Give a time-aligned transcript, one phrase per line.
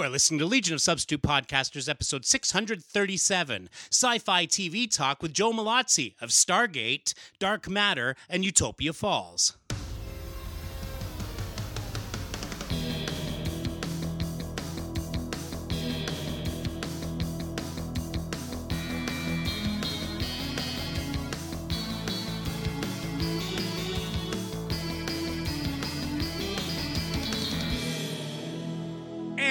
[0.00, 5.34] You are listening to Legion of Substitute Podcasters, episode 637 Sci Fi TV Talk with
[5.34, 9.58] Joe Mallozzi of Stargate, Dark Matter, and Utopia Falls.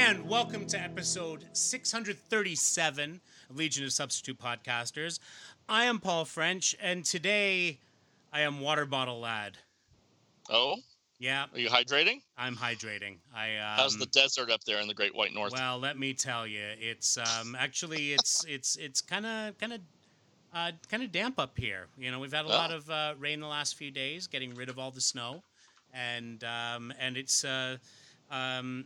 [0.09, 5.19] And welcome to episode 637 of Legion of Substitute Podcasters.
[5.67, 7.77] I am Paul French, and today
[8.33, 9.59] I am Water Bottle Lad.
[10.49, 10.77] Oh,
[11.19, 12.21] Yeah, are you hydrating?
[12.39, 13.17] I'm hydrating.
[13.35, 15.53] I um, How's the desert up there in the Great White North?
[15.53, 19.81] Well, let me tell you, it's um, actually it's it's it's kind of kind of
[20.55, 21.85] uh, kind of damp up here.
[21.99, 22.77] You know, we've had a lot Oh.
[22.77, 25.43] of uh, rain the last few days, getting rid of all the snow,
[25.93, 27.77] and um, and it's uh,
[28.31, 28.85] um,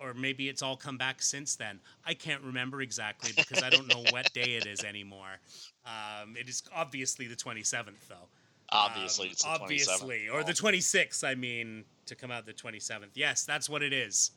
[0.00, 1.80] or maybe it's all come back since then.
[2.04, 5.38] I can't remember exactly because I don't know what day it is anymore.
[5.84, 8.28] Um, it is obviously the 27th, though.
[8.70, 9.60] obviously, Um, it's the 27th.
[9.62, 11.24] obviously, or the 26th.
[11.24, 13.10] I mean, to come out the 27th.
[13.14, 14.32] Yes, that's what it is.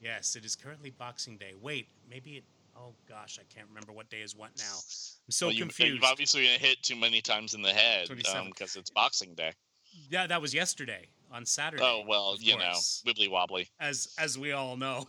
[0.00, 1.54] Yes, it is currently Boxing Day.
[1.60, 2.44] Wait, maybe it.
[2.76, 4.64] Oh gosh, I can't remember what day is what now.
[4.76, 5.94] I'm so Well, you, confused.
[5.94, 8.46] You've obviously been hit too many times in the head 27th.
[8.46, 9.52] because it's Boxing Day.
[10.10, 11.82] yeah, that was yesterday on Saturday.
[11.84, 13.68] Oh well, you course, know, wibbly wobbly.
[13.80, 15.06] as as we all know.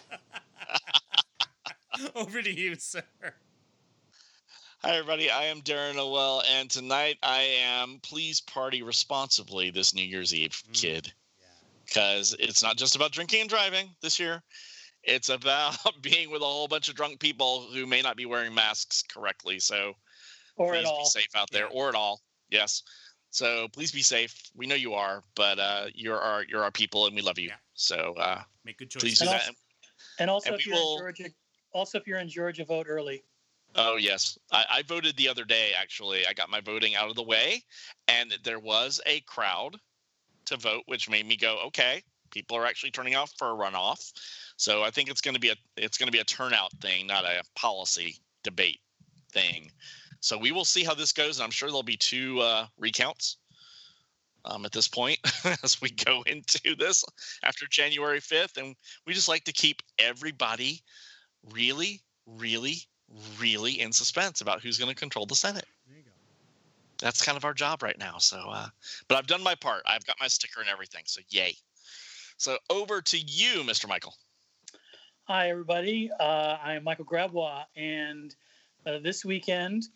[2.14, 3.02] Over to you, sir.
[4.82, 10.04] Hi everybody, I am Darren Noel, and tonight I am please party responsibly this New
[10.04, 10.74] Year's Eve, Mm.
[10.74, 11.46] kid, Yeah.
[11.86, 14.42] because it's not just about drinking and driving this year.
[15.02, 18.54] It's about being with a whole bunch of drunk people who may not be wearing
[18.54, 19.58] masks correctly.
[19.58, 19.94] So
[20.56, 21.04] or please at all.
[21.04, 21.80] be safe out there, Yeah.
[21.80, 22.20] or at all.
[22.50, 22.82] Yes.
[23.36, 24.34] So please be safe.
[24.54, 27.48] We know you are, but uh, you're our you're our people, and we love you.
[27.48, 27.56] Yeah.
[27.74, 29.18] So uh, Make good please choices.
[29.18, 29.40] do And that.
[29.42, 29.52] also-
[30.20, 31.24] And also, And if you're will- in Georgia,
[31.72, 33.22] also if you're in Georgia, vote early.
[33.74, 35.72] Oh yes, I, I voted the other day.
[35.78, 37.62] Actually, I got my voting out of the way,
[38.08, 39.76] and there was a crowd
[40.46, 44.12] to vote, which made me go, okay, people are actually turning out for a runoff.
[44.56, 47.06] So I think it's going to be a it's going to be a turnout thing,
[47.06, 48.80] not a policy debate
[49.30, 49.70] thing.
[50.20, 53.36] So we will see how this goes, and I'm sure there'll be two uh, recounts
[54.44, 55.18] um, at this point
[55.62, 57.04] as we go into this
[57.42, 58.76] after January 5th, and
[59.06, 60.82] we just like to keep everybody
[61.52, 62.76] really, really,
[63.40, 65.66] really in suspense about who's going to control the Senate.
[65.86, 66.10] There you go.
[66.98, 68.18] That's kind of our job right now.
[68.18, 68.68] So, uh,
[69.08, 69.82] but I've done my part.
[69.86, 71.02] I've got my sticker and everything.
[71.06, 71.56] So, yay.
[72.38, 73.88] So, over to you, Mr.
[73.88, 74.14] Michael.
[75.24, 76.10] Hi, everybody.
[76.20, 78.34] Uh, I'm Michael Gravois, and
[78.86, 79.88] uh, this weekend,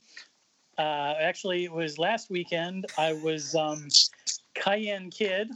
[0.79, 3.89] uh, actually, it was last weekend, I was um,
[4.55, 5.51] Cayenne Kid.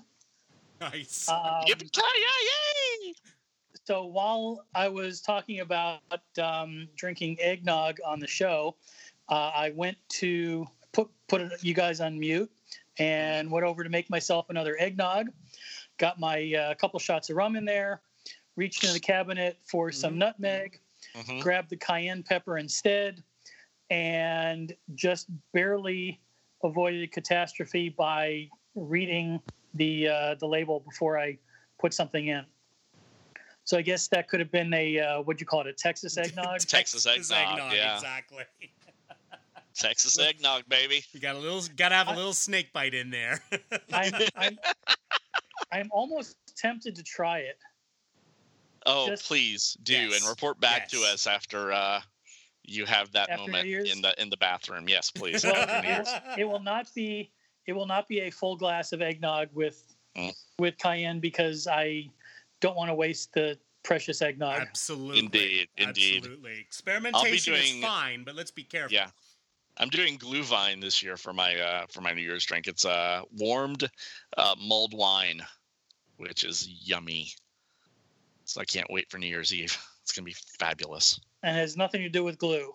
[0.80, 1.28] Nice.
[1.28, 3.14] Um, Yippee-ki-yay!
[3.84, 6.00] so while I was talking about
[6.42, 8.76] um, drinking eggnog on the show,
[9.28, 12.50] uh, I went to put put you guys on mute
[12.98, 15.28] and went over to make myself another eggnog.
[15.98, 18.00] Got my uh, couple shots of rum in there.
[18.56, 20.18] Reached into the cabinet for some Mhm.
[20.18, 20.80] nutmeg.
[21.14, 21.40] Mhm.
[21.40, 23.22] Grabbed the cayenne pepper instead,
[23.90, 26.20] and just barely
[26.62, 29.40] avoided a catastrophe by reading
[29.74, 31.38] the uh, the label before I
[31.78, 32.44] put something in.
[33.64, 35.66] So I guess that could have been a uh, what'd you call it?
[35.66, 36.60] A Texas eggnog.
[36.66, 37.94] Texas eggnog, yeah.
[37.94, 38.44] Exactly.
[39.74, 41.04] Texas eggnog, baby.
[41.12, 43.42] You got a little, got to have a little snake bite in there.
[43.92, 44.58] I'm, I'm
[45.72, 47.58] I'm almost tempted to try it.
[48.86, 50.20] Oh, Just- please do Yes.
[50.20, 52.00] and report back to us after uh,
[52.62, 54.88] you have that After moment in the in the bathroom.
[54.88, 55.44] Yes, please.
[55.44, 55.54] Well,
[56.38, 57.30] it, will, not be
[57.66, 60.32] it will not be a full glass of eggnog with Mm.
[60.60, 62.08] with cayenne because I
[62.60, 64.60] don't want to waste the precious eggnog.
[64.60, 65.18] Absolutely.
[65.18, 66.18] Indeed, indeed.
[66.18, 66.60] Absolutely.
[66.60, 68.94] Experimentation doing- is fine, but let's be careful.
[68.94, 69.10] Yeah.
[69.76, 72.68] I'm doing Glühwein this year for my uh, for my New Year's drink.
[72.68, 73.90] It's uh, warmed
[74.36, 75.42] uh, mulled wine,
[76.16, 77.32] which is yummy.
[78.44, 79.76] So I can't wait for New Year's Eve.
[80.04, 81.18] It's gonna be fabulous.
[81.42, 82.70] and has nothing to do with glue.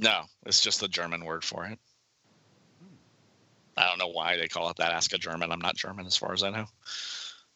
[0.00, 1.78] No, it's just the German word for it.
[3.76, 4.90] I don't know why they call it that.
[4.90, 5.52] Ask a German.
[5.52, 6.66] I'm not German as far as I know.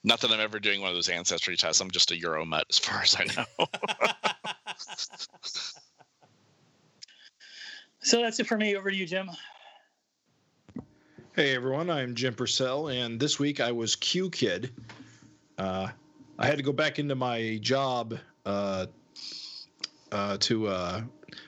[0.05, 1.81] Not that I'm ever doing one of those ancestry tests.
[1.81, 3.67] I'm just a Euro mutt as far as I know.
[8.01, 8.77] So that's it for me.
[8.77, 9.29] Over to you, Jim.
[11.35, 14.71] Hey everyone, I'm Jim Purcell, and this week I was Q Kid.
[15.59, 15.89] Uh,
[16.39, 18.87] I had to go back into my job uh,
[20.13, 20.69] uh, to.
[20.69, 21.03] Uh,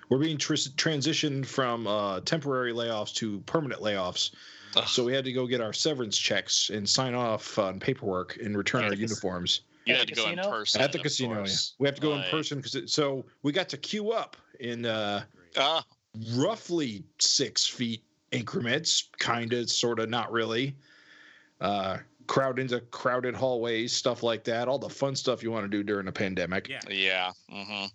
[0.08, 4.32] we're being tr- transitioned from uh, temporary layoffs to permanent layoffs,
[4.76, 4.86] Ugh.
[4.88, 8.56] so we had to go get our severance checks and sign off on paperwork and
[8.56, 9.62] return our uniforms.
[9.86, 10.50] You At had the to go in casino?
[10.50, 11.44] person at the of casino.
[11.44, 11.52] Yeah.
[11.78, 15.22] We have to go in person because so we got to queue up in uh,
[15.56, 15.84] Ah,
[16.34, 18.02] roughly six feet
[18.32, 20.76] increments, kind of, sort of, not really.
[21.60, 21.98] Uh,
[22.30, 24.68] crowd into crowded hallways, stuff like that.
[24.68, 26.68] All the fun stuff you want to do during a pandemic.
[26.68, 26.80] Yeah.
[26.88, 27.32] yeah.
[27.50, 27.86] hmm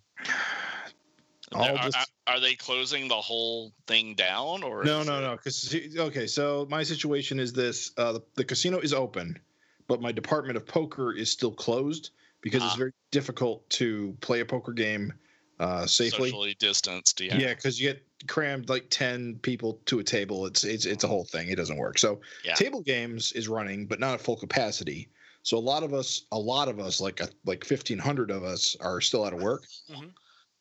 [1.54, 2.06] All are, this- are-
[2.36, 5.32] are they closing the whole thing down or No, no, it- no.
[5.38, 9.40] Because okay, so my situation is this: uh, the, the casino is open,
[9.88, 12.10] but my department of poker is still closed
[12.42, 12.78] because it's Ah.
[12.78, 15.14] very difficult to play a poker game
[15.60, 16.30] uh, safely.
[16.30, 17.22] socially distanced?
[17.22, 17.38] Yeah.
[17.38, 20.46] Yeah, because you get crammed like ten people to a table.
[20.46, 21.50] It's it's it's a whole thing.
[21.50, 21.98] It doesn't work.
[21.98, 22.54] So Yeah.
[22.56, 25.08] table games is running, but not at full capacity.
[25.44, 28.44] So a lot of us, a lot of us, like a, like fifteen hundred of
[28.44, 29.66] us, are still out of work.
[29.90, 30.12] Mhm.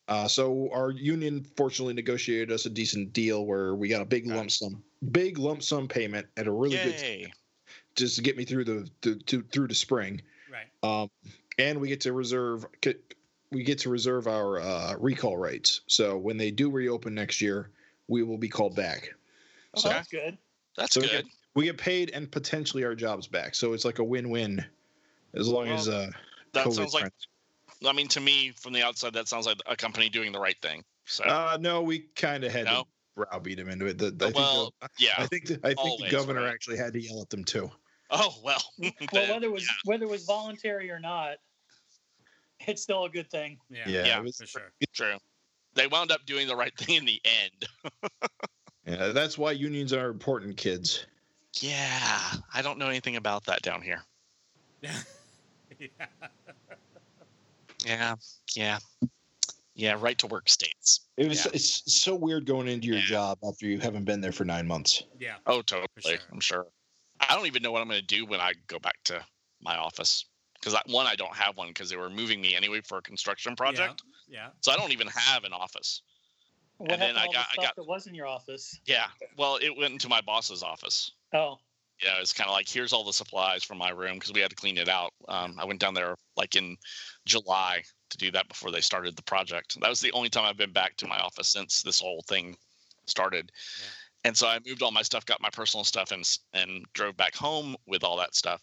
[0.06, 4.26] Uh, so our union fortunately negotiated us a decent deal where we got a big
[4.26, 4.82] lump sum,
[5.12, 7.32] big lump sum payment at a really good Yay.
[7.96, 10.20] just to get me through the to, to through the spring.
[10.52, 10.68] Right.
[10.82, 11.10] Um,
[11.58, 13.00] and we get to reserve get,
[13.52, 15.82] we get to reserve our uh, recall rights.
[15.86, 17.70] So when they do reopen next year,
[18.08, 19.10] we will be called back.
[19.76, 20.38] Oh, So- that's good.
[20.76, 21.24] That's So we good.
[21.24, 23.54] get, we get paid and potentially our jobs back.
[23.54, 24.64] So it's like a win-win,
[25.34, 26.10] as long as uh,
[26.52, 27.12] That COVID sounds like.
[27.86, 30.56] I mean, to me, from the outside, that sounds like a company doing the right
[30.62, 30.82] thing.
[31.04, 32.82] So, Uh, no, we kind of had No?
[32.82, 33.98] to browbeat him into it.
[33.98, 35.12] The, the- I think well, the, yeah.
[35.16, 36.52] I think the, I think always, the governor right.
[36.52, 37.70] actually had to yell at them too.
[38.10, 38.62] Oh well.
[39.12, 41.36] Well, whether it was whether it was voluntary or not,
[42.66, 43.58] it's still a good thing.
[43.70, 43.84] Yeah.
[43.88, 44.72] Yeah, Yeah, was, For sure.
[44.92, 45.16] true.
[45.74, 47.66] They wound up doing the right thing in the end.
[48.86, 49.08] yeah.
[49.08, 51.06] That's why unions are important, kids.
[51.60, 52.20] Yeah,
[52.52, 54.02] I don't know anything about that down here.
[54.82, 54.98] yeah.
[57.84, 58.14] Yeah,
[58.54, 58.78] yeah,
[59.74, 59.96] yeah.
[60.00, 61.02] Right to work states.
[61.18, 61.50] It was Yeah.
[61.52, 63.04] it's so weird going into your Yeah.
[63.06, 65.02] job after you haven't been there for nine months.
[65.20, 65.36] Yeah.
[65.46, 65.88] Oh, totally.
[65.98, 66.16] sure.
[66.32, 66.66] I'm sure.
[67.20, 69.22] I don't even know what I'm going to do when I go back to
[69.60, 70.24] my office
[70.64, 73.54] because one, I don't have one because they were moving me anyway for a construction
[73.54, 74.02] project.
[74.28, 74.48] Yeah.
[74.60, 76.02] So I don't even have an office.
[76.78, 78.26] What And then happened I all got- the I stuff got- that was in your
[78.26, 78.80] office?
[78.86, 79.06] Yeah.
[79.36, 81.12] Well, it went into my boss's office.
[81.32, 81.58] Oh,
[82.02, 84.50] Yeah, it's kind of like here's all the supplies from my room because we had
[84.50, 85.12] to clean it out.
[85.28, 86.76] Um, I went down there like in
[87.24, 89.78] July to do that before they started the project.
[89.80, 92.56] That was the only time I've been back to my office since this whole thing
[93.06, 93.52] started.
[93.80, 93.86] Yeah.
[94.24, 97.34] And so I moved all my stuff, got my personal stuff, and and drove back
[97.36, 98.60] home with all that stuff.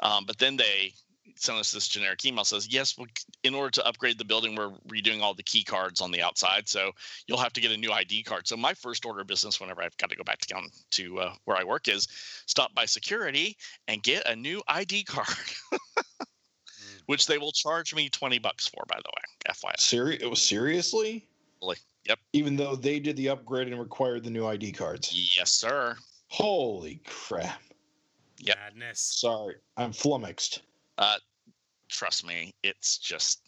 [0.00, 0.92] Um, but then they
[1.36, 3.06] sent us this generic email says yes, we,
[3.44, 6.68] in order to upgrade the building, we're redoing all the key cards on the outside,
[6.68, 6.90] so
[7.26, 8.46] you'll have to get a new ID card.
[8.46, 11.20] So my first order of business, whenever I've got to go back to down to
[11.20, 12.08] uh, where I work, is
[12.46, 13.56] stop by security
[13.88, 15.78] and get a new ID card, Mm.
[17.06, 19.78] which they will charge me 20 bucks for, by the way, FYI.
[19.80, 21.26] Seri- it was seriously?
[21.60, 21.76] Really?
[22.06, 22.18] Yep.
[22.32, 25.12] Even though they did the upgrade and required the new ID cards.
[25.36, 25.96] Yes, sir.
[26.28, 27.60] Holy crap.
[28.38, 28.56] Yep.
[28.56, 29.00] Madness.
[29.00, 29.56] Sorry.
[29.76, 30.62] I'm flummoxed.
[31.90, 33.40] Trust me, it's just,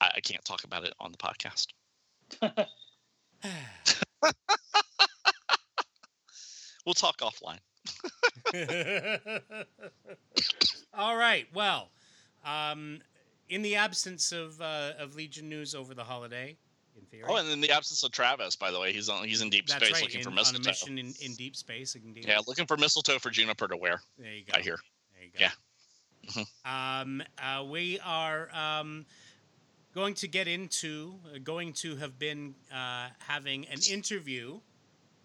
[0.00, 1.66] I, I can't talk about it on the podcast.
[6.84, 7.58] We'll talk offline.
[10.94, 11.46] All right.
[11.52, 11.88] Well,
[12.44, 13.00] um,
[13.48, 16.56] in the absence of uh, of Legion news over the holiday,
[16.96, 19.42] in theory, Oh, and in the absence of Travis, by the way, he's on he's
[19.42, 20.02] in deep that's space right.
[20.02, 20.70] looking in- for on a mistletoe.
[20.70, 21.96] mission in, in deep space.
[22.14, 24.00] Yeah, looking for mistletoe for Juniper to wear.
[24.16, 24.52] There you go.
[24.56, 24.78] I hear.
[25.16, 25.38] There you go.
[25.40, 25.50] Yeah.
[26.64, 29.06] Um, uh, we are um,
[29.94, 34.60] going to get into, uh, going to have been uh, having an interview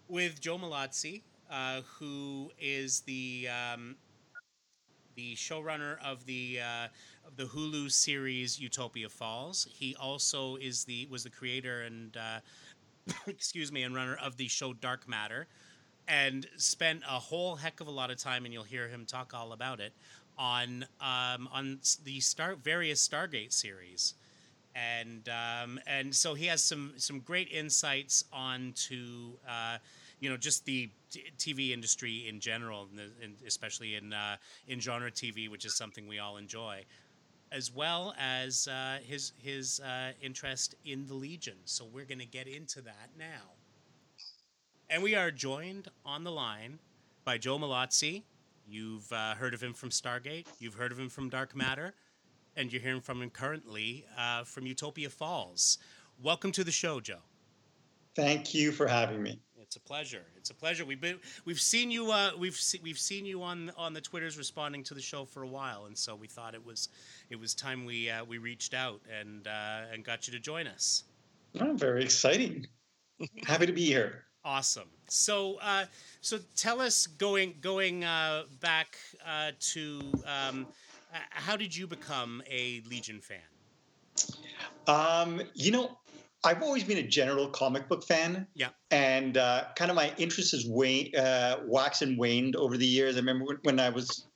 [0.08, 3.96] with Joe Mallozzi, uh, who is the um,
[5.14, 6.88] the showrunner of the uh,
[7.26, 9.66] of the Hulu series Utopia Falls.
[9.70, 12.40] He also is the was the creator and uh,
[13.26, 15.46] excuse me and runner of the show Dark Matter,
[16.08, 19.34] and spent a whole heck of a lot of time, and you'll hear him talk
[19.34, 19.92] all about it
[20.42, 24.14] on um, on the star various Stargate series,
[24.74, 29.78] and um, and so he has some some great insights onto uh,
[30.18, 32.88] you know just the t- TV industry in general,
[33.22, 36.84] and, especially in uh, in genre TV, which is something we all enjoy,
[37.52, 41.56] as well as uh, his his uh, interest in the Legion.
[41.66, 43.52] So we're going to get into that now,
[44.90, 46.80] and we are joined on the line
[47.24, 48.24] by Joe Mallozzi.
[48.66, 50.46] You've uh, heard of him from Stargate.
[50.58, 51.94] You've heard of him from Dark Matter,
[52.56, 55.78] and you're hearing from him currently uh, from Utopia Falls.
[56.22, 57.18] Welcome to the show, Joe.
[58.14, 59.40] Thank you for having me.
[59.60, 60.22] It's a pleasure.
[60.36, 60.84] It's a pleasure.
[60.84, 64.36] We've been we've seen you uh, we've se- we've seen you on on the Twitters
[64.36, 66.90] responding to the show for a while, and so we thought it was
[67.30, 70.66] it was time we uh, we reached out and uh, and got you to join
[70.66, 71.04] us.
[71.58, 72.66] Oh, very exciting.
[73.46, 74.24] Happy to be here.
[74.44, 74.88] Awesome.
[75.08, 75.84] So, uh,
[76.20, 80.66] so tell us going going uh, back uh, to um,
[81.30, 83.38] how did you become a Legion fan?
[84.86, 85.98] Um, you know,
[86.44, 88.46] I've always been a general comic book fan.
[88.54, 88.68] Yeah.
[88.90, 93.16] And uh, kind of my interest has wane, uh, waxed and waned over the years.
[93.16, 94.26] I remember when, when I was,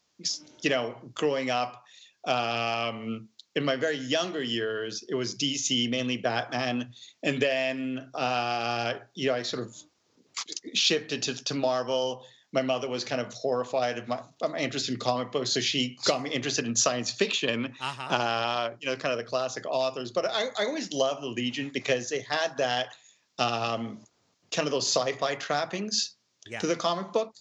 [0.62, 1.82] you know, growing up.
[2.26, 9.28] Um, in my very younger years, it was DC, mainly Batman, and then uh, you
[9.28, 9.74] know I sort of
[10.74, 12.24] shifted to, to Marvel.
[12.52, 15.98] My mother was kind of horrified of my, my interest in comic books, so she
[16.04, 17.74] got me interested in science fiction.
[17.80, 18.14] Uh-huh.
[18.14, 20.10] Uh, you know, kind of the classic authors.
[20.10, 22.94] But I, I always loved the Legion because they had that
[23.38, 24.00] um,
[24.50, 26.16] kind of those sci-fi trappings
[26.46, 26.58] yeah.
[26.60, 27.34] to the comic book.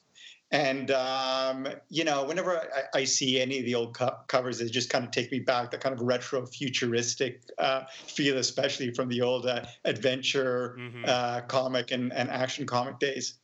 [0.51, 4.67] And um, you know, whenever I, I, see any of the old co- covers, they
[4.67, 9.09] just kind of take me back that kind of retro futuristic uh, feel, especially from
[9.09, 11.07] the old uh, adventure Mhm.
[11.07, 13.39] uh, comic and, and action comic days.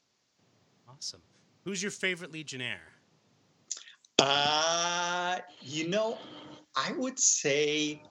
[0.88, 1.22] Awesome.
[1.66, 2.82] Who's your favorite Legionnaire?
[4.20, 6.20] Uh, you know,
[6.76, 8.04] I would say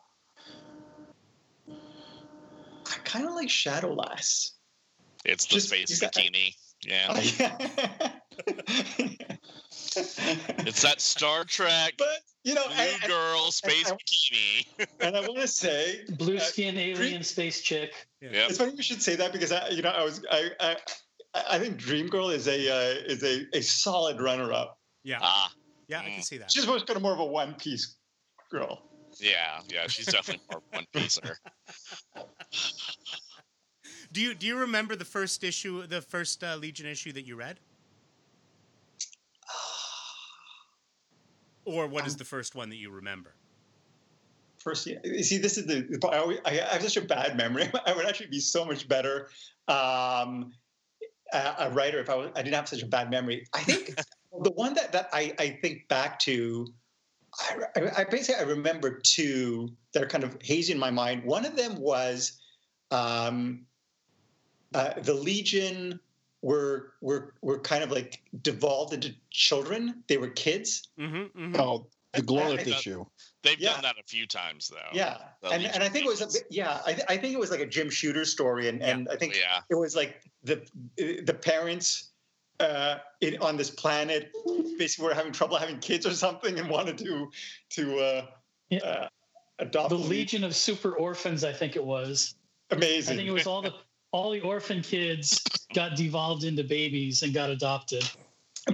[1.69, 4.53] I kind of like Shadowlass.
[5.25, 6.55] It's the Just- space you got- bikini.
[6.85, 8.13] Yeah.
[9.97, 12.07] It's that Star Trek but
[12.45, 14.87] you know, blue and, and, girl space I- bikini.
[15.01, 17.93] and I want to say Blue Uh, skin alien space chick.
[18.21, 18.33] Yep.
[18.33, 20.77] It's funny you should say that because I, you know, I was, I, I,
[21.35, 24.79] I think Dream Girl is a uh, is a, a solid runner up.
[25.05, 25.19] Yeah.
[25.21, 25.53] Ah,
[25.89, 26.25] yeah, I can mm.
[26.25, 26.51] see that.
[26.51, 27.97] She's was kind of more of a one piece
[28.51, 28.83] girl.
[29.19, 29.87] yeah, yeah.
[29.87, 31.37] She's definitely more one piecer.
[34.13, 37.37] Do you do you remember the first issue, the first uh, Legion issue that you
[37.37, 37.61] read,
[41.65, 43.35] or what is Um, the first one that you remember?
[44.59, 45.83] First, yeah, you see, this is the.
[45.83, 47.71] the I, always, I have such a bad memory.
[47.87, 49.31] I would actually be so much better
[49.69, 50.53] um,
[51.33, 53.47] a, a writer if I, was, I didn't have such a bad memory.
[53.55, 53.95] I think
[54.43, 56.67] the one that, that I, I think back to,
[57.39, 61.25] I, I, I basically I remember two that are kind of hazy in my mind.
[61.25, 62.39] One of them was
[62.91, 63.65] um,
[64.75, 65.99] uh, the Legion
[66.43, 70.03] were were were kind of like devolved into children.
[70.09, 70.89] They were kids.
[70.99, 71.57] Mm-hmm, mm-hmm.
[71.61, 73.05] Oh, the Glorith issue.
[73.43, 73.73] They've Yeah.
[73.75, 74.77] done that a few times though.
[74.93, 75.19] Yeah,
[75.51, 77.51] and, and I think it was a bit, yeah, I, th- I think it was
[77.51, 79.61] like a Jim Shooter story, and, and I think Yeah.
[79.71, 80.63] it was like the
[80.97, 82.11] the parents
[82.59, 84.31] uh, in, on this planet
[84.79, 87.31] basically were having trouble having kids or something, and wanted to
[87.71, 88.27] to uh,
[88.69, 88.79] Yeah.
[88.81, 89.09] uh,
[89.59, 89.97] adopt The.
[89.97, 92.35] Legion of Super Orphans, I think it was.
[92.71, 93.15] Amazing.
[93.15, 93.73] I think it was all the
[94.13, 95.41] all the orphan kids
[95.75, 98.09] got devolved into babies and got adopted.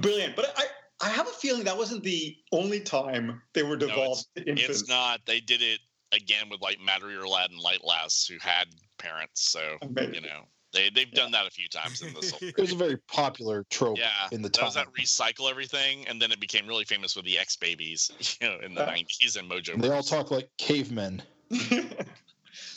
[0.01, 0.37] brilliant.
[0.37, 0.65] But I
[1.01, 4.81] I have a feeling that wasn't the only time they were devolved to infants.
[4.83, 5.21] It's not.
[5.27, 5.81] They did it
[6.13, 9.51] again with like Matter-Eater Lad and Light Lass who had parents.
[9.51, 10.15] So Amazing.
[10.15, 12.33] you know they they've done that a few times in this.
[12.43, 14.87] It was a very popular trope Yeah, in the that was time.
[14.95, 18.59] that recycle everything, and then it became really famous with the X babies, you know,
[18.65, 19.75] in the Uh, nineties and Mojo.
[19.75, 21.23] And they all talk like cavemen.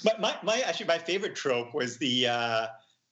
[0.03, 2.67] but my, my actually my favorite trope was the uh,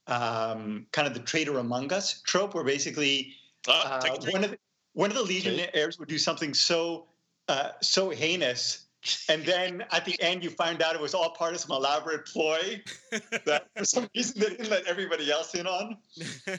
[0.07, 3.33] um, kind of the traitor among us trope, where basically
[3.67, 4.33] Uh, uh, take a drink.
[4.33, 4.59] one of the,
[4.93, 7.07] one of the legionnaires would do something so
[7.49, 8.85] uh, so heinous,
[9.29, 12.25] and then at the end you find out it was all part of some elaborate
[12.25, 12.81] ploy
[13.45, 15.97] that for some reason they didn't let everybody else in on.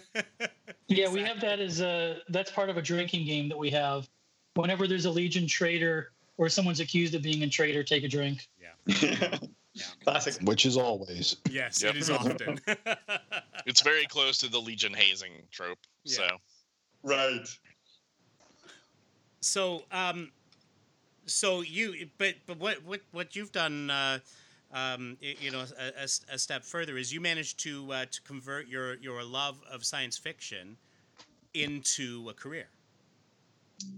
[0.91, 4.09] Yeah, we have that as a that's part of a drinking game that we have.
[4.55, 8.49] Whenever there's a Legion traitor or someone's accused of being a traitor, take a drink.
[8.61, 9.37] Yeah.
[10.05, 10.35] Classic.
[10.43, 11.37] which is always.
[11.51, 11.95] yes, Yep.
[11.95, 12.61] it is often.
[13.67, 15.79] It's very close to the Legion hazing trope.
[16.05, 16.17] Yeah.
[16.17, 16.27] So
[17.03, 17.47] Right.
[19.41, 20.33] so, um,
[21.27, 24.19] so you, but but what what what you've done, uh,
[24.73, 25.65] um, you know,
[26.01, 30.17] a step further is you managed to uh, to convert your your love of science
[30.17, 30.77] fiction
[31.53, 32.69] into a career.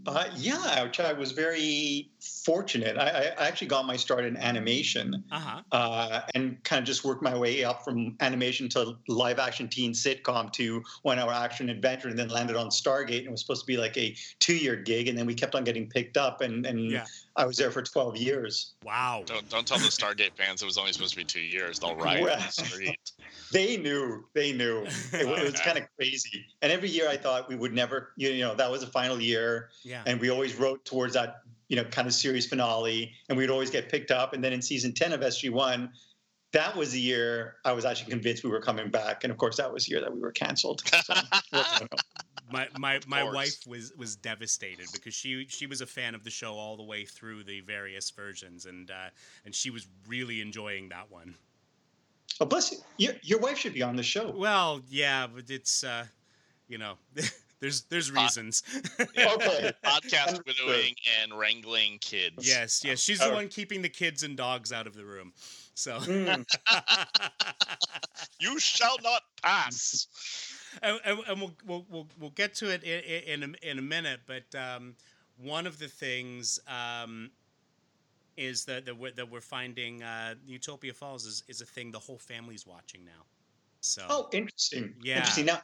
[0.06, 2.96] Uh, yeah, which I was very fortunate.
[2.96, 5.24] I, I actually got my start in animation.
[5.30, 5.62] Uh huh.
[5.72, 9.92] uh, and kind of just worked my way up from animation to live action teen
[9.92, 13.62] sitcom to one hour action adventure and then landed on Stargate and it was supposed
[13.62, 16.40] to be like a two year gig and then we kept on getting picked up
[16.40, 17.04] and, and Yeah.
[17.36, 18.74] I was there for 12 years.
[18.84, 19.22] Wow.
[19.26, 21.78] don't don't tell the Stargate fans it was only supposed to be two years.
[21.78, 22.98] They'll riot Well- on the street.
[23.52, 24.86] They knew, they knew.
[25.12, 26.46] It, wa- it was kind of crazy.
[26.62, 29.70] And every year I thought we would never, you know, that was the final year
[29.82, 30.02] Yeah.
[30.06, 33.70] and we always wrote towards that, you know, kind of series finale and we'd always
[33.70, 34.34] get picked up.
[34.34, 35.88] And then in season 10 of SG1,
[36.52, 39.22] that was the year I was actually convinced we were coming back.
[39.22, 40.82] And of course, that was the year that we were canceled.
[41.04, 41.14] So,
[42.52, 46.30] my my, my wife was was devastated because she she was a fan of the
[46.30, 49.10] show all the way through the various versions and uh,
[49.44, 51.36] and she was really enjoying that one.
[52.40, 52.78] Oh, bless you.
[52.96, 54.32] Your, your wife should be on the show.
[54.36, 56.06] Well, yeah, but it's uh,
[56.66, 56.94] you know,
[57.60, 58.62] There's there's reasons.
[59.16, 59.32] Yeah.
[59.34, 59.72] Okay.
[59.84, 60.54] Podcast Understood.
[60.66, 62.46] widowing and wrangling kids.
[62.48, 63.00] yes, yes.
[63.00, 65.32] She's the one keeping the kids and dogs out of the room.
[65.74, 65.98] So.
[66.00, 66.44] Mm.
[68.38, 70.06] You shall not pass.
[70.82, 73.78] and, and, and we'll, we'll we'll we'll get to it in in, in, a, in
[73.78, 74.20] a minute.
[74.26, 74.94] But um,
[75.38, 77.30] one of the things um,
[78.36, 81.98] is that that we're, that we're finding uh, Utopia Falls is, is a thing the
[81.98, 83.24] whole family's watching now.
[83.80, 84.94] So Oh, interesting.
[85.02, 85.16] Yeah.
[85.16, 85.46] Interesting.
[85.46, 85.60] Now,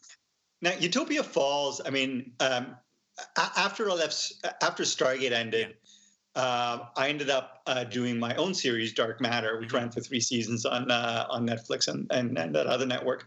[0.62, 1.80] now Utopia Falls.
[1.84, 2.76] I mean, um,
[3.36, 4.32] after I left,
[4.62, 5.76] after Stargate ended,
[6.34, 9.75] um, I ended up uh, doing my own series, Dark Matter, which Mhm.
[9.75, 13.25] ran for three seasons on uh, on Netflix and, and and that other network.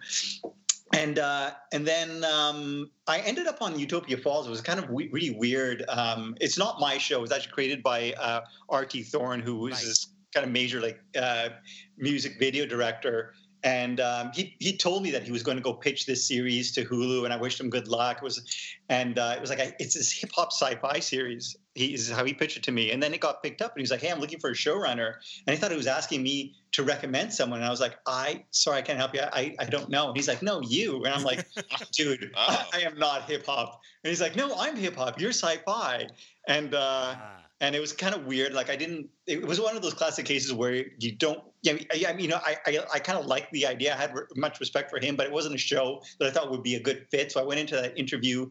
[0.94, 4.48] And uh, and then um, I ended up on Utopia Falls.
[4.48, 5.86] It was kind of we- really weird.
[5.88, 7.20] Um, it's not my show.
[7.20, 9.04] It was actually created by uh, R.T.
[9.04, 9.86] Thorne, who was Right.
[9.86, 11.50] this kind of major like uh,
[11.98, 13.34] music video director.
[13.64, 16.72] And um, he he told me that he was going to go pitch this series
[16.74, 18.18] to Hulu, and I wished him good luck.
[18.18, 18.42] It was,
[18.88, 21.58] and uh, it was like I, it's this hip hop sci-fi series.
[21.76, 23.80] He is how he pitched it to me, and then it got picked up, and
[23.80, 26.24] he was like, "Hey, I'm looking for a showrunner," and he thought he was asking
[26.24, 29.22] me to recommend someone, and I was like, "I sorry, I can't help you.
[29.22, 31.46] I I don't know." And he's like, "No, you," and I'm like,
[31.92, 32.68] "Dude, Oh.
[32.74, 35.20] I, I am not hip hop," and he's like, "No, I'm hip hop.
[35.20, 36.08] You're sci-fi,"
[36.48, 36.74] and.
[36.74, 36.80] uh
[37.18, 38.54] ah, and it was kind of weird.
[38.54, 39.10] Like I didn't.
[39.28, 41.40] It was one of those classic cases where you don't.
[41.62, 41.74] Yeah,
[42.08, 43.94] I, mean, you know, I I, I kind of liked the idea.
[43.94, 46.50] I had re- much respect for him, but it wasn't a show that I thought
[46.52, 47.32] would be a good fit.
[47.32, 48.50] So I went into that interview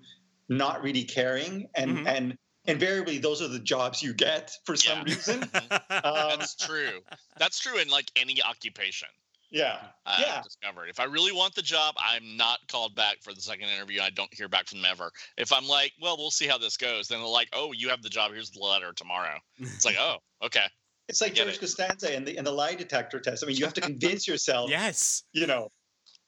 [0.48, 2.06] not really caring, and Mhm.
[2.06, 5.14] and invariably those are the jobs you get for some Yeah.
[5.14, 5.50] reason.
[5.90, 7.00] Um, That's true.
[7.38, 9.08] That's true in like any occupation.
[9.50, 10.42] Yeah, I've Yeah.
[10.42, 10.88] discovered.
[10.88, 14.00] If I really want the job, I'm not called back for the second interview.
[14.00, 15.10] I don't hear back from them ever.
[15.36, 18.02] If I'm like, well, we'll see how this goes, then they're like, oh, you have
[18.02, 18.32] the job.
[18.32, 19.38] Here's the letter tomorrow.
[19.58, 20.66] It's like, oh, okay.
[21.08, 21.60] it's like George it.
[21.60, 23.42] Costanza and the and the lie detector test.
[23.42, 24.70] I mean, you have to convince yourself.
[24.70, 25.22] yes.
[25.32, 25.68] you know,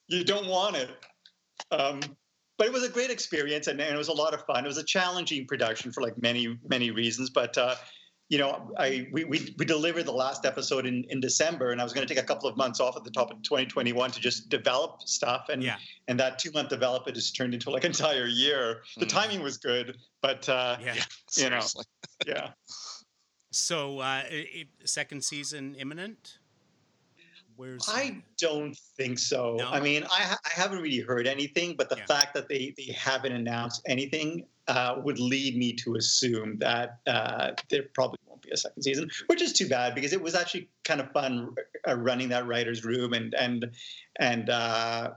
[0.08, 0.90] you don't want it.
[1.70, 2.00] Um,
[2.58, 4.64] but it was a great experience and, and it was a lot of fun.
[4.64, 7.30] It was a challenging production for like many, many reasons.
[7.30, 7.74] But, uh,
[8.30, 11.84] you know, I we, we, we delivered the last episode in, in December and I
[11.84, 14.20] was going to take a couple of months off at the top of 2021 to
[14.20, 15.48] just develop stuff.
[15.50, 15.76] And, Yeah.
[16.06, 18.82] and that two month development just turned into like an entire year.
[18.96, 19.08] The Mm.
[19.08, 20.94] timing was good, but uh, Yeah.
[20.94, 21.02] Yeah.
[21.44, 21.60] You know.
[21.60, 21.84] Seriously.
[22.26, 22.50] yeah.
[23.50, 26.38] So uh, i i second season imminent.
[27.56, 29.56] Where's I don't think so.
[29.58, 29.68] No?
[29.68, 32.06] I mean, I, ha- I haven't really heard anything, but the Yeah.
[32.06, 37.52] fact that they, they haven't announced anything uh, would lead me to assume that uh,
[37.68, 40.68] there probably won't be a second season, which is too bad because it was actually
[40.84, 41.54] kind of fun
[41.88, 43.70] uh, running that writer's room and and
[44.18, 45.10] and uh,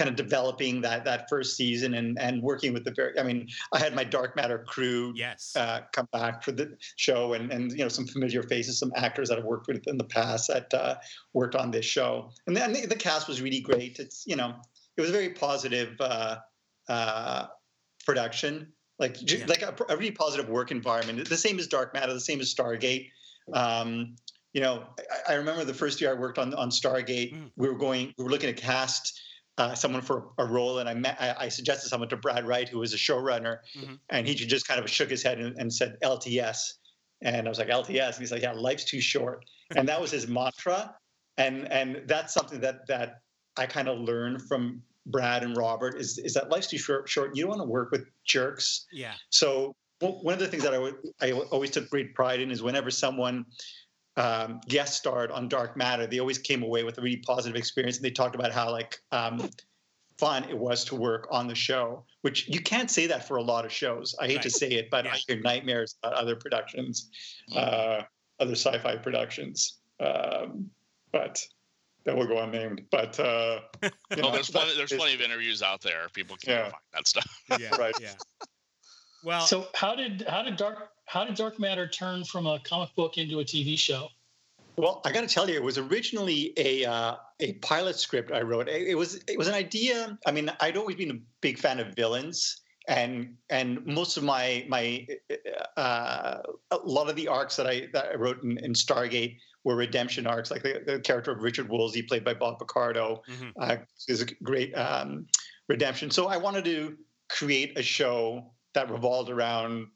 [0.00, 3.18] kind of developing that that first season and and working with the very.
[3.18, 5.54] I mean, I had my Dark Matter crew yes.
[5.56, 9.28] uh, come back for the show and, and you know some familiar faces, some actors
[9.28, 10.94] that I've worked with in the past that uh,
[11.34, 12.30] worked on this show.
[12.46, 13.98] And then the, the cast was really great.
[13.98, 14.54] It's you know
[14.96, 16.36] it was a very positive uh,
[16.88, 17.46] uh,
[18.06, 19.46] production, like Yeah.
[19.46, 21.28] like a, a really positive work environment.
[21.28, 23.10] The same as Dark Matter, the same as Stargate.
[23.52, 24.16] Um,
[24.52, 24.84] you know,
[25.28, 27.34] I, I remember the first year I worked on on Stargate.
[27.34, 27.50] Mm.
[27.56, 29.20] We were going, we were looking to cast.
[29.58, 31.18] Uh, someone for a role, and I met.
[31.20, 33.98] I, I suggested someone to Brad Wright, who was a showrunner, Mhm.
[34.08, 36.60] and he just kind of shook his head and, and said LTS,
[37.20, 39.44] and I was like LTS, and he's like, yeah, life's too short,
[39.76, 40.94] and that was his mantra,
[41.36, 43.16] and and that's something that that
[43.58, 47.08] I kind of learned from Brad and Robert is is that life's too short.
[47.08, 47.36] Short.
[47.36, 48.86] You don't want to work with jerks.
[48.92, 49.14] yeah.
[49.30, 52.62] So one one of the things that I I always took great pride in is
[52.62, 53.44] whenever someone
[54.16, 57.96] um, guest starred on Dark Matter, they always came away with a really positive experience,
[57.96, 59.48] and they talked about how like um,
[60.18, 62.04] fun it was to work on the show.
[62.22, 64.14] Which you can't say that for a lot of shows.
[64.20, 65.12] I hate to say it, but Yeah.
[65.12, 67.10] I hear nightmares about other productions,
[67.56, 68.02] uh,
[68.38, 69.78] other sci-fi productions.
[70.00, 70.70] Um,
[71.12, 71.42] but
[72.04, 72.82] that will go unnamed.
[72.90, 74.76] But uh, you Oh, know, there's plenty.
[74.76, 76.08] There's plenty of interviews out there.
[76.12, 76.62] People can Yeah.
[76.70, 77.42] find that stuff.
[77.60, 77.76] Yeah.
[77.76, 77.94] Right.
[78.00, 78.14] Yeah.
[79.22, 82.94] Well, So how did how did dark how did Dark Matter turn from a comic
[82.94, 84.08] book into a TV show?
[84.76, 88.40] Well, I got to tell you, it was originally a uh, a pilot script I
[88.42, 88.68] wrote.
[88.68, 90.16] It, it was it was an idea.
[90.26, 94.64] I mean, I'd always been a big fan of villains, and and most of my
[94.68, 95.06] my
[95.76, 96.38] uh,
[96.70, 100.26] a lot of the arcs that I that I wrote in, in Stargate were redemption
[100.26, 103.52] arcs, like the, the character of Richard Woolsey, played by Bob Picardo, mhm.
[103.60, 103.76] uh,
[104.08, 105.26] is a great um,
[105.68, 106.10] redemption.
[106.10, 106.96] So I wanted to
[107.28, 109.88] create a show that revolved around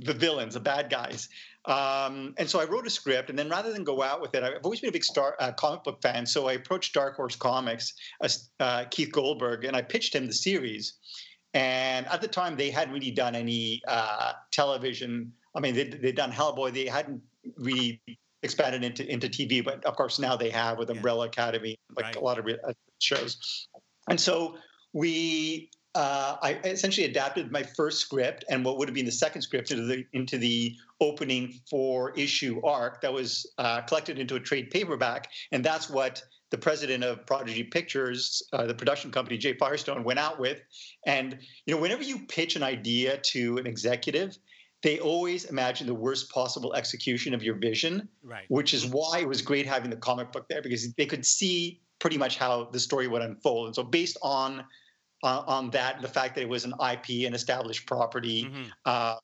[0.00, 1.28] the villains, the bad guys.
[1.64, 4.42] Um, and so I wrote a script, and then rather than go out with it,
[4.42, 6.26] I've always been a big star uh, comic book fan.
[6.26, 7.94] So I approached Dark Horse Comics,
[8.60, 10.94] uh, Keith Goldberg, and I pitched him the series.
[11.54, 15.32] And at the time, they hadn't really done any uh, television.
[15.54, 16.74] I mean, they, they'd done Hellboy.
[16.74, 17.22] They hadn't
[17.56, 18.00] really
[18.46, 20.96] expanded into into TV, but of course now they have with Yeah.
[20.96, 22.16] Umbrella Academy, like Right.
[22.16, 23.68] a lot of uh, shows.
[24.08, 24.56] And so
[24.94, 29.40] we uh, I essentially adapted my first script and what would have been the second
[29.42, 34.40] script into the into the opening four issue arc that was uh, collected into a
[34.40, 39.54] trade paperback, and that's what the president of Prodigy Pictures, uh, the production company, Jay
[39.54, 40.60] Firestone, went out with.
[41.06, 44.38] And you know, whenever you pitch an idea to an executive,
[44.86, 48.44] they always imagine the worst possible execution of your vision, Right.
[48.48, 51.80] which is why it was great having the comic book there because they could see
[51.98, 53.66] pretty much how the story would unfold.
[53.66, 54.64] And so, based on
[55.24, 58.70] on, on that, the fact that it was an IP, an established property, Mhm.
[58.84, 59.16] uh,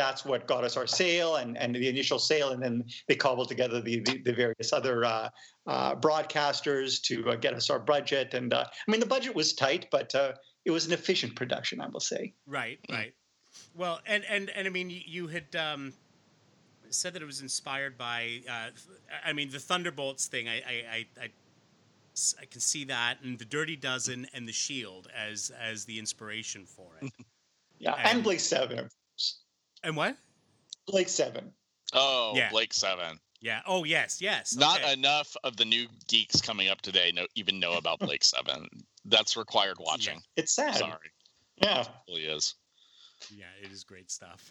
[0.00, 2.50] that's what got us our sale and, and the initial sale.
[2.50, 5.28] And then they cobbled together the, the, the various other uh,
[5.66, 8.34] uh, broadcasters to uh, get us our budget.
[8.34, 10.32] And uh, I mean, the budget was tight, but uh,
[10.64, 12.34] it was an efficient production, I will say.
[12.46, 13.14] Right, right.
[13.74, 15.92] Well, and and and I mean, you, you had um,
[16.90, 18.42] said that it was inspired by.
[18.48, 18.70] Uh,
[19.24, 20.48] I mean, the Thunderbolts thing.
[20.48, 25.84] I I I can see that, and the Dirty Dozen and the Shield as as
[25.86, 27.12] the inspiration for it.
[27.78, 27.94] Yeah.
[27.96, 28.88] And- And Blake Seven.
[29.82, 30.16] and what?
[30.86, 31.52] Blake Seven.
[31.92, 32.48] Oh, Yeah.
[32.50, 33.18] Blake Seven.
[33.40, 33.60] Yeah.
[33.66, 34.54] Oh, yes, yes.
[34.54, 34.92] Not okay.
[34.92, 38.68] enough of the new geeks coming up today know, even know about Blake Seven.
[39.04, 40.22] That's required watching.
[40.36, 40.76] It's sad.
[40.76, 41.10] Sorry,
[41.56, 41.80] Yeah.
[41.80, 42.54] it really is.
[43.30, 44.48] Yeah, it is great stuff.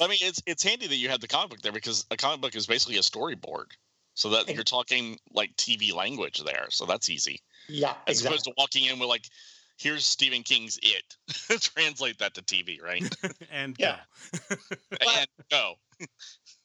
[0.00, 2.40] I mean, it's it's handy that you had the comic book there because a comic
[2.40, 3.66] book is basically a storyboard.
[4.14, 6.66] So that you're talking like TV language there.
[6.70, 7.40] So that's easy.
[7.68, 7.94] Yeah.
[8.06, 8.26] As Exactly.
[8.34, 9.24] opposed to walking in with like,
[9.78, 11.16] here's Stephen King's It.
[11.62, 13.02] Translate that to TV, right?
[13.50, 14.00] and Yeah.
[14.48, 14.56] go.
[15.16, 15.74] and go.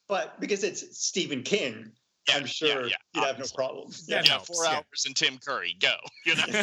[0.08, 1.92] But because it's Stephen King,
[2.28, 3.54] Yeah, I'm sure yeah, you'd have no obviously.
[3.56, 3.90] problem.
[4.08, 4.74] That yeah, helps, four yeah.
[4.76, 5.76] hours and Tim Curry.
[5.80, 5.94] Go.
[6.26, 6.62] You know.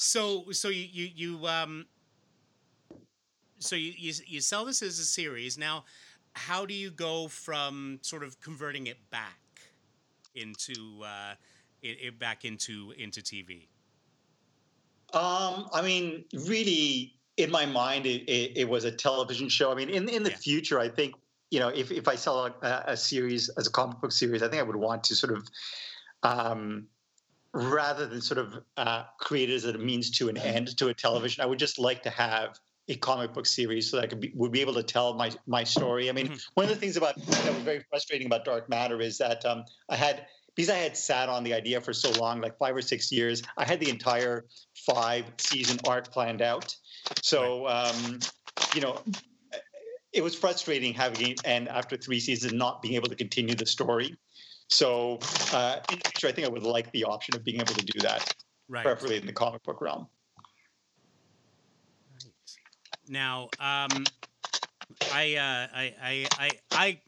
[0.00, 1.86] So so you you, you um
[3.58, 5.84] so you, you you sell this as a series now
[6.34, 9.38] how do you go from sort of converting it back
[10.34, 11.34] into uh
[11.82, 13.68] it, it back into into tv
[15.12, 19.72] Um, I mean, really, in my mind, it, it, it was a television show.
[19.72, 20.36] I mean, in in the Yeah.
[20.36, 21.14] future, I think
[21.50, 24.48] you know, if if I sell a, a series as a comic book series, I
[24.48, 25.48] think I would want to sort of,
[26.22, 26.88] um,
[27.52, 30.94] rather than sort of uh, create it as a means to an end to a
[30.94, 32.58] television, I would just like to have
[32.88, 35.32] a comic book series so that I could be, would be able to tell my
[35.46, 36.08] my story.
[36.08, 36.40] I mean, Mhm.
[36.54, 39.64] one of the things about that was very frustrating about Dark Matter is that um,
[39.88, 42.82] I had because I had sat on the idea for so long, like five or
[42.82, 46.76] six years, I had the entire five season arc planned out.
[47.22, 48.18] So, um,
[48.74, 49.04] you know,
[50.12, 54.16] it was frustrating having and after three seasons not being able to continue the story.
[54.70, 55.18] So,
[55.52, 57.84] uh, in the future, I think I would like the option of being able to
[57.84, 58.34] do that,
[58.68, 60.06] right preferably in the comic book realm.
[63.08, 64.04] Now, um,
[65.12, 67.00] I, uh, I, I, I, I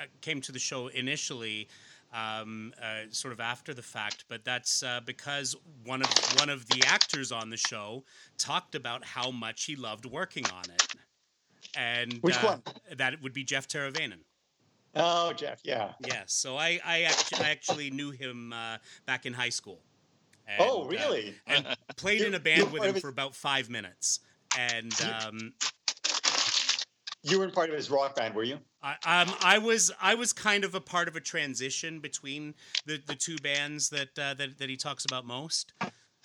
[0.00, 1.68] uh, came to the show initially,
[2.14, 6.66] um, uh, sort of after the fact, but that's uh, because one of one of
[6.68, 8.04] the actors on the show
[8.38, 10.86] talked about how much he loved working on it,
[11.76, 12.62] and Which uh, one?
[12.96, 14.20] That would be Jeff Teravainen.
[14.96, 15.92] Oh, Jeff, yeah.
[16.06, 19.80] Yes, so I, I, actually, I actually knew him uh, back in high school.
[20.58, 21.34] oh, And, uh, really?
[21.46, 24.20] and played in a band with him his- for about five minutes.
[24.56, 25.52] And um,
[27.22, 28.58] you were part of his rock band, were you?
[28.82, 32.54] I, um, I was I was kind of a part of a transition between
[32.84, 35.72] the, the two bands that, uh, that that he talks about most,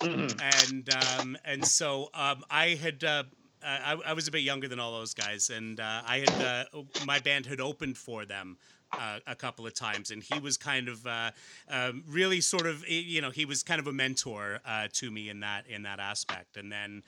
[0.02, 0.40] Mhm.
[0.40, 3.02] and um, and so um, I had.
[3.02, 3.24] Uh,
[3.64, 6.30] I, I was a bit younger than all those guys, and uh, I had
[6.74, 8.58] uh, my band had opened for them
[8.92, 11.30] uh, a couple of times, and he was kind of uh,
[11.68, 15.28] um, really sort of you know he was kind of a mentor uh, to me
[15.28, 17.02] in that in that aspect, and then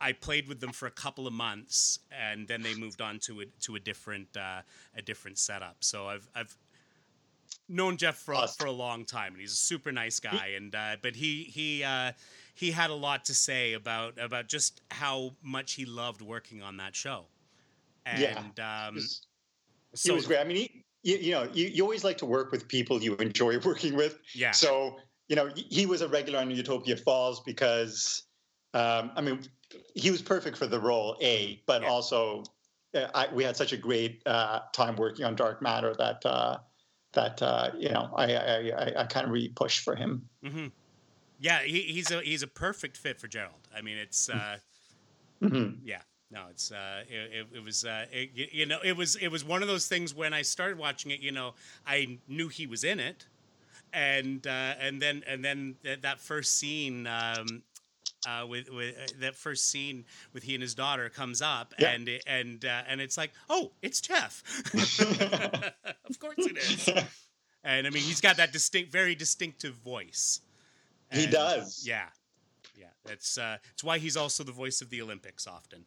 [0.00, 3.42] I played with them for a couple of months, and then they moved on to
[3.42, 4.62] a to a different uh,
[4.96, 5.76] a different setup.
[5.80, 6.56] So I've I've
[7.68, 10.54] known Jeff for, for a long time, and he's a super nice guy.
[10.56, 12.12] And uh, but he he uh,
[12.54, 16.76] he had a lot to say about about just how much he loved working on
[16.78, 17.26] that show.
[18.06, 18.88] And Yeah.
[18.88, 19.26] um, He was-
[19.94, 20.40] so was great.
[20.40, 23.16] I mean, he, you, you know, you, you always like to work with people you
[23.16, 24.18] enjoy working with.
[24.34, 28.24] yeah, So, you know, he was a regular on Utopia Falls because,
[28.74, 29.42] um, I mean,
[29.94, 31.88] he was perfect for the role, A, but Yeah.
[31.90, 32.44] also
[32.94, 36.58] uh, I, we had such a great uh, time working on Dark Matter that, uh,
[37.12, 40.28] that uh, you know, I, I, I, I kind of really pushed for him.
[40.42, 40.68] hmm
[41.42, 43.68] yeah, he, he's a he's a perfect fit for Gerald.
[43.76, 44.30] I mean, it's.
[44.30, 44.58] Uh,
[45.42, 45.78] Mhm.
[45.84, 49.28] Yeah, no, it's uh, it, it, it was uh, it, you know, it was it
[49.28, 51.20] was one of those things when I started watching it.
[51.20, 51.54] You know,
[51.86, 53.26] I knew he was in it,
[53.92, 57.06] and uh, and then and then that, that first scene.
[57.06, 57.62] Um,
[58.28, 61.90] uh, with with uh, that first scene with he and his daughter comes up Yeah.
[61.92, 64.42] and and uh, and it's like oh it's Jeff
[66.08, 66.88] of course it is
[67.64, 70.40] and I mean he's got that distinct very distinctive voice
[71.12, 71.84] He does.
[71.86, 72.06] Yeah,
[72.78, 72.86] yeah.
[73.04, 75.84] That's uh, it's why he's also the voice of the Olympics often.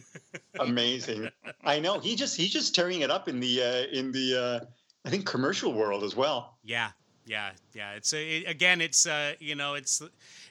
[0.60, 1.28] Amazing.
[1.64, 1.98] I know.
[1.98, 4.60] He just he's just tearing it up in the uh, in the uh,
[5.04, 6.58] I think commercial world as well.
[6.64, 6.90] Yeah,
[7.26, 7.92] yeah, yeah.
[7.92, 10.02] It's uh, it, again, it's uh, you know, it's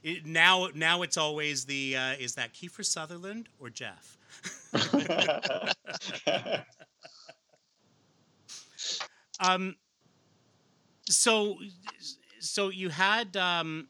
[0.03, 4.17] it, now now it's always the uh, is that Kiefer Sutherland or Jeff?
[9.39, 9.75] Um,
[11.09, 11.57] so
[12.39, 13.87] so you had um,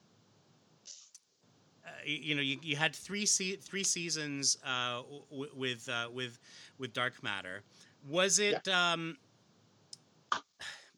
[2.05, 6.39] you know you, you had three se- three seasons uh, w- with uh, with
[6.77, 7.63] with Dark Matter.
[8.09, 8.67] Was it?
[8.67, 9.17] Um,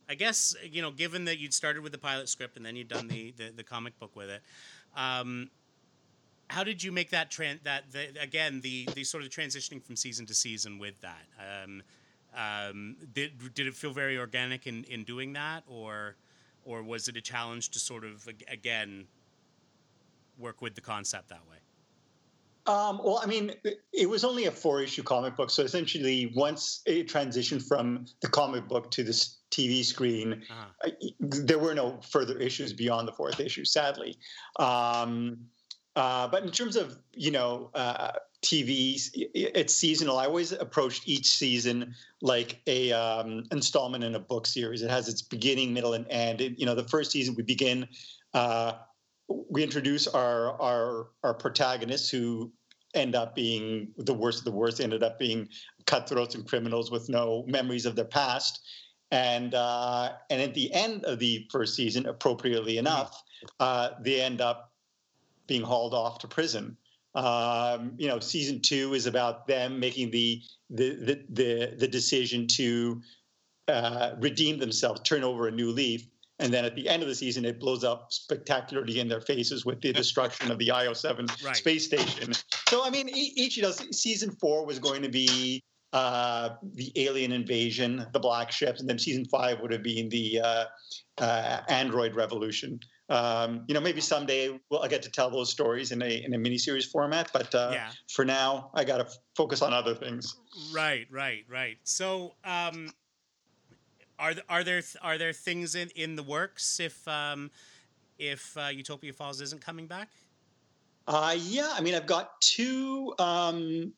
[0.07, 2.87] I guess you know, given that you'd started with the pilot script and then you'd
[2.87, 4.41] done the the, the comic book with it.
[4.95, 5.49] Um,
[6.49, 9.95] how did you make that tran- that the, again the the sort of transitioning from
[9.95, 11.25] season to season with that?
[11.39, 11.83] Um,
[12.35, 16.15] um, did did it feel very organic in, in doing that, or
[16.63, 19.07] or was it a challenge to sort of again
[20.37, 21.57] work with the concept that way?
[22.67, 23.53] Um, well, I mean,
[23.93, 28.67] it- was only a four-issue comic book, so essentially, once it transitioned from the comic
[28.67, 29.11] book to the
[29.51, 30.89] TV screen, Uh-huh.
[31.19, 34.17] There were no further issues beyond the fourth issue, sadly.
[34.57, 35.47] Um,
[35.95, 38.99] uh, but in terms of you know uh, TV,
[39.33, 40.17] it's seasonal.
[40.17, 44.81] I always approached each season like a um, installment in a book series.
[44.81, 46.41] It has its beginning, middle, and end.
[46.41, 47.87] It- you know, the first season we begin.
[48.33, 48.73] Uh,
[49.27, 52.51] we introduce our our our protagonists who
[52.93, 54.79] end up being the worst of the worst.
[54.79, 55.47] Ended up being
[55.85, 58.61] cutthroats and criminals with no memories of their past.
[59.11, 63.21] And uh, and at the end of the first season, appropriately enough,
[63.59, 64.73] uh, they end up
[65.47, 66.77] being hauled off to prison.
[67.13, 72.47] Um, you know, season two is about them making the the the the, the decision
[72.55, 73.01] to
[73.67, 76.07] uh, redeem themselves, turn over a new leaf,
[76.39, 79.65] and then at the end of the season, it blows up spectacularly in their faces
[79.65, 81.55] with the destruction of the IO7 Right.
[81.55, 82.33] space station.
[82.67, 86.91] So, I mean, each you know, se- season four was going to be uh, the
[86.97, 90.65] alien invasion, the black ships, and then season five would have been the uh,
[91.19, 92.79] uh, android revolution.
[93.07, 96.33] Um, you know, maybe someday we'll, I'll get to tell those stories in a in
[96.33, 97.91] a miniseries format, but uh, yeah.
[98.11, 100.35] for now, I got to f- focus on other things.
[100.73, 101.77] Right, right, right.
[101.83, 102.89] So, um,
[104.19, 107.51] are th- are there th- are there things in, in the works if um,
[108.17, 110.09] if uh, Utopia Falls isn't coming back?
[111.07, 113.93] Uh, yeah, I mean, I've got two um,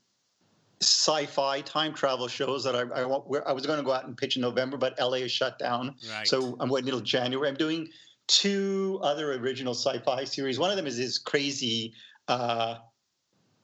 [0.81, 4.35] sci-fi time travel shows that I, I, I was going to go out and pitch
[4.35, 6.27] in November, but LA is shut down, Right.
[6.27, 7.47] so I'm waiting until January.
[7.47, 7.87] I'm doing
[8.27, 10.59] two other original sci-fi series.
[10.59, 11.93] One of them is this crazy
[12.27, 12.75] uh,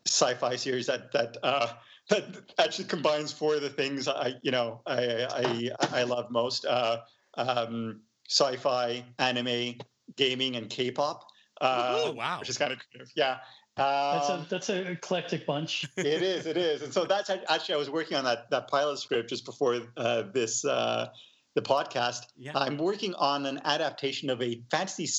[0.05, 1.67] sci-fi series that that uh,
[2.09, 2.25] that
[2.59, 6.99] actually combines four of the things I you know I I, I love most: uh,
[7.35, 9.75] um, sci-fi, anime,
[10.15, 11.25] gaming, and K-pop.
[11.61, 12.39] Uh, oh wow!
[12.39, 13.11] which is kind of creative.
[13.15, 13.37] Yeah.
[13.75, 15.85] That's Um, a that's an eclectic bunch.
[15.97, 18.99] it is, it is, and so that's actually I was working on that that pilot
[18.99, 21.07] script just before uh, this uh,
[21.55, 22.27] the podcast.
[22.37, 22.51] Yeah.
[22.55, 25.09] I'm working on an adaptation of a fantasy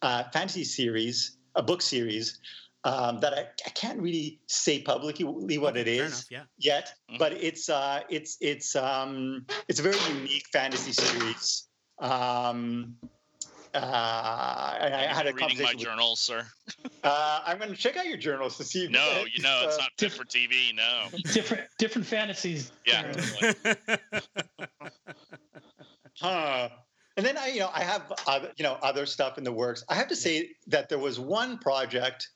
[0.00, 2.38] uh, fantasy series, a book series
[2.84, 5.24] um, that I, I can't really say publicly
[5.58, 6.42] what it is enough, yeah.
[6.58, 7.18] yet, Mhm.
[7.18, 11.64] but it's uh, it's it's um, it's a very unique fantasy series.
[11.98, 12.96] Um,
[13.74, 16.46] uh, I, I had a reading my conversation with journals, sir.
[17.04, 18.84] uh, I'm going to check out your journals to see.
[18.84, 20.74] if No, it's, you know it's uh, not fit for TV.
[20.74, 21.08] No.
[21.32, 22.72] different different fantasies.
[22.86, 23.12] Yeah.
[23.12, 23.78] Totally.
[26.20, 26.68] Huh.
[27.16, 29.84] And then I, you know, I have other, you know, other stuff in the works.
[29.88, 32.28] I have to say that there was one project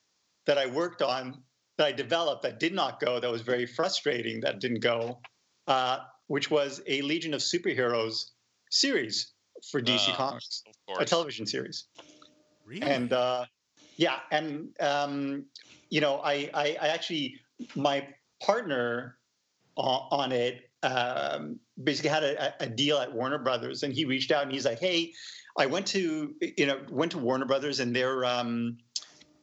[0.45, 1.41] that I worked on
[1.77, 3.19] that I developed that did not go.
[3.19, 4.41] That was very frustrating.
[4.41, 5.19] That didn't go,
[5.67, 8.25] uh, which was a Legion of Superheroes
[8.69, 9.33] series
[9.71, 10.63] for DC Uh, Comics,
[10.99, 11.85] a television series.
[12.65, 12.81] really?
[12.81, 13.45] and uh,
[13.97, 15.45] yeah, and um,
[15.89, 17.35] you know, I, I, I actually
[17.75, 18.07] my
[18.41, 19.17] partner
[19.75, 24.31] on, on it um, basically had a, a deal at Warner Brothers, and he reached
[24.31, 25.13] out and he's like, "Hey,
[25.57, 28.77] I went to you know went to Warner Brothers, and they're um,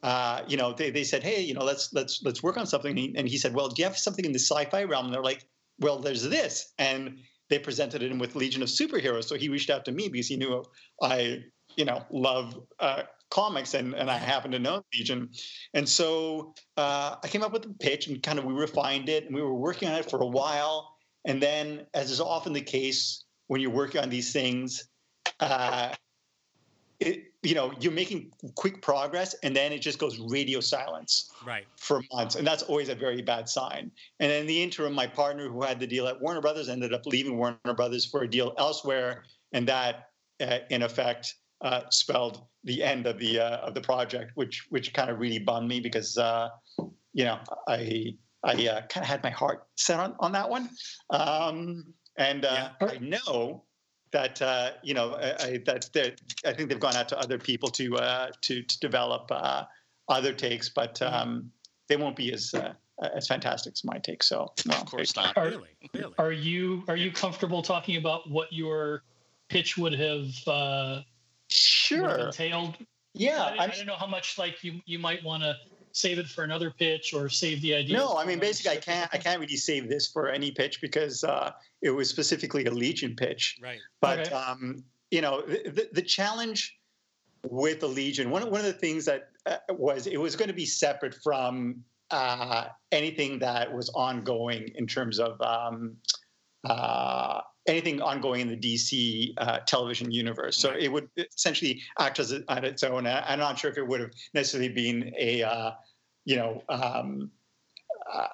[0.03, 2.91] uh, you know they, they said, hey, you know let's let's let's work on something."
[2.91, 5.13] And he, and he said, "Well, do you have something in the sci-fi realm?" And
[5.13, 5.45] they're like,
[5.79, 9.25] "Well, there's this," and they presented him with Legion of Superheroes.
[9.25, 10.63] So he reached out to me because he knew
[11.01, 11.43] I
[11.75, 15.29] you know love uh, comics and and I happen to know Legion,
[15.73, 19.25] and so uh, I came up with a pitch and kind of we refined it
[19.25, 22.61] and we were working on it for a while, and then as is often the
[22.61, 24.87] case when you're working on these things,
[25.41, 25.93] uh,
[27.01, 31.65] it you know you're making quick progress and then it just goes radio silence right.
[31.77, 33.91] for months, and that's always a very bad sign.
[34.19, 37.05] And in the interim, my partner, who had the deal at Warner Brothers, ended up
[37.05, 39.23] leaving Warner Brothers for a deal elsewhere,
[39.53, 44.31] and that, uh, in effect, uh, spelled the end of the uh, of the project,
[44.35, 46.49] which which kind of really bummed me because uh,
[47.13, 50.69] you know I I uh, kind of had my heart set on on that one,
[51.09, 51.85] um,
[52.17, 53.63] and uh, I know
[54.11, 55.89] that uh, you know I, I, that
[56.45, 59.63] I think they've gone out to other people to uh, to to develop uh,
[60.09, 61.13] other takes, but Mm-hmm.
[61.13, 61.51] um,
[61.87, 62.73] they won't be as uh,
[63.15, 64.23] as fantastic as my take.
[64.23, 65.35] So no, of course not.
[65.37, 66.13] Are, Really, really.
[66.17, 69.03] are you are you comfortable talking about what your
[69.49, 71.05] pitch would have uh, would have
[71.47, 72.17] Sure.
[72.27, 72.77] entailed?
[73.13, 73.43] Yeah.
[73.59, 75.55] I, I don't know how much like you you might want to
[75.93, 77.97] save it for another pitch or save the idea.
[77.97, 81.23] No, I mean basically I can't I can't really save this for any pitch because
[81.23, 81.51] uh,
[81.81, 83.59] it was specifically a Legion pitch.
[83.61, 83.79] Right.
[83.99, 84.35] But Okay.
[84.35, 86.77] um, you know, the, the, the challenge
[87.49, 90.55] with the Legion, one one of the things that uh, was it was going to
[90.55, 95.95] be separate from uh, anything that was ongoing in terms of um,
[96.65, 100.57] uh, anything ongoing in the DC uh, television universe.
[100.57, 103.07] So it would essentially act as a, on its own.
[103.07, 105.71] I'm not sure if it would have necessarily been a uh,
[106.25, 107.31] you know um,
[108.11, 108.27] uh,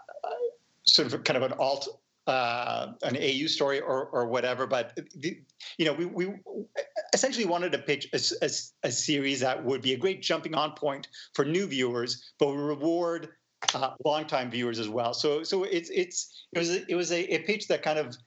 [0.83, 1.87] sort of kind of an alt
[2.27, 4.67] uh, an AU story or or whatever.
[4.67, 5.39] But the,
[5.77, 6.33] you know, we we
[7.13, 11.45] essentially wanted to pitch a series that would be a great jumping on point for
[11.45, 13.29] new viewers, but would reward
[13.73, 15.13] uh, longtime viewers as well.
[15.13, 18.17] So so it's it's it was a, it was a, a pitch that kind of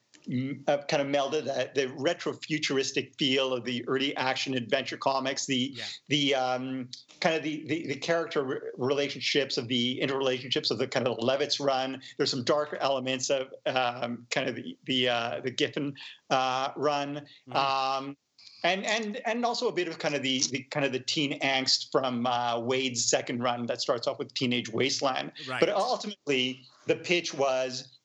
[0.66, 5.74] uh, kind of melded the retro futuristic feel of the early action adventure comics, the
[5.76, 5.84] Yeah.
[6.08, 6.88] the um,
[7.20, 11.58] kind of the, the the character relationships of the interrelationships of the kind of Levitz
[11.64, 12.00] run.
[12.16, 15.94] There's some darker elements of um, kind of the the, uh, the Giffen
[16.30, 17.26] uh, run.
[17.48, 17.54] Mhm.
[17.54, 18.16] Um,
[18.62, 21.38] and and and also a bit of kind of the, the kind of the teen
[21.40, 25.32] angst from uh, Waid's second run that starts off with Teenage Wasteland.
[25.48, 25.60] Right.
[25.60, 27.99] But ultimately, the pitch was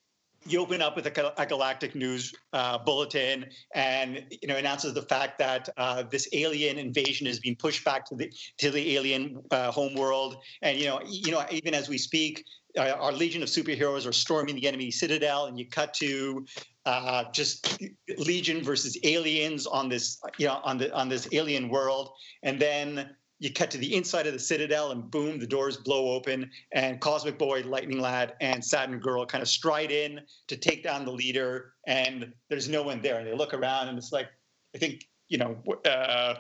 [0.46, 5.02] you open up with a, a galactic news uh, bulletin, and you know announces the
[5.02, 9.42] fact that uh, this alien invasion is being pushed back to the to the alien
[9.52, 12.44] uh, homeworld, and you know you know even as we speak.
[12.78, 16.46] Uh, our legion of superheroes are storming the enemy citadel, and you cut to
[16.86, 17.82] uh, just
[18.18, 22.12] legion versus aliens on this, you know, on the on this alien world,
[22.44, 26.12] and then you cut to the inside of the citadel, and boom, the doors blow
[26.12, 30.84] open, and Cosmic Boy, Lightning Lad, and Saturn Girl kind of stride in to take
[30.84, 34.28] down the leader, and there's no one there, and they look around, and it's like,
[34.74, 36.36] I think, you know, uh,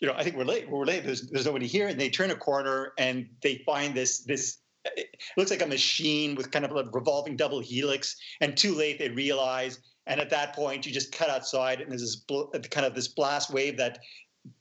[0.00, 0.68] you know, I think we're late.
[0.68, 1.04] We're late.
[1.04, 4.58] There's there's nobody here, and they turn a corner, and they find this this.
[4.96, 8.98] It looks like a machine with kind of a revolving double helix, and too late
[8.98, 9.78] they realize.
[10.06, 13.08] And at that point, you just cut outside, and there's this bl- kind of this
[13.08, 13.98] blast wave that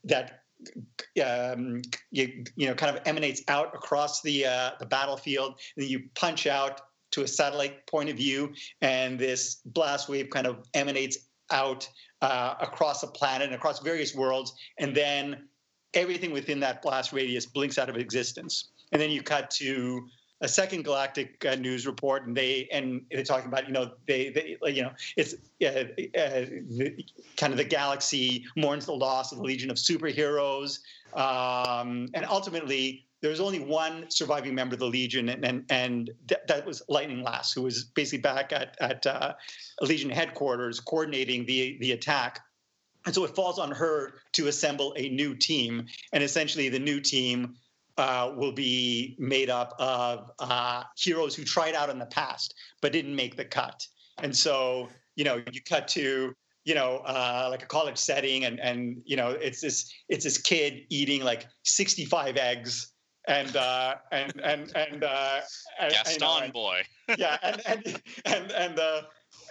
[0.04, 0.39] that
[1.24, 5.60] um, you, you know kind of emanates out across the uh, the battlefield.
[5.78, 10.48] And you punch out to a satellite point of view, and this blast wave kind
[10.48, 11.18] of emanates
[11.52, 11.90] out
[12.22, 15.48] uh, across the planet and across various worlds, and then
[15.94, 18.70] everything within that blast radius blinks out of existence.
[18.92, 20.08] And then you cut to
[20.42, 24.30] a second galactic uh, news report, and they and they're talking about you know they,
[24.30, 25.84] they you know it's uh, uh,
[26.16, 27.06] the,
[27.38, 30.80] kind of the galaxy mourns the loss of the legion of superheroes,
[31.14, 36.42] um, and ultimately there's only one surviving member of the legion, and and, and th-
[36.48, 39.34] that was Lightning Lass, who was basically back at at uh,
[39.82, 42.40] Legion headquarters coordinating the the attack.
[43.06, 47.00] And so it falls on her to assemble a new team, and essentially the new
[47.00, 47.56] team
[48.00, 52.92] uh, will be made up of uh, heroes who tried out in the past but
[52.94, 53.80] didn't make the cut.
[54.24, 56.34] And so, you know, you cut to
[56.66, 60.38] you know uh, like a college setting, and and you know it's this it's this
[60.38, 62.94] kid eating like 65 eggs.
[63.28, 65.42] And uh, and and and uh,
[65.80, 66.82] and- Gaston you know, and- boy.
[67.18, 69.02] yeah, and and and and uh,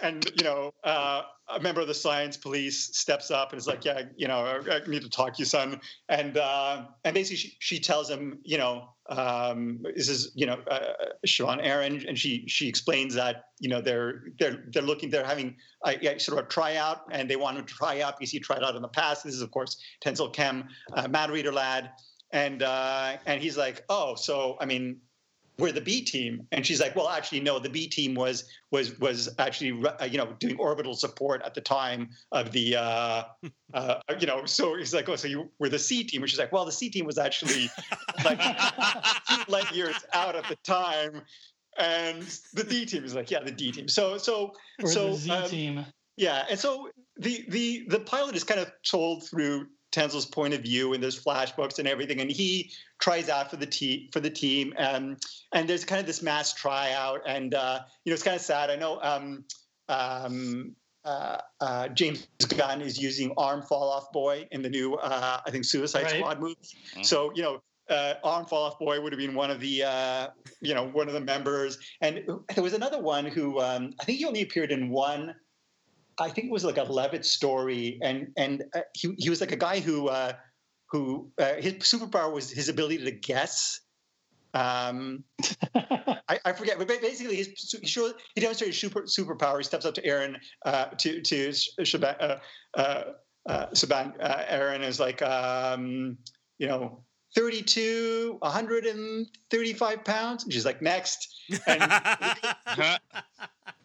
[0.01, 3.83] and you know, uh, a member of the science police steps up and is like,
[3.85, 7.57] "Yeah, you know, I need to talk to you, son." And uh, and basically, she,
[7.59, 10.93] she tells him, you know, um, this is you know, uh,
[11.25, 15.55] Shvaughn Erin, and she she explains that you know they're they're they're looking, they're having
[15.85, 18.39] a, yeah, sort of a tryout, and they want him to try out because he
[18.39, 19.23] tried out in the past.
[19.23, 21.91] This is of course Tenzil Kem, uh, Matter-Eater Lad,
[22.31, 25.01] and uh, and he's like, "Oh, so I mean."
[25.59, 28.97] We're the B team, and she's like, well, actually, no, the B team was was
[28.99, 33.23] was actually uh, you know doing orbital support at the time of the uh,
[33.73, 34.45] uh, you know.
[34.45, 36.71] So he's like, oh, so you were the C team, and she's like, well, the
[36.71, 37.69] C team was actually
[38.25, 38.39] like
[39.49, 41.21] light years out at the time,
[41.77, 43.87] and the D team is like, yeah, the D team.
[43.87, 45.85] So so Or so the Z um, team.
[46.17, 50.61] yeah, and so the the the pilot is kind of told through Tenzil's point of
[50.61, 54.29] view, and there's flashbooks and everything, and he tries out for the te- for the
[54.29, 55.17] team, um,
[55.53, 58.69] and there's kind of this mass tryout, and uh, you know it's kind of sad.
[58.69, 59.45] I know um,
[59.87, 60.75] um,
[61.05, 65.51] uh, uh, James Gunn is using Arm Fall Off Boy in the new, uh, I
[65.51, 66.19] think, Suicide Right.
[66.19, 66.55] Squad movie.
[66.95, 67.05] Mhm.
[67.05, 70.27] So you know, uh, Arm Fall Off Boy would have been one of the, uh,
[70.61, 71.79] you know, one of the members.
[72.01, 72.23] And
[72.53, 75.35] there was another one who um, I think he only appeared in one.
[76.19, 79.51] I think it was like a Levitz story, and and uh, he he was like
[79.51, 80.33] a guy who uh,
[80.91, 83.81] who uh, his superpower was his ability to guess.
[84.53, 85.23] Um,
[85.75, 89.57] I, I forget, but basically, his, he showed he demonstrated super superpower.
[89.57, 92.37] He steps up to Erin, uh, to to Sh- Shvaughn, uh,
[92.75, 93.03] uh,
[93.47, 94.13] uh, Shvaughn.
[94.19, 96.17] Uh, Erin is like, um,
[96.57, 97.03] you know,
[97.35, 100.43] thirty-two, one hundred and thirty-five pounds.
[100.43, 101.27] And she's like, next,
[101.67, 102.01] and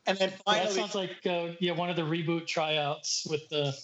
[0.07, 3.77] and then Well, that sounds like uh, yeah, one of the reboot tryouts with the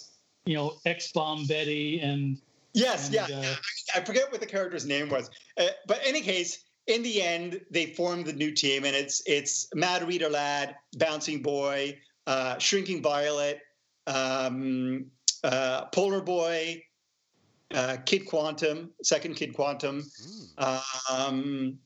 [0.45, 2.39] you know X Bomb Betty and,
[2.73, 3.55] yes, and yeah, uh,
[3.95, 7.61] I forget what the character's name was, uh, but in any case, in the end,
[7.71, 13.61] they formed the new team, and it's it's Matter-Eater Lad, Bouncing Boy, uh, Shrinking Violet,
[14.07, 15.07] um,
[15.45, 16.83] uh, Polar Boy,
[17.75, 20.03] uh, Kid Quantum, Second Kid Quantum.
[20.59, 20.83] Mm.
[21.11, 21.79] Um,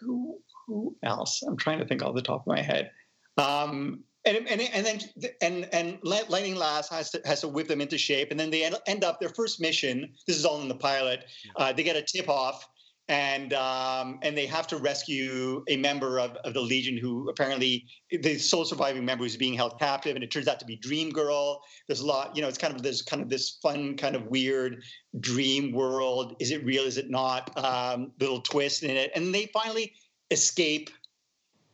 [0.00, 0.38] who
[0.68, 1.42] who else?
[1.42, 2.90] I'm trying to think off the top of my head.
[3.38, 5.00] Um, and, and, and then
[5.40, 8.64] and and Lightning Lass has to has to whip them into shape, and then they
[8.64, 10.12] end, up their first mission.
[10.26, 11.24] This is all in the pilot.
[11.56, 12.68] Uh, they get a tip off,
[13.08, 17.86] and um, and they have to rescue a member of, of the Legion who apparently
[18.10, 21.10] the sole surviving member is being held captive, and it turns out to be Dream
[21.10, 21.62] Girl.
[21.86, 24.26] There's a lot, you know, it's kind of there's kind of this fun, kind of
[24.26, 24.82] weird
[25.20, 26.36] dream world.
[26.38, 26.82] Is it real?
[26.82, 27.56] Is it not?
[27.56, 29.94] Um, little twist in it, and they finally
[30.30, 30.90] escape.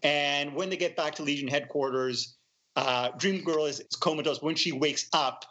[0.03, 2.37] And when they get back to Legion headquarters,
[2.77, 4.43] uh, Dream Girl is, is comatose.
[4.43, 5.45] When she wakes up,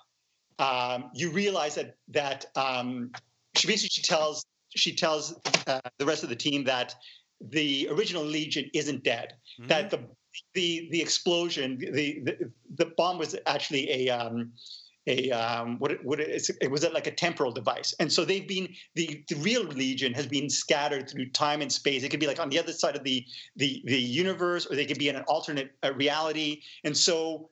[0.60, 3.12] um, you realize that that um,
[3.56, 4.46] she basically she tells
[4.76, 6.96] she tells uh, the rest of the team that
[7.42, 9.34] the original Legion isn't dead.
[9.60, 9.68] Mm.
[9.68, 10.00] That the
[10.54, 14.52] the the explosion, the the, the bomb was actually a um,
[15.08, 18.48] a um, what it, what it, it was like a temporal device, and so they've
[18.48, 22.04] been the, the real Legion has been scattered through time and space.
[22.04, 23.26] It could be like on the other side of the
[23.56, 27.50] the the universe, or they could be in an alternate uh, reality, and so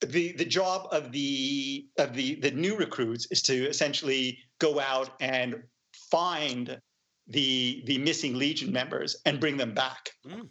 [0.00, 5.10] the the job of the of the the new recruits is to essentially go out
[5.20, 5.62] and
[6.10, 6.80] find
[7.28, 10.48] the the missing legion members and bring them back Mm.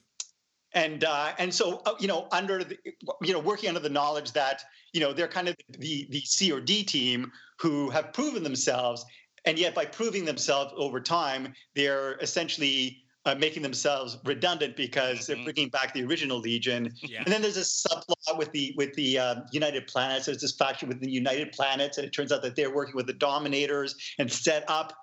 [0.74, 2.78] And uh, and so uh, you know under the
[3.22, 4.64] you know working under the knowledge that
[4.94, 9.06] you know they're kind of the the C or D team who have proven themselves
[9.46, 15.38] and yet by proving themselves over time they're essentially uh, making themselves redundant because they're
[15.38, 15.46] Mhm.
[15.46, 17.20] bringing back the original legion Yeah.
[17.24, 20.26] and then there's a subplot with the with the um, United Planets.
[20.26, 23.08] There's this faction with the United Planets, and it turns out that they're working with
[23.08, 24.94] the Dominators and set up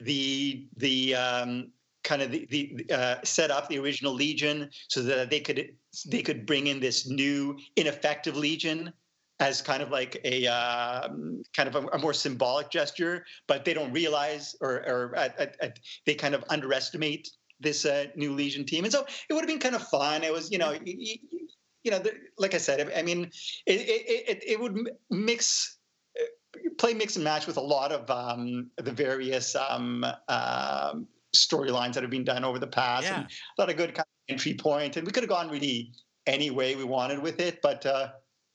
[0.00, 1.70] the the um,
[2.04, 5.68] kind of the, the uh, set up the original Legion so that they could
[6.08, 8.92] they could bring in this new ineffective Legion
[9.40, 13.74] as kind of like a um, kind of a, a more symbolic gesture, but they
[13.74, 17.28] don't realize or or at, at, at, they kind of underestimate
[17.60, 20.22] this uh, new Legion team, and so it would have been kind of fun.
[20.22, 21.38] It was, you know, y- y- y-
[21.84, 23.30] you know, the, like I said, I mean,
[23.66, 25.78] it it, it, it would mix,
[26.20, 31.94] uh, play mix and match with a lot of um, the various um, um, storylines
[31.94, 33.20] that have been done over the past, Yeah.
[33.20, 35.92] and a lot of good kind of entry point, and we could have gone really
[36.26, 38.12] any way we wanted with it, but uh,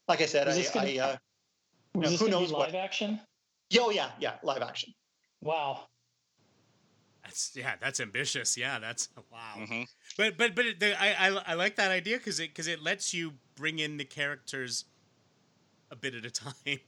[0.08, 1.18] like I said, Is I, gonna- I uh,
[1.96, 3.20] was know, who knows be what- live action?
[3.80, 4.94] oh yeah, yeah, live action.
[5.42, 5.88] Wow.
[7.24, 8.56] That's yeah, that's ambitious.
[8.58, 9.56] Yeah, that's wow.
[9.58, 9.82] hmm
[10.18, 12.82] But but but it, the, I, I I like that idea because it because it
[12.82, 14.86] lets you bring in the characters
[15.92, 16.80] a bit at a time.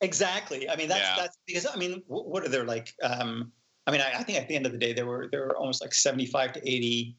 [0.00, 0.70] Exactly.
[0.70, 1.16] I mean, that's Yeah.
[1.16, 2.94] that's because I mean, what are there like?
[3.02, 3.50] Um,
[3.88, 5.56] I mean, I, I think at the end of the day, there were there were
[5.56, 7.16] almost like seventy-five to eighty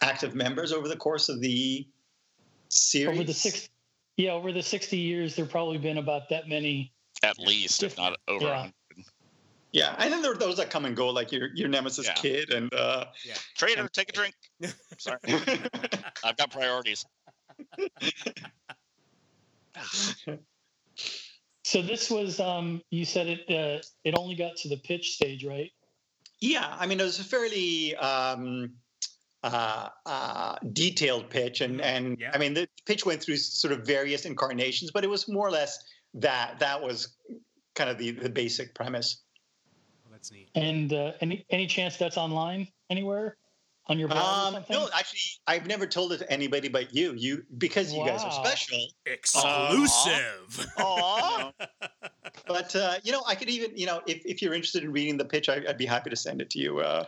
[0.00, 1.86] active members over the course of the
[2.68, 3.16] series.
[3.16, 3.68] Over the six,
[4.16, 6.92] yeah, over the sixty years, there probably been about that many.
[7.22, 8.44] At least, if not over.
[8.44, 8.50] Yeah.
[8.50, 8.74] a hundred.
[9.70, 12.14] Yeah, and then there are those that come and go, like your your Nemesis Yeah.
[12.14, 13.04] kid, and uh,
[13.56, 14.34] Trader, take a drink.
[14.98, 15.18] Sorry,
[16.24, 17.06] I've got priorities.
[21.72, 23.40] So this was, um, you said it.
[23.48, 25.70] Uh, it only got to the pitch stage, right?
[26.38, 28.74] yeah, I mean, it was a fairly um,
[29.42, 32.32] uh, uh, detailed pitch, and and Yeah.
[32.34, 35.50] I mean, the pitch went through sort of various incarnations, but it was more or
[35.50, 37.16] less that that was
[37.74, 39.22] kind of the the basic premise.
[40.06, 40.50] Oh, that's neat.
[40.54, 43.38] And uh, any any chance that's online anywhere
[43.86, 44.76] on your blog Um, something?
[44.76, 47.12] no, actually, I've never told it to anybody but you.
[47.14, 48.78] You because you guys are special.
[49.06, 50.66] Exclusive.
[50.78, 51.52] Aw.
[52.46, 55.16] But uh, you know, I could even you know if, if you're interested in reading
[55.16, 57.04] the pitch, I, I'd be happy to send it to you uh,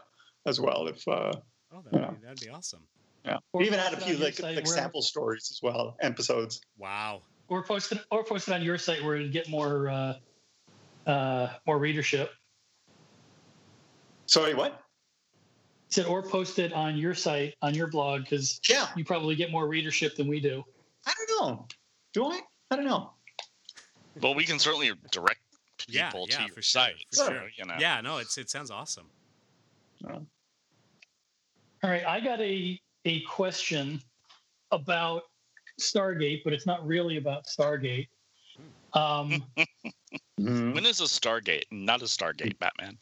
[0.46, 0.86] as well.
[0.86, 1.32] If uh,
[1.72, 2.10] oh, that'd Yeah.
[2.10, 2.82] be, that'd be awesome.
[3.24, 5.60] Yeah, Or we even had a few on like site like where- sample stories as
[5.62, 6.60] well, episodes.
[6.78, 7.22] Wow.
[7.48, 10.14] or post it or post it on your site where it'd get more uh,
[11.10, 12.30] uh, more readership.
[14.26, 14.80] Sorry, what?
[15.94, 19.52] Said or post it on your site on your blog because Yeah, you probably get
[19.52, 20.64] more readership than we do.
[21.06, 21.68] I don't know.
[22.12, 22.40] Do I?
[22.72, 23.12] I don't know.
[24.20, 25.38] Well, we can certainly direct
[25.86, 26.96] people yeah, to your for sure, site.
[27.10, 27.48] for so, sure.
[27.56, 27.76] you know.
[27.78, 29.04] Yeah, no, it's it sounds awesome.
[30.04, 30.20] All
[31.84, 34.02] right, I got a a question
[34.72, 35.22] about
[35.80, 38.08] Stargate, but it's not really about Stargate.
[38.94, 39.44] Um.
[40.36, 41.62] When is a Stargate?
[41.70, 42.98] Not a Stargate, Batman.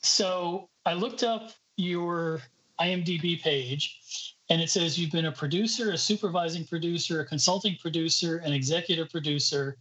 [0.00, 2.42] so I looked up your
[2.78, 8.38] IMDb page, and it says you've been a producer, a supervising producer, a consulting producer,
[8.38, 9.78] an executive producer,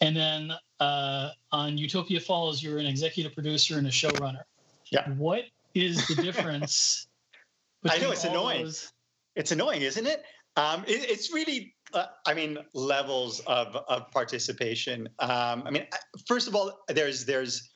[0.00, 4.42] and then uh, on Utopia Falls, you're an executive producer and a showrunner.
[4.90, 5.08] Yeah.
[5.10, 7.06] What is the difference?
[7.88, 8.64] I know, it's annoying.
[8.64, 8.92] those?
[9.34, 10.24] It's annoying, isn't it?
[10.56, 15.08] Um, it it's really, uh, I mean, levels of, of participation.
[15.18, 17.70] Um, I mean, uh, first of all, there's there's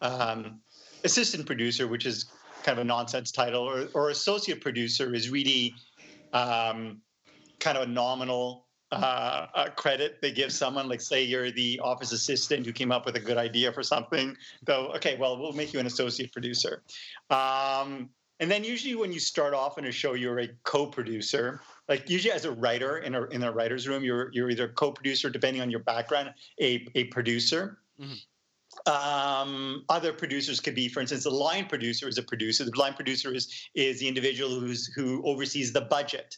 [0.00, 0.60] um,
[1.04, 2.26] assistant producer, which is
[2.70, 5.74] kind of a nonsense title, or, or associate producer is really
[6.32, 7.00] um,
[7.58, 10.88] kind of a nominal uh, credit they give someone.
[10.88, 14.36] Like, say you're the office assistant who came up with a good idea for something.
[14.68, 16.84] So, okay, well, we'll make you an associate producer.
[17.28, 21.60] Um, and then usually when you start off in a show, you're a co-producer.
[21.88, 25.28] Like usually as a writer in a in a writer's room, you're you're either co-producer,
[25.28, 27.78] depending on your background, a, a producer.
[28.86, 32.64] Um, other producers could be, for instance, the line producer is a producer.
[32.64, 36.36] The line producer is is the individual who's who oversees the budget,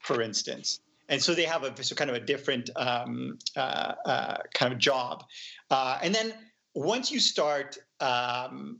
[0.00, 0.80] for instance.
[1.08, 4.78] And so they have a so kind of a different um, uh, uh, kind of
[4.78, 5.24] job.
[5.70, 6.32] Uh, and then
[6.74, 8.78] once you start um,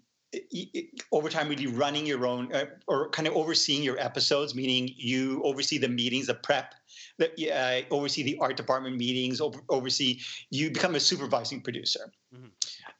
[1.13, 5.43] over time really running your own uh, or kind of overseeing your episodes meaning you
[5.45, 6.75] oversee the meetings the prep
[7.19, 10.21] that uh, oversee the art department meetings over, oversee
[10.51, 12.51] you become a supervising producer Mhm.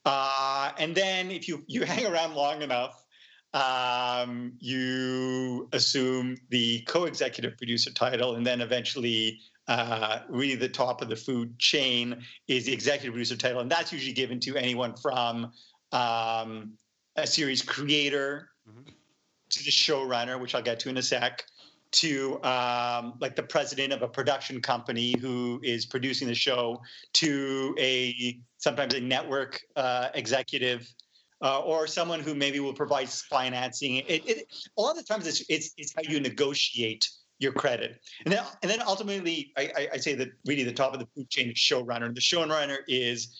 [0.05, 3.05] uh, and then if you you hang around long enough
[3.53, 11.09] um, you assume the co-executive producer title and then eventually uh, really the top of
[11.09, 15.51] the food chain is the executive producer title and that's usually given to anyone from
[15.93, 16.73] um,
[17.15, 18.93] a series creator Mhm.
[19.49, 21.45] to the showrunner, which I'll get to in a sec,
[21.91, 26.81] to um, like the president of a production company who is producing the show,
[27.13, 30.87] to a sometimes a network uh, executive.
[31.43, 33.95] Uh, or someone who maybe will provide financing.
[33.95, 37.09] It, it, a lot of the times, it's, it's, it's how you negotiate
[37.39, 40.93] your credit, and then and then ultimately, I, I, I say that really the top
[40.93, 42.13] of the food chain is showrunner.
[42.13, 43.35] The showrunner is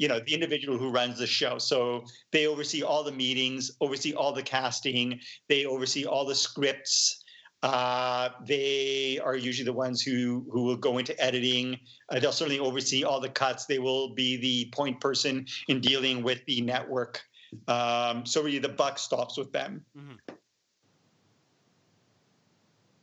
[0.00, 1.58] you know the individual who runs the show.
[1.58, 7.22] So they oversee all the meetings oversee all the casting they oversee all the scripts.
[7.62, 11.78] Uh, they are usually the ones who who will go into editing.
[12.08, 13.66] Uh, they'll certainly oversee all the cuts.
[13.66, 17.20] They will be the point person in dealing with the network.
[17.68, 19.84] Um, so really the buck stops with them.
[19.94, 20.18] Mhm.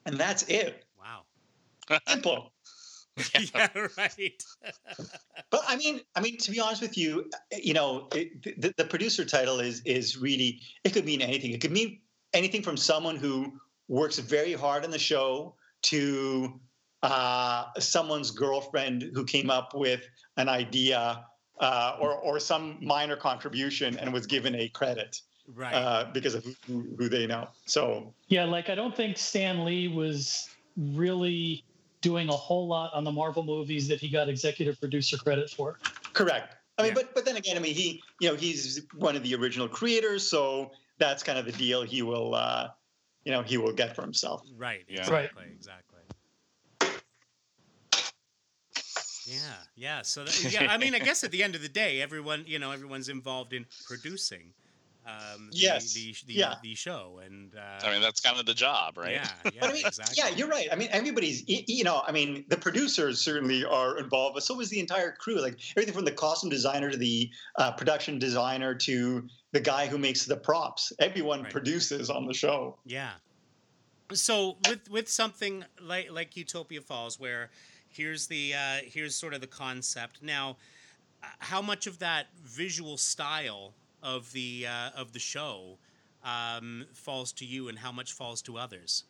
[0.08, 0.86] and that's it.
[0.98, 1.26] Wow.
[2.08, 2.52] simple
[3.54, 4.44] yeah, right.
[5.50, 8.84] But I mean, I mean, to be honest with you, you know, it, the, the
[8.84, 11.52] producer title is is really it could mean anything.
[11.52, 12.02] It could mean
[12.34, 13.54] anything from someone who
[13.88, 16.60] works very hard on the show to
[17.02, 20.02] uh, someone's girlfriend who came up with
[20.36, 21.24] an idea
[21.62, 25.22] uh, or or some minor contribution and was given a credit
[25.56, 25.74] right.
[25.74, 27.48] uh, because of who, who they know.
[27.66, 31.64] So Yeah, like I don't think Stan Lee was really
[32.08, 35.78] doing a whole lot on the Marvel movies that he got executive producer credit for.
[36.14, 36.56] Correct.
[36.78, 36.96] I mean, Yeah.
[36.96, 40.26] but but then again, I mean, he you know he's one of the original creators,
[40.26, 42.70] so that's kind of the deal he will uh,
[43.26, 44.42] you know he will get for himself.
[44.56, 44.86] Right.
[44.88, 45.00] Yeah.
[45.00, 45.46] Exactly.
[45.54, 46.00] Exactly.
[49.26, 49.40] Yeah.
[49.76, 50.02] Yeah.
[50.04, 52.60] So that, yeah, I mean, I guess at the end of the day, everyone, you
[52.60, 54.54] know, everyone's involved in producing.
[55.08, 55.94] Um, Yes.
[55.94, 56.56] The, the, Yeah.
[56.62, 57.56] the show and.
[57.56, 59.14] Uh, I mean, that's kind of the job, right?
[59.14, 59.28] Yeah.
[59.46, 59.52] Yeah.
[59.62, 60.16] But I mean, exactly.
[60.18, 60.68] yeah, you're right.
[60.72, 64.70] I mean, everybody's you know, I mean, the producers certainly are involved, but so is
[64.70, 65.40] the entire crew.
[65.42, 69.98] Like everything from the costume designer to the uh, production designer to the guy who
[69.98, 70.92] makes the props.
[71.00, 71.52] Everyone Right.
[71.52, 72.78] produces on the show.
[72.86, 73.12] Yeah.
[74.14, 77.50] So with with something like like Utopia Falls, where
[77.90, 80.22] here's the uh, here's sort of the concept.
[80.22, 80.58] Now,
[81.24, 83.74] uh, how much of that visual style
[84.16, 85.80] of the uh, of the show
[86.24, 89.06] um, falls to you, and how much falls to others?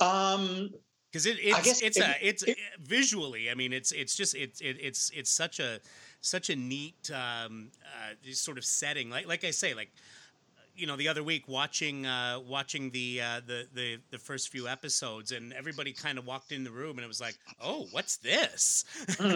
[0.00, 0.70] Um,
[1.10, 3.50] Because it, it's it's it- a it's it- visually.
[3.50, 5.80] I mean, it's it's just it's it, it's it's such a
[6.20, 9.10] such a neat um, uh, sort of setting.
[9.10, 9.90] Like like I say, like
[10.76, 14.68] you know the other week watching uh, watching the, uh, the the the first few
[14.68, 18.18] episodes, and everybody kind of walked in the room, and it was like, "Oh, what's
[18.18, 18.84] this?"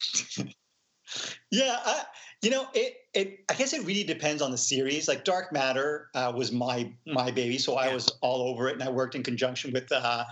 [1.50, 2.04] Yeah, I,
[2.42, 3.40] you know, it, it.
[3.48, 5.08] I guess it really depends on the series.
[5.08, 7.94] Like Dark Matter uh, was my my baby, so I Yeah.
[7.94, 10.24] was all over it, and I worked in conjunction with uh,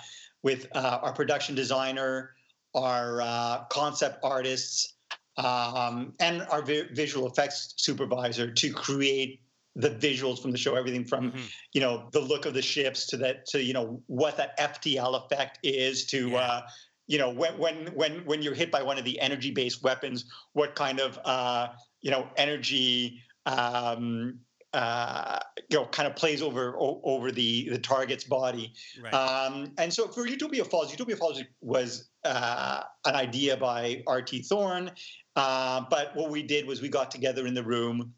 [0.43, 2.35] with uh, our production designer,
[2.75, 4.95] our uh, concept artists,
[5.37, 9.41] um, and our vi- visual effects supervisor to create
[9.77, 10.75] the visuals from the show.
[10.75, 11.51] Everything from Mhm.
[11.73, 15.15] you know the look of the ships to that to you know what that FTL
[15.25, 16.39] effect is to Yeah.
[16.39, 16.61] uh,
[17.09, 20.27] you know when when when when you're hit by one of the energy based weapons,
[20.53, 21.69] what kind of uh,
[22.01, 24.39] you know energy um,
[24.75, 25.39] uh,
[25.71, 28.73] you know kind of plays over over the the target's body.
[29.03, 29.13] right.
[29.13, 34.43] Um, and so for Utopia Falls, Utopia Falls was uh, an idea by R.T.
[34.43, 34.91] Thorne.
[35.35, 38.13] Uh, but what we did was we got together in the room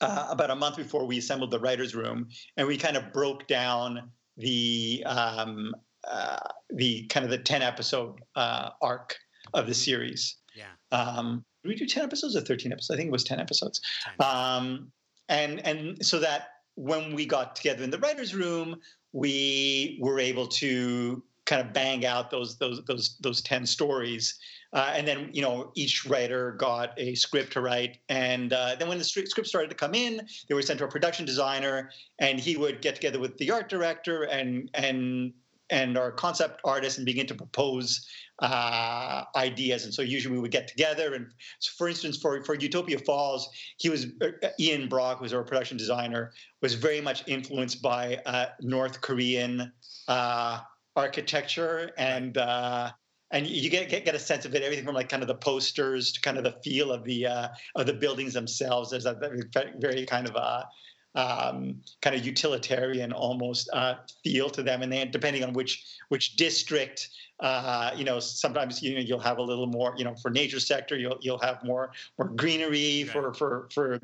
[0.00, 3.48] uh, about a month before we assembled the writers' room, and we kind of broke
[3.48, 5.74] down the um,
[6.10, 6.38] uh,
[6.70, 9.16] the kind of the ten episode uh, arc
[9.52, 10.36] of the series.
[10.54, 10.64] yeah.
[10.92, 12.94] Um, did we do ten episodes or thirteen episodes?
[12.94, 13.80] I think it was ten episodes.
[14.20, 14.90] Um,
[15.28, 18.76] and and so that when we got together in the writers' room,
[19.12, 24.38] we were able to kind of bang out those those those those ten stories.
[24.72, 28.88] Uh, and then you know each writer got a script to write, and uh, then
[28.88, 32.40] when the script started to come in, they were sent to a production designer, and
[32.40, 35.32] he would get together with the art director and and
[35.74, 38.06] and our concept artists and begin to propose
[38.38, 39.84] uh, ideas.
[39.84, 41.14] And so usually we would get together.
[41.14, 41.26] And
[41.58, 43.48] so for instance, for for Utopia Falls,
[43.82, 48.46] he was uh, Ian Brock, who's our production designer, was very much influenced by uh,
[48.60, 49.72] North Korean
[50.08, 50.60] uh,
[50.96, 52.38] architecture and.
[52.38, 52.90] Uh,
[53.30, 55.34] and you get, get get a sense of it, everything from like kind of the
[55.34, 58.90] posters to kind of the feel of the uh, of the buildings themselves.
[58.90, 59.42] There's a very,
[59.80, 60.68] very kind of a
[61.14, 66.36] um, kind of utilitarian almost uh, feel to them, and then depending on which which
[66.36, 67.08] district,
[67.40, 70.60] uh, you know, sometimes you know you'll have a little more, you know, for nature
[70.60, 73.12] sector, you'll you'll have more more greenery Right.
[73.12, 74.00] for for for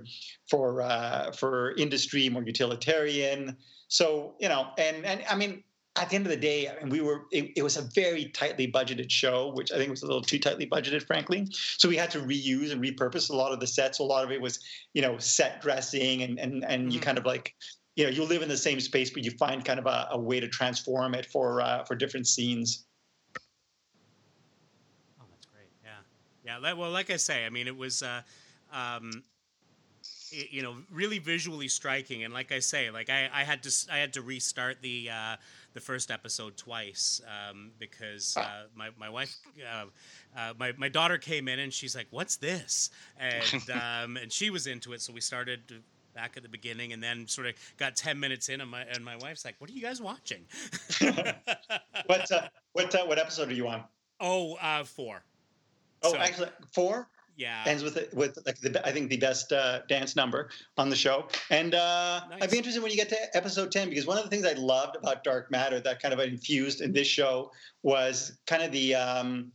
[0.49, 3.57] for uh, for industry, more utilitarian.
[3.89, 5.65] So you know, and and I mean,
[5.97, 8.27] at the end of the day, I mean, we were it, it was a very
[8.31, 11.49] tightly budgeted show, which I think was a little too tightly budgeted, frankly.
[11.53, 13.99] So we had to reuse and repurpose a lot of the sets.
[13.99, 14.61] A lot of it was,
[14.95, 17.01] you know, set dressing, and and and you Mhm.
[17.01, 17.55] kind of like,
[17.97, 20.19] you know, you live in the same space, but you find kind of a, a
[20.21, 22.87] way to transform it for uh, for different scenes.
[25.21, 25.71] Oh, that's great.
[25.85, 26.01] Yeah,
[26.45, 26.73] yeah.
[26.73, 28.23] Well, like I say, I mean, it was, uh,
[28.73, 29.25] um,
[30.31, 32.23] you know, really visually striking.
[32.25, 35.37] And like I say, like I, I had to, I had to restart the uh,
[35.73, 39.37] the first episode twice um, because uh, my my wife.
[39.59, 39.87] Uh,
[40.37, 44.51] uh, my, my daughter came in and she's like, "What's this?" And um, and she
[44.51, 45.61] was into it, so we started
[46.15, 49.05] back at the beginning, and then sort of got ten minutes in, and my and
[49.05, 50.45] my wife's like, "What are you guys watching?"
[52.07, 53.85] What uh, what uh, what episode are you on?
[54.21, 55.23] oh, uh, four.
[56.03, 57.09] Oh, So, actually, four
[57.41, 57.65] yeah.
[57.67, 61.27] ends with with like the I think the best uh, dance number on the show.
[61.51, 64.31] And uh, I'd be interested when you get to episode ten because one of the
[64.31, 67.51] things I loved about Dark Matter that kind of infused in this show
[67.83, 69.53] was kind of the um,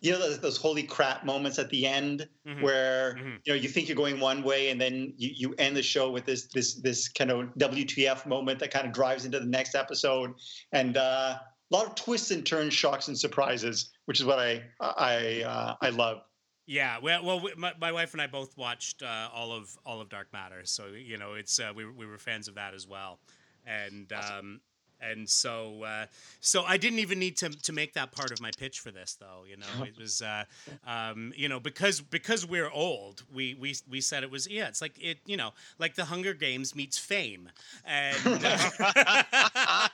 [0.00, 2.62] you know those, those holy crap moments at the end Mhm.
[2.62, 3.38] where Mhm.
[3.44, 6.10] you know you think you're going one way and then you, you end the show
[6.10, 9.74] with this this this kind of WTF moment that kind of drives into the next
[9.74, 10.30] episode
[10.72, 11.38] and uh,
[11.70, 15.74] a lot of twists and turns, shocks and surprises, which is what I I uh,
[15.82, 16.22] I love.
[16.68, 20.02] Yeah, well, well, we- my, my wife and I both watched uh, all of all
[20.02, 22.74] of Dark Matter, so you know, it's uh, we were- we were fans of that
[22.74, 23.18] as well,
[23.66, 24.60] and um,
[25.00, 26.04] and so uh,
[26.40, 29.16] so I didn't even need to to make that part of my pitch for this,
[29.18, 29.44] though.
[29.48, 30.44] You know, it was uh,
[30.86, 34.82] um, you know because because we're old, we we we said it was yeah, it's
[34.82, 37.48] like it you know like the Hunger Games meets Fame,
[37.86, 38.14] and.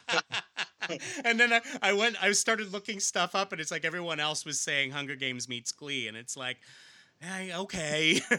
[1.25, 4.45] and then I, I went I started looking stuff up and it's like everyone else
[4.45, 6.59] was saying Hunger Games meets Glee and it's like
[7.21, 8.21] hey, okay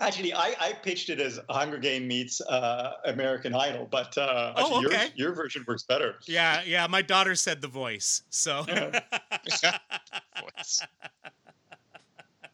[0.00, 4.76] Actually, I, I pitched it as Hunger Game meets uh, American Idol, but uh, Oh,
[4.76, 5.08] actually okay.
[5.16, 6.14] your, your version works better.
[6.26, 10.82] yeah yeah my daughter said the voice so Voice.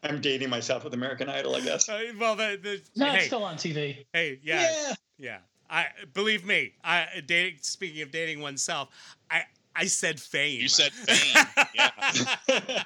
[0.03, 1.89] I'm dating myself with American Idol, I guess.
[1.89, 4.05] Uh, well the, the No, hey it's still on TV.
[4.13, 5.37] hey yeah, yeah
[5.69, 8.89] I believe me I dating speaking of dating oneself
[9.29, 9.43] I
[9.75, 11.45] I said fame You said fame.
[11.73, 12.83] Yeah.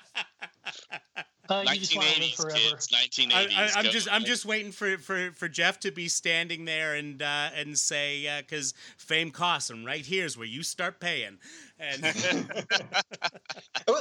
[1.49, 2.57] Uh, you just want to 1980s forever.
[2.57, 2.87] kids.
[2.89, 3.33] 1980s.
[3.33, 3.89] I, I, I'm Go.
[3.89, 7.77] just I'm just waiting for, for, for Jeff to be standing there and uh, and
[7.77, 11.39] say because fame costs and right here's where you start paying
[11.79, 12.03] and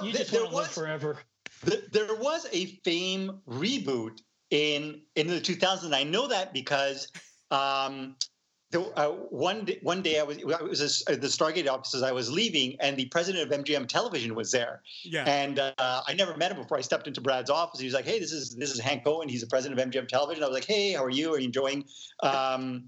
[0.02, 1.18] You just there want to live was forever.
[1.64, 4.20] th- there was a Fame reboot
[4.50, 5.94] in in the 2000s.
[5.94, 7.08] I know that because
[7.50, 8.37] um, the,
[8.74, 12.02] uh, one day, one day I was it was a, the Stargate offices.
[12.02, 14.82] I was leaving, and the president of MGM Television was there.
[15.04, 15.24] Yeah.
[15.24, 16.76] And uh, I never met him before.
[16.76, 17.80] I stepped into Brad's office.
[17.80, 19.28] He was like, "Hey, this is this is Hank Cohen.
[19.28, 21.32] He's the president of MGM Television." I was like, "Hey, how are you?
[21.34, 21.84] Are you enjoying,
[22.22, 22.84] um,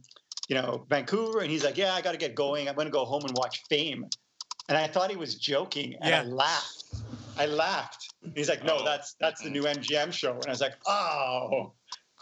[0.49, 2.69] you know, Vancouver?" And he's like, "Yeah, I got to get going.
[2.69, 4.07] I'm going to go home and watch Fame."
[4.69, 6.85] And I thought he was joking, and I laughed.
[7.39, 8.13] I laughed.
[8.23, 8.85] And he's like, "No, Oh.
[8.85, 11.73] that's that's the new MGM show." And I was like, "Oh,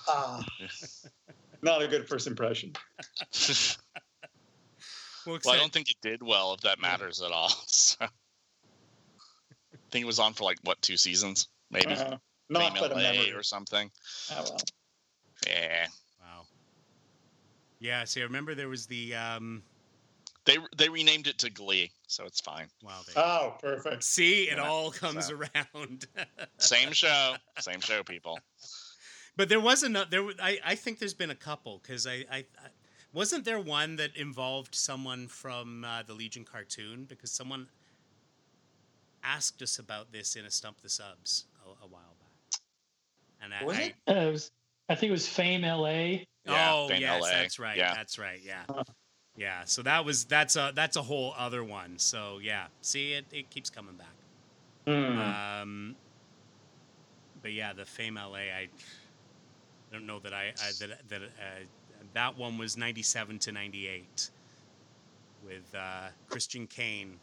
[0.07, 0.45] ah."
[1.63, 2.73] Not a good first impression.
[5.27, 7.51] Well, well, I don't think it did well, if that matters at all.
[7.67, 7.97] So.
[8.03, 11.93] I think it was on for like what two seasons, maybe.
[11.93, 12.17] Uh,
[12.49, 13.91] not Fame but a LA or something.
[14.33, 14.59] Oh, well.
[15.47, 15.87] Yeah,
[16.21, 16.47] Wow.
[17.79, 18.05] Yeah.
[18.05, 19.15] See, I remember there was the.
[19.15, 19.63] Um,
[20.47, 22.69] they they renamed it to Glee, so it's fine.
[22.83, 23.01] wow.
[23.07, 24.05] They, Oh, perfect.
[24.05, 25.35] see, it yeah, all comes so.
[25.37, 26.07] around.
[26.59, 28.39] Same show, same show, people.
[29.39, 30.11] But there was another.
[30.11, 32.69] There, I, I think there's been a couple because I, I, I,
[33.13, 37.69] wasn't there one that involved someone from uh, the Legion cartoon because someone
[39.23, 42.61] asked us about this in a stump the subs a, a while back.
[43.41, 43.95] And I, Was I it?
[44.09, 44.51] Uh, it was,
[44.89, 45.89] I think it was Fame LA.
[46.45, 47.29] Yeah, oh Fame yes, LA.
[47.29, 47.77] that's right.
[47.77, 47.95] Yeah.
[47.95, 48.41] That's right.
[48.45, 48.65] Yeah.
[49.37, 49.63] Yeah.
[49.67, 51.97] So that was that's a that's a whole other one.
[52.01, 54.17] So yeah, see it it keeps coming back.
[54.85, 55.63] Hmm.
[55.63, 55.97] Um,
[57.41, 58.69] but yeah, the Fame LA, I
[59.93, 61.27] don't know that I, I that that uh,
[62.15, 64.31] that one was ninety seven to ninety eight
[65.45, 67.19] with uh, Christian Kane.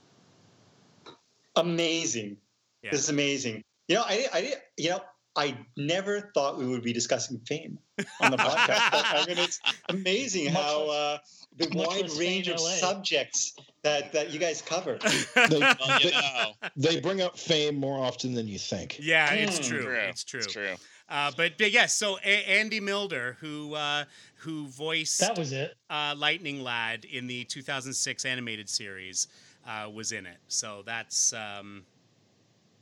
[1.56, 2.38] amazing.
[2.82, 2.92] Yeah.
[2.92, 3.64] This is amazing.
[3.88, 5.00] You know, I, I, you know,
[5.36, 7.78] I never thought we would be discussing fame
[8.22, 8.92] on the podcast.
[8.92, 9.60] but, I mean, it's
[9.90, 11.18] amazing Much how uh,
[11.58, 12.70] the much wide was range Fame of LA.
[12.70, 13.54] subjects
[13.84, 14.98] that that you guys cover.
[15.50, 18.98] They, Well, you they, know, they bring up fame more often than you think.
[19.02, 19.64] yeah, it's Hmm.
[19.76, 19.84] true.
[19.84, 19.96] true.
[19.98, 20.40] It's true.
[20.40, 20.76] It's true.
[21.08, 24.06] Uh, but, but yes, so a- Andy Milder, who uh,
[24.38, 25.76] who voiced That was it.
[25.90, 29.28] uh, Lightning Lad in the 2006 animated series,
[29.68, 30.38] uh, was in it.
[30.48, 31.84] So that's um,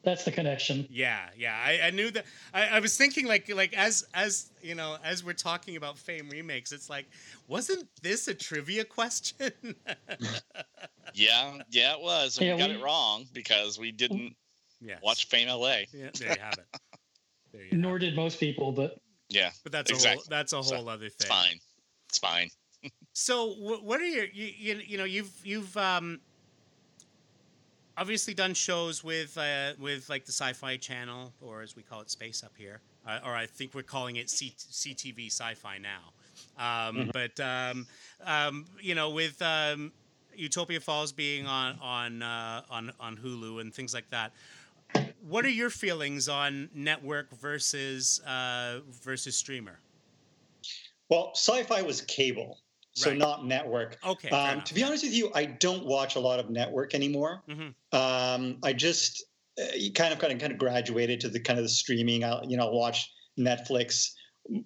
[0.03, 0.87] That's the connection.
[0.89, 1.57] Yeah, yeah.
[1.61, 2.25] I, I knew that.
[2.53, 6.29] I, I was thinking like like as as you know as we're talking about Fame
[6.29, 7.07] remakes, it's like
[7.49, 9.51] wasn't this a trivia question?
[11.15, 12.37] Yeah, yeah, it was.
[12.39, 14.35] And Yeah, we got we- it wrong because we didn't
[14.81, 14.99] yes.
[15.03, 15.81] watch Fame LA.
[15.93, 16.65] Yeah, there you have it.
[17.53, 18.97] There you have Nor did most people, but
[19.29, 21.27] Yeah, But that's a whole that's a So, whole other it's thing.
[21.27, 21.59] fine.
[22.09, 22.49] It's fine.
[23.13, 26.19] So what are your you, you, you know you've you've um
[27.97, 32.09] obviously done shows with uh, with like the Sci-Fi Channel or as we call it
[32.09, 36.11] Space Up here, uh, or I think we're calling it C- CTV Sci-Fi now.
[36.57, 37.87] Um, But um,
[38.25, 39.91] um, you know with um,
[40.35, 44.33] Utopia Falls being on on uh, on on Hulu and things like that.
[45.27, 49.79] What are your feelings on network versus uh, versus streamer?
[51.09, 52.59] Well, sci-fi was cable,
[52.91, 53.17] so Right.
[53.17, 53.97] not network.
[54.05, 57.41] Okay, Um, to be honest with you, I don't watch a lot of network anymore.
[57.47, 57.73] Mhm.
[57.93, 59.23] Um, I just
[59.57, 59.63] uh,
[59.95, 62.23] kind of kind of kind of graduated to the kind of the streaming.
[62.25, 63.09] I'll, you know, watch
[63.39, 64.11] Netflix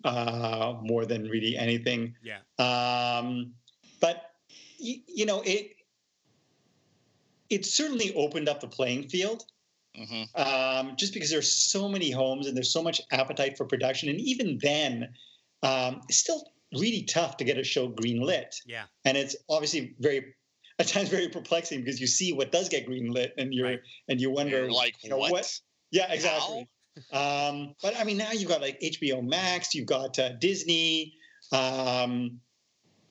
[0.06, 2.16] uh, more than really anything.
[2.24, 2.40] Yeah.
[2.58, 3.54] Um,
[4.00, 4.32] but
[4.80, 5.76] y- you know, it
[7.52, 9.44] it certainly opened up the playing field
[9.98, 14.10] hmm um, just because there's so many homes and there's so much appetite for production.
[14.10, 15.10] And even then,
[15.64, 16.44] um, it's still
[16.74, 18.56] really tough to get a show greenlit.
[18.66, 18.84] Yeah.
[19.06, 20.36] And it's obviously very,
[20.80, 23.80] at times, very perplexing because you see what does get greenlit and you're Right.
[24.08, 25.52] and you wonder, You're like, you know, what?
[25.92, 26.68] Yeah, exactly.
[27.12, 31.14] Um, but I mean, now you've got like HBO Max, you've got uh, Disney,
[31.52, 32.40] um,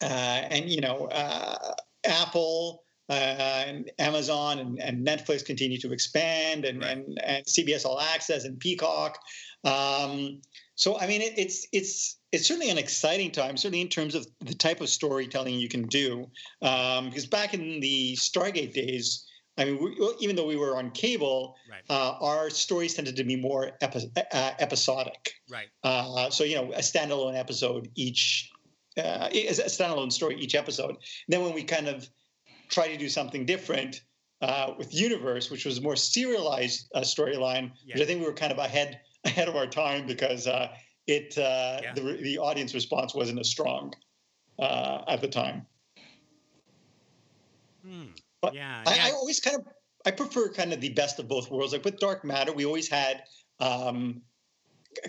[0.03, 1.75] uh, and you know, uh,
[2.05, 2.83] Apple.
[3.09, 6.91] Uh, and Amazon and, and Netflix continue to expand, and, Right.
[6.97, 9.19] and, and CBS All Access and Peacock.
[9.65, 10.41] Um,
[10.75, 14.27] so I mean, it, it's it's it's certainly an exciting time, certainly in terms of
[14.41, 16.27] the type of storytelling you can do.
[16.63, 19.25] Um, because back in the Stargate days,
[19.57, 21.83] I mean, we, well, even though we were on cable, Right.
[21.89, 25.33] uh, our stories tended to be more epi- uh, episodic.
[25.49, 25.69] Right.
[25.83, 28.51] Uh, so you know, a standalone episode each,
[28.99, 30.97] uh, a standalone story each episode.
[31.29, 32.09] then when we kind of
[32.69, 34.03] try to do something different
[34.43, 37.95] uh, with Universe, which was a more serialized uh, storyline, Yeah.
[37.95, 40.69] which I think we were kind of ahead ahead of our time because uh,
[41.07, 41.95] it uh, Yeah.
[41.95, 43.95] the the audience response wasn't as strong
[44.59, 45.67] uh, at the time.
[47.85, 48.07] Hmm.
[48.41, 48.83] But yeah.
[48.87, 49.07] I, yeah.
[49.07, 49.67] I always kind of
[50.05, 51.73] I prefer kind of the best of both worlds.
[51.73, 53.25] Like with Dark Matter, we always had
[53.59, 54.23] um,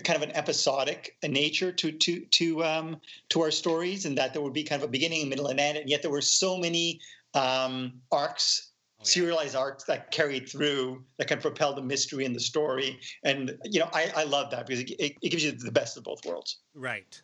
[0.04, 4.42] kind of an episodic nature to to to um, to our stories, and that there
[4.42, 5.78] would be kind of a beginning, middle, and end.
[5.78, 7.00] And yet there were so many
[7.34, 9.10] um, arcs Oh, yeah.
[9.10, 12.98] serialized arcs that carry through that can propel the mystery and the story.
[13.22, 15.96] And you know, I, I love that because it, it, it gives you the best
[15.96, 16.58] of both worlds.
[16.74, 17.20] Right.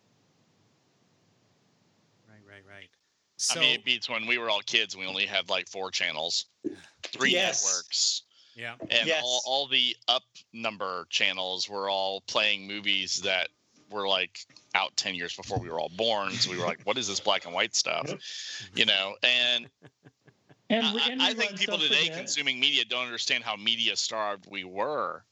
[2.28, 2.88] Right, right, right.
[3.38, 4.96] So, I mean, it beats when we were all kids.
[4.96, 6.46] We only had like four channels,
[7.08, 7.64] three Yes.
[7.64, 8.22] networks,
[8.54, 8.76] yeah.
[8.90, 9.22] and Yes.
[9.24, 13.48] all, all the up number channels were all playing movies that
[13.94, 14.40] were like
[14.74, 16.32] out 10 years before we were all born.
[16.32, 18.10] So we were like, what is this black and white stuff?
[18.74, 19.68] You know, and
[20.70, 22.16] And, I, and I think people today again.
[22.20, 25.22] consuming media don't understand how media starved we were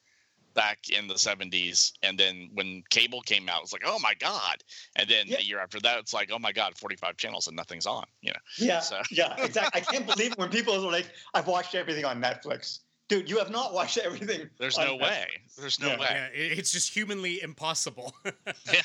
[0.54, 1.92] back in the 70s.
[2.02, 4.62] And then when cable came out, it's like, oh my God.
[4.94, 5.38] And then Yeah.
[5.38, 8.30] a year after that, it's like, oh my God, 45 channels and nothing's on, you
[8.30, 8.38] know.
[8.58, 9.80] Yeah, So- yeah, exactly.
[9.80, 13.38] I can't believe it when people are like, "I've watched everything on Netflix." Dude, you
[13.38, 14.48] have not watched everything.
[14.58, 15.02] There's on no Netflix.
[15.02, 15.26] way.
[15.58, 15.98] There's no Yeah.
[16.00, 16.06] way.
[16.10, 16.28] Yeah,
[16.58, 18.14] it's just humanly impossible.
[18.72, 18.80] yeah.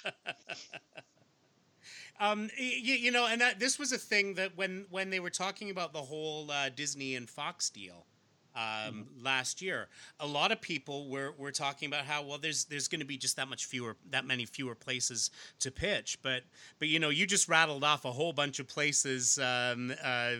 [2.19, 5.29] Um, you, you know, and that, this was a thing that when when they were
[5.29, 8.07] talking about the whole uh, Disney and Fox deal
[8.55, 9.87] um, last year,
[10.19, 13.17] a lot of people were, were talking about how well there's there's going to be
[13.17, 16.41] just that much fewer that many fewer places to pitch, but
[16.79, 20.35] but you know you just rattled off a whole bunch of places um, uh, uh,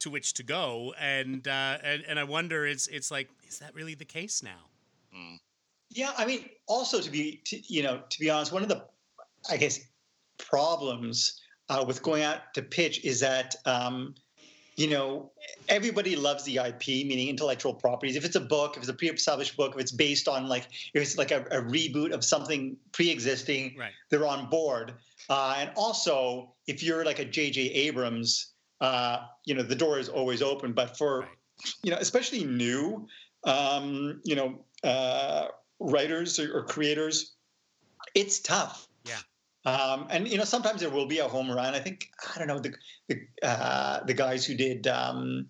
[0.00, 3.74] to which to go, and uh, and and I wonder it's it's like is that
[3.74, 4.70] really the case now?
[5.14, 5.38] Mm.
[5.90, 8.84] Yeah, I mean, also to be, to, you know, to be honest, one of the,
[9.48, 9.78] I guess,
[10.38, 14.14] problems uh, with going out to pitch is that, um,
[14.76, 15.30] you know,
[15.68, 18.16] everybody loves the IP, meaning intellectual properties.
[18.16, 21.02] If it's a book, if it's a pre-established book, if it's based on like, if
[21.02, 23.92] it's like a, a reboot of something pre-existing, Right.
[24.10, 24.94] they're on board.
[25.30, 27.60] Uh, and also, if you're like a J.J.
[27.62, 30.72] Abrams, uh, you know, the door is always open.
[30.72, 31.28] But for, Right.
[31.82, 33.06] you know, especially new,
[33.44, 35.48] um, you know, uh,
[35.80, 37.34] writers or, or creators,
[38.14, 38.88] it's tough.
[39.04, 39.18] Yeah.
[39.64, 41.74] Um, and you know, sometimes there will be a home run.
[41.74, 42.74] I think I don't know the
[43.08, 45.46] the uh, the guys who did um,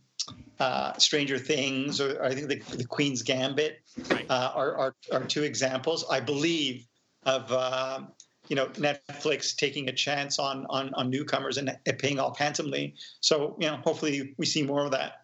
[0.58, 3.78] uh, Stranger Things, or I think the, the Queen's Gambit,
[4.10, 4.26] Right.
[4.30, 6.04] uh, are, are are two examples.
[6.10, 6.86] I believe
[7.24, 8.08] of um
[8.48, 12.94] you know Netflix taking a chance on on on newcomers and paying off handsomely.
[13.20, 15.22] So you know, hopefully we see more of that.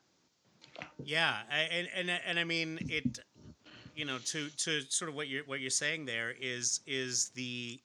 [1.04, 3.18] Yeah, and and and I mean it.
[3.94, 7.80] You know, to to sort of what you're what you're saying there is is the.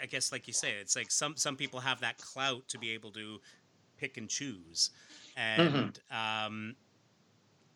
[0.00, 2.90] I guess, like you say, it's like some some people have that clout to be
[2.90, 3.38] able to
[3.98, 4.90] pick and choose,
[5.36, 6.74] and um,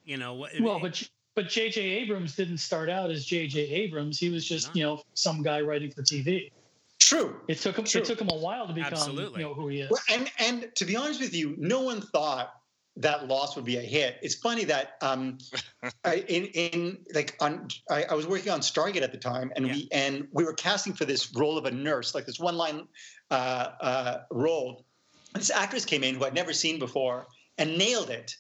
[0.05, 1.81] you know, what- Well, but but J.J.
[1.81, 3.61] Abrams didn't start out as J.J.
[3.61, 4.19] Abrams.
[4.19, 6.51] He was just you know some guy writing for TV.
[6.99, 7.37] True.
[7.47, 8.01] It took him True.
[8.01, 9.43] it took him a while to become Absolutely.
[9.43, 9.91] you know who he is.
[9.91, 12.55] Well, and and to be honest with you, no one thought
[12.97, 14.17] that Lost would be a hit.
[14.23, 15.37] It's funny that um,
[16.05, 19.67] I, in in like on I, I was working on Stargate at the time, and
[19.67, 22.89] we and we were casting for this role of a nurse, like this one line
[23.31, 24.87] uh, uh, role.
[25.35, 27.27] And this actress came in who I'd never seen before
[27.59, 28.35] and nailed it.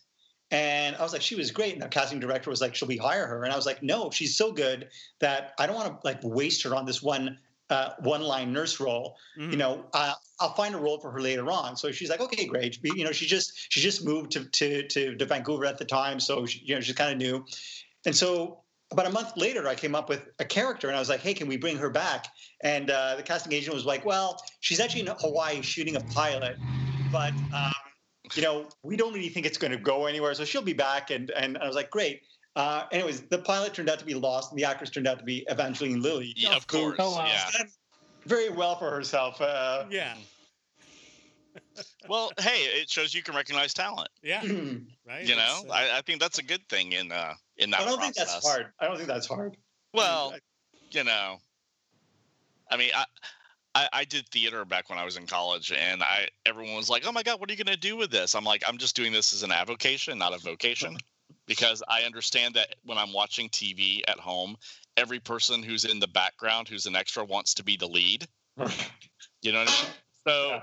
[0.51, 1.73] And I was like, she was great.
[1.73, 3.43] And the casting director was like, should we hire her?
[3.45, 4.89] And I was like, no, she's so good
[5.19, 7.39] that I don't want to like waste her on this one
[7.69, 9.51] uh, one line nurse role Mhm.
[9.51, 11.77] you know, uh, I'll find a role for her later on.
[11.77, 12.79] So she's like, okay, great.
[12.85, 16.21] You know, she just she just moved to to to, to Vancouver at the time,
[16.21, 17.45] so she, you know she's kind of new.
[18.05, 21.09] And so about a month later, I came up with a character, and I was
[21.09, 22.29] like, hey, can we bring her back?
[22.63, 26.55] And uh, the casting agent was like, well, she's actually in Hawaii shooting a pilot,
[27.11, 27.73] but um,
[28.35, 31.11] you know, we don't really think it's going to go anywhere, so she'll be back.
[31.11, 32.23] And and I was like, great.
[32.57, 35.25] Uh, anyways, the pilot turned out to be lost, and the actress turned out to
[35.25, 36.33] be Evangeline Lilly.
[36.37, 36.97] Yeah, of course.
[36.99, 37.27] Oh, wow.
[37.27, 37.65] Yeah.
[38.25, 39.41] Very well for herself.
[39.41, 40.15] Uh, yeah,
[42.09, 44.09] Well, hey, it shows you can recognize talent.
[44.23, 44.41] yeah,
[45.07, 45.25] right.
[45.27, 47.85] You know, uh, I, I think that's a good thing in uh in that I
[47.85, 48.17] don't process.
[48.17, 48.67] think that's hard.
[48.81, 49.57] I don't think that's hard.
[49.93, 50.35] Well,
[50.91, 51.37] you know,
[52.71, 53.05] I mean, I,
[53.77, 57.07] I I did theater back when I was in college, and I everyone was like,
[57.07, 58.97] "Oh my god, what are you going to do with this?" I'm like, "I'm just
[58.97, 60.97] doing this as an avocation, not a vocation."
[61.49, 64.57] Because I understand that when I'm watching TV at home,
[64.97, 68.27] every person who's in the background, who's an extra, wants to be the lead.
[69.43, 69.93] You know what I mean?
[70.27, 70.61] So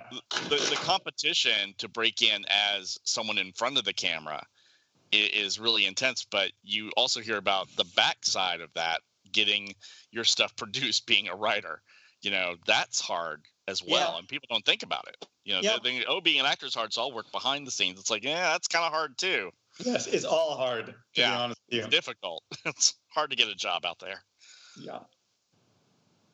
[0.49, 4.45] the, the competition to break in as someone in front of the camera
[5.14, 8.99] is really intense, but you also hear about the backside of that,
[9.32, 9.74] getting
[10.11, 11.82] your stuff produced, being a writer.
[12.24, 14.19] You know, that's hard as well, Yeah.
[14.19, 15.26] and people don't think about it.
[15.43, 15.78] You know, Yeah.
[15.84, 17.99] they think, oh, being an actor is hard, so I'll work behind the scenes.
[17.99, 19.51] It's like, yeah, that's kind of hard too.
[19.80, 20.88] Yes, it's all hard.
[20.88, 21.38] To be Yeah.
[21.39, 22.43] honest with It's difficult.
[22.65, 24.24] it's hard to get a job out there.
[24.80, 24.99] Yeah.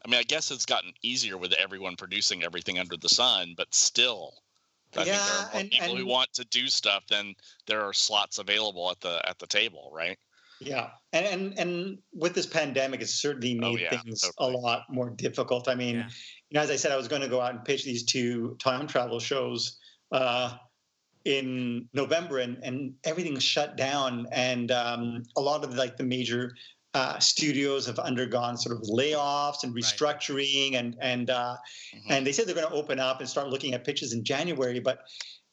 [0.05, 3.73] I mean, I guess it's gotten easier with everyone producing everything under the sun, but
[3.73, 4.33] still,
[4.95, 7.35] I think there are more and- people who want to do stuff than
[7.65, 10.17] there are slots available at the at the table, right?
[10.62, 14.55] Yeah, and and and with this pandemic, it's certainly Oh, made yeah, things totally.
[14.55, 15.68] a lot more difficult.
[15.70, 16.10] I mean, Yeah.
[16.49, 18.55] you know, as I said, I was going to go out and pitch these two
[18.60, 19.78] time travel shows.
[20.12, 20.57] Uh,
[21.26, 26.55] in November, and and everything's shut down, and um, a lot of like the major
[26.93, 29.84] uh, studios have undergone sort of layoffs and Right.
[29.84, 31.55] restructuring, and and uh,
[31.93, 32.01] Mhm.
[32.12, 34.80] and they said they're going to open up and start looking at pitches in January,
[34.80, 34.99] but.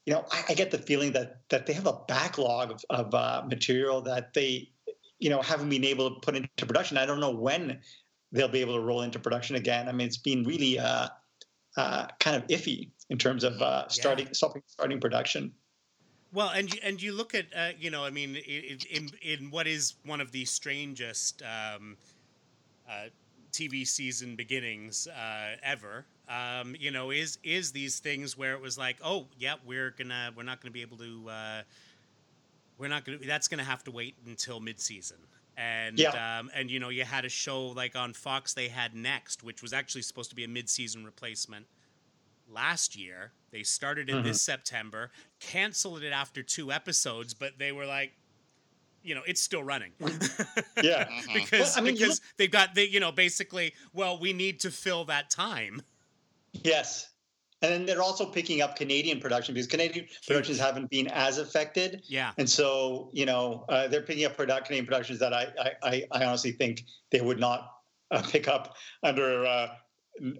[0.08, 3.12] You know, I, I get the feeling that that they have a backlog of, of
[3.12, 4.70] uh, material that they,
[5.18, 6.98] you know, haven't been able to put into production.
[6.98, 7.80] I don't know when
[8.32, 9.88] they'll be able to roll into production again.
[9.88, 11.08] I mean, it's been really uh,
[11.76, 15.52] uh, kind of iffy in terms of uh, starting starting starting production.
[16.32, 19.50] Well, and you, and you look at uh, you know, I mean, in, in in
[19.50, 21.96] what is one of the strangest um,
[22.88, 23.06] uh,
[23.52, 28.76] TV season beginnings uh, ever, um, you know, is is these things where it was
[28.76, 31.62] like, oh, yeah, we're gonna we're not gonna be able to, uh,
[32.78, 35.18] we're not gonna that's gonna have to wait until mid-season.
[35.56, 36.38] And Yeah.
[36.38, 39.62] um, and you know, you had a show like on Fox, they had Next, which
[39.62, 41.66] was actually supposed to be a mid-season replacement
[42.48, 43.32] last year.
[43.50, 45.10] They started it this September,
[45.40, 48.12] canceled it after two episodes, but they were like,
[49.02, 49.92] you know, it's still running.
[50.82, 51.04] Yeah.
[51.08, 51.32] Mhm.
[51.34, 54.60] because Well, I mean, you because they've got the you know basically well we need
[54.60, 55.80] to fill that time.
[56.52, 57.08] Yes.
[57.62, 62.02] And then they're also picking up Canadian production because Canadian productions haven't been as affected.
[62.06, 62.32] Yeah.
[62.36, 66.04] And so, you know, uh, they're picking up product, Canadian productions that I, I, I,
[66.12, 67.72] I honestly think they would not
[68.10, 69.68] uh, pick up under uh,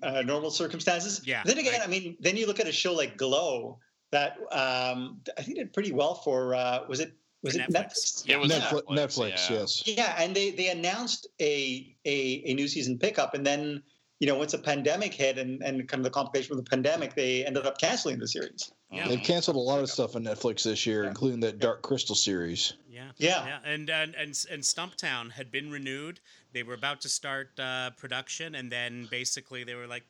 [0.03, 1.23] uh, normal circumstances.
[1.25, 1.83] Yeah, Then again, right.
[1.83, 3.79] I mean, then you look at a show like Glow
[4.12, 8.25] that um, I think did pretty well for, uh, was it, was For it Netflix.
[8.25, 8.29] Netflix?
[8.29, 9.57] It was Netflix, Netflix, Netflix yeah.
[9.59, 9.83] yes.
[9.87, 13.83] Yeah, and they they announced a a, a new season pickup, and then
[14.21, 17.14] you know once a pandemic hit and, and kind of the complication of the pandemic,
[17.14, 18.73] they ended up canceling the series.
[18.91, 19.09] Yeah.
[19.09, 21.09] They've canceled a lot of stuff on Netflix this year, Yeah.
[21.09, 22.75] including that Dark Crystal series.
[22.89, 23.11] Yeah.
[23.19, 26.21] Yeah, Yeah, and and and and Stumptown had been renewed.
[26.53, 30.05] They were about to start uh, production, and then basically they were like,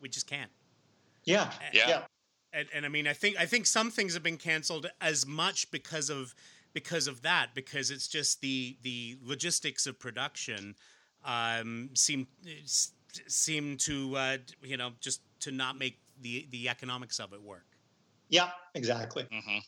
[0.00, 0.50] "We just can't."
[1.24, 1.88] yeah, Yeah.
[1.88, 2.02] yeah,
[2.52, 5.70] And, and I mean, I think I think some things have been canceled as much
[5.70, 6.34] because of
[6.72, 10.74] because of that, because it's just the the logistics of production
[11.24, 12.26] um, seem
[13.26, 17.42] s- seem to uh, you know just to not make the the economics of it
[17.42, 17.66] work.
[18.28, 19.24] yeah, exactly.
[19.24, 19.62] Mhm.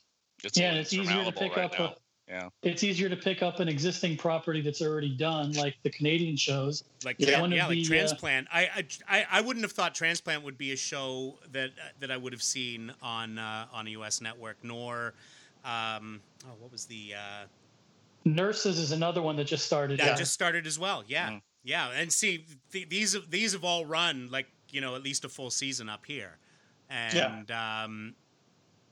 [0.44, 1.96] It's Yeah, and it's easier to pick right up.
[1.96, 1.96] A,
[2.30, 2.48] Yeah.
[2.62, 6.84] It's easier to pick up an existing property that's already done, like the Canadian shows.
[7.04, 7.30] like Yeah.
[7.30, 8.62] yeah, One of like the, uh, transplant I,
[9.08, 11.70] I I I wouldn't have thought transplant would be a show that
[12.00, 15.14] that I would have seen on uh, on a US network nor
[15.64, 17.44] um oh what was the uh
[18.24, 19.98] Nurses is another one that just started.
[20.00, 20.14] that Yeah.
[20.16, 21.42] just started as well yeah Mm.
[21.68, 25.28] Yeah and see th- these these have all run like you know at least a
[25.28, 26.36] full season up here
[26.90, 28.14] and um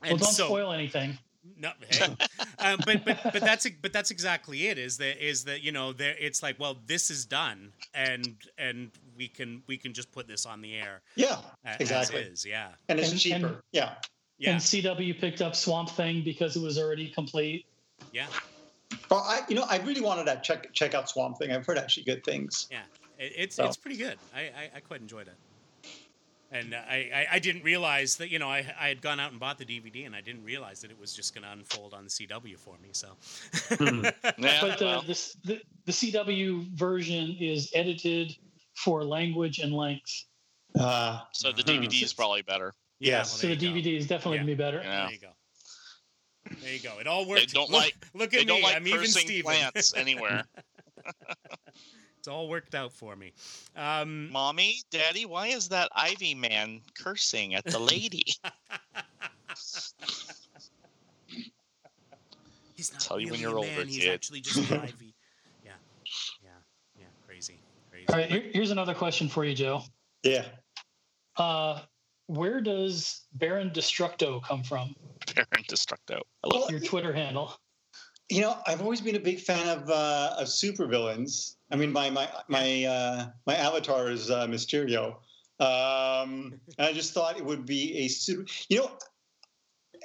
[0.01, 1.17] Well, and don't so spoil anything.
[1.59, 2.15] no, hey.
[2.59, 4.77] um, but but but that's but that's exactly it.
[4.77, 8.91] Is that is that you know there it's like well this is done and and
[9.17, 12.21] we can we can just put this on the air Yeah, a- exactly.
[12.21, 12.45] as is.
[12.45, 13.47] Yeah, And it's And- cheaper.
[13.47, 13.93] and- yeah,
[14.37, 17.65] yeah, And CW picked up Swamp Thing because it was already complete.
[18.13, 18.27] yeah,
[19.09, 21.51] well, I you know I really wanted to check check out Swamp Thing.
[21.51, 22.67] I've heard actually good things.
[22.71, 22.81] yeah.
[23.19, 24.17] It, it's So- it's pretty good.
[24.35, 25.35] I, I I quite enjoyed it.
[26.49, 29.31] And uh, I, I, I didn't realize that you know I, I had gone out
[29.31, 31.93] and bought the DVD and I didn't realize that it was just going to unfold
[31.93, 32.89] on the CW for me.
[32.93, 33.09] So
[34.37, 38.33] Yeah, But the, well, the, the, the CW version is edited
[38.75, 40.23] for language and length.
[40.79, 41.83] Uh, so the Hmm.
[41.83, 42.73] DVD is probably better.
[42.99, 43.31] yeah, Yes.
[43.33, 43.89] well, So the you go.
[43.89, 44.43] DVD is definitely Yeah.
[44.43, 44.81] going to be better.
[44.85, 45.03] Yeah.
[45.03, 45.31] There you go.
[46.61, 46.99] There you go.
[46.99, 47.47] It all worked.
[47.47, 48.63] They don't look, like- look They at don't me.
[48.63, 49.43] like I'm even cursing Steven.
[49.43, 50.43] plants anywhere.
[52.19, 53.31] It's all worked out for me.
[53.77, 58.23] Um, Mommy, Daddy, why is that Ivy man cursing at the lady?
[62.75, 63.87] he's not Tell you when really you're a older, man.
[63.87, 64.13] He's kid.
[64.13, 65.13] actually just an ivy.
[65.63, 65.71] Yeah,
[66.43, 66.49] yeah,
[66.99, 67.05] yeah.
[67.25, 67.59] Crazy,
[67.91, 68.07] crazy.
[68.09, 69.81] All right, here, here's another question for you, Joe.
[70.23, 70.45] yeah.
[71.37, 71.81] Uh,
[72.25, 74.95] where does Baron Destructo come from?
[75.35, 76.21] Baron Destructo.
[76.43, 77.53] I love Well, Your Twitter handle.
[78.29, 81.55] You know, I've always been a big fan of uh, of supervillains.
[81.71, 85.15] I mean, my my my uh, my avatar is uh, Mysterio,
[85.59, 88.45] um, and I just thought it would be a super.
[88.69, 88.91] You know,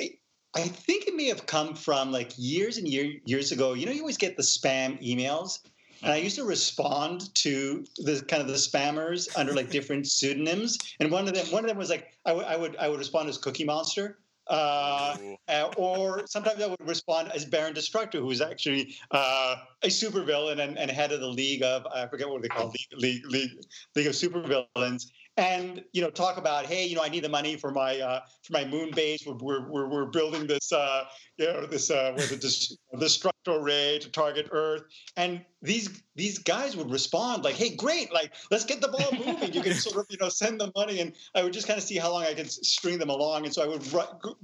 [0.01, 0.11] I,
[0.55, 3.73] I think it may have come from like years and year, years ago.
[3.75, 5.59] You know, you always get the spam emails,
[6.03, 10.79] and I used to respond to the kind of the spammers under like different pseudonyms.
[11.01, 12.99] And one of them, one of them was like, I would I would I would
[12.99, 14.19] respond as Cookie Monster.
[14.49, 15.17] Uh,
[15.49, 20.77] uh, or sometimes I would respond as Baron Destructor, who's actually uh, a supervillain and,
[20.79, 23.51] and head of the League of I forget what they call League League League,
[23.95, 25.11] League of Supervillains.
[25.37, 28.21] And you know talk about hey you know I need the money for my uh,
[28.43, 29.25] for my moon base.
[29.27, 31.05] We're we're, we're, building this uh,
[31.39, 34.83] you know this uh, was it this destructo array to target Earth,
[35.17, 39.55] and these these guys would respond like hey great like let's get the ball moving.
[39.55, 41.85] You can sort of you know send the money, and I would just kind of
[41.85, 43.91] see how long I could string them along, and so I would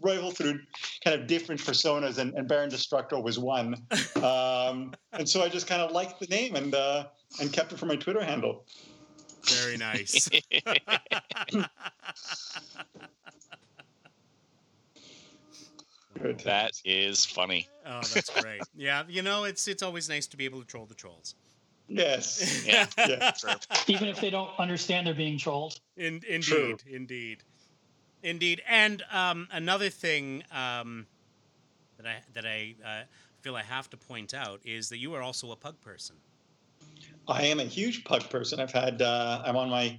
[0.00, 0.60] rifle through
[1.04, 3.74] kind of different personas, and, and Baron destructor was one,
[4.16, 7.08] um, and so I just kind of liked the name and uh,
[7.40, 8.64] and kept it for my Twitter handle.
[9.48, 10.28] Very nice.
[16.44, 17.68] that is funny.
[17.86, 18.62] Oh, that's great.
[18.74, 21.34] Yeah, you know, it's it's always nice to be able to troll the trolls.
[21.88, 22.64] Yes.
[22.66, 22.86] Yeah.
[22.98, 23.32] yeah.
[23.32, 23.50] Sure.
[23.86, 25.80] Even if they don't understand they're being trolled.
[25.96, 26.76] In, indeed, True.
[26.86, 27.42] indeed,
[28.22, 28.62] indeed.
[28.68, 31.06] And um, another thing um,
[31.96, 33.02] that I that I uh,
[33.40, 36.16] feel I have to point out is that you are also a pug person.
[37.28, 38.58] I am a huge pug person.
[38.58, 39.98] I've had uh, I'm on my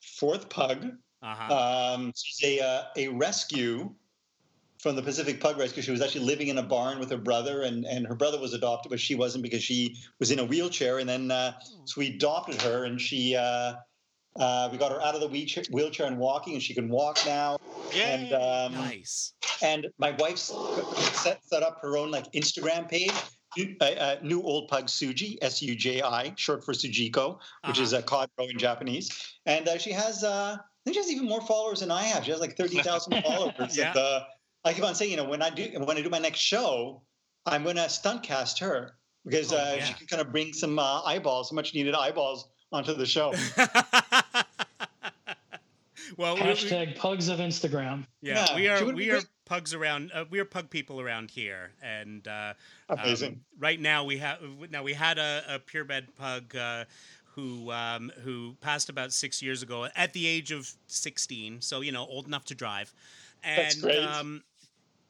[0.00, 0.86] fourth pug.
[1.22, 1.94] Uh-huh.
[1.94, 3.94] Um, she's a uh, a rescue
[4.78, 5.82] from the Pacific Pug Rescue.
[5.82, 8.54] She was actually living in a barn with her brother, and, and her brother was
[8.54, 10.98] adopted, but she wasn't because she was in a wheelchair.
[10.98, 11.52] And then uh,
[11.84, 13.74] so we adopted her, and she uh,
[14.36, 17.18] uh, we got her out of the wheelchair, wheelchair and walking, and she can walk
[17.26, 17.58] now.
[17.94, 19.34] And um, nice.
[19.62, 20.54] and my wife's
[21.22, 23.12] set, set up her own like Instagram page.
[23.56, 27.76] New- Uh, uh, new old pug Suji, S U J I, short for Sujiko, which
[27.78, 27.82] Uh-huh.
[27.82, 29.10] is a cod roe in Japanese.
[29.46, 32.24] And uh, she has, uh, I think she has even more followers than I have.
[32.24, 33.76] She has like thirty thousand followers.
[33.76, 33.88] Yeah.
[33.90, 34.20] And, uh,
[34.64, 37.02] I keep on saying, you know, when I do when I do my next show,
[37.46, 38.94] I'm going to stunt cast her
[39.24, 39.84] because Oh, uh, yeah.
[39.84, 43.32] she can kind of bring some uh, eyeballs, some much needed eyeballs onto the show.
[46.16, 48.06] well, we- we- Hashtag pugs of Instagram.
[48.22, 49.26] yeah, Yeah, we are we are great.
[49.50, 50.12] Pugs around.
[50.14, 52.54] Uh, we are pug people around here, and uh,
[52.88, 53.32] Amazing.
[53.32, 54.38] Um, right now we have
[54.70, 56.84] now we had a, a purebred pug uh,
[57.34, 61.90] who um, who passed about six years ago at the age of sixteen, so you
[61.90, 62.94] know old enough to drive,
[63.42, 63.98] and That's great.
[63.98, 64.44] um,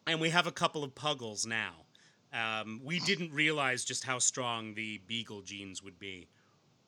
[0.07, 1.74] and we have a couple of puggles now.
[2.32, 6.28] Um, we didn't realize just how strong the beagle genes would be.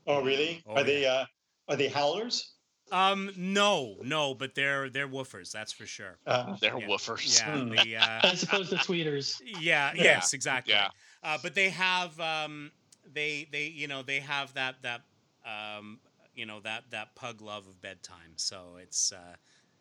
[0.07, 0.63] oh, really?
[0.67, 1.27] Oh, are they uh,
[1.69, 2.53] are they howlers?
[2.93, 6.19] Um, no, no, but they're they're woofers, that's for sure.
[6.27, 6.87] Uh, They're Yeah.
[6.87, 7.41] woofers.
[7.41, 7.71] Yeah, Hmm.
[7.71, 9.41] the uh, As opposed to tweeters.
[9.45, 10.03] Yeah, Yeah.
[10.03, 10.75] yes, exactly.
[10.75, 10.91] Yeah.
[11.25, 12.71] Uh, but they have um,
[13.13, 15.01] they they you know they have that that
[15.47, 16.01] um,
[16.35, 18.35] you know that that pug love of bedtime.
[18.37, 19.17] So it's uh,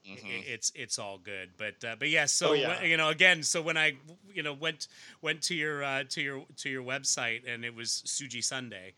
[0.06, 0.48] i- Mhm.
[0.48, 1.50] it's it's all good.
[1.58, 2.82] But uh, but yes, so Oh, yeah.
[2.82, 3.98] you know again, so when I
[4.34, 4.88] you know went
[5.22, 8.94] went to your uh, to your to your website and it was Suji Sunday.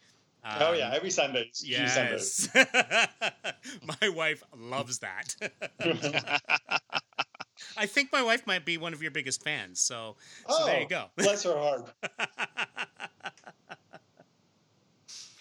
[0.46, 1.46] Oh um, yeah, every Sunday.
[1.50, 2.12] it's Tuesday, Sunday.
[2.12, 2.50] Yes.
[4.02, 5.36] my wife loves that.
[7.78, 9.80] I think my wife might be one of your biggest fans.
[9.80, 10.16] So,
[10.50, 11.06] so there you Oh, go.
[11.18, 11.92] Bless her heart.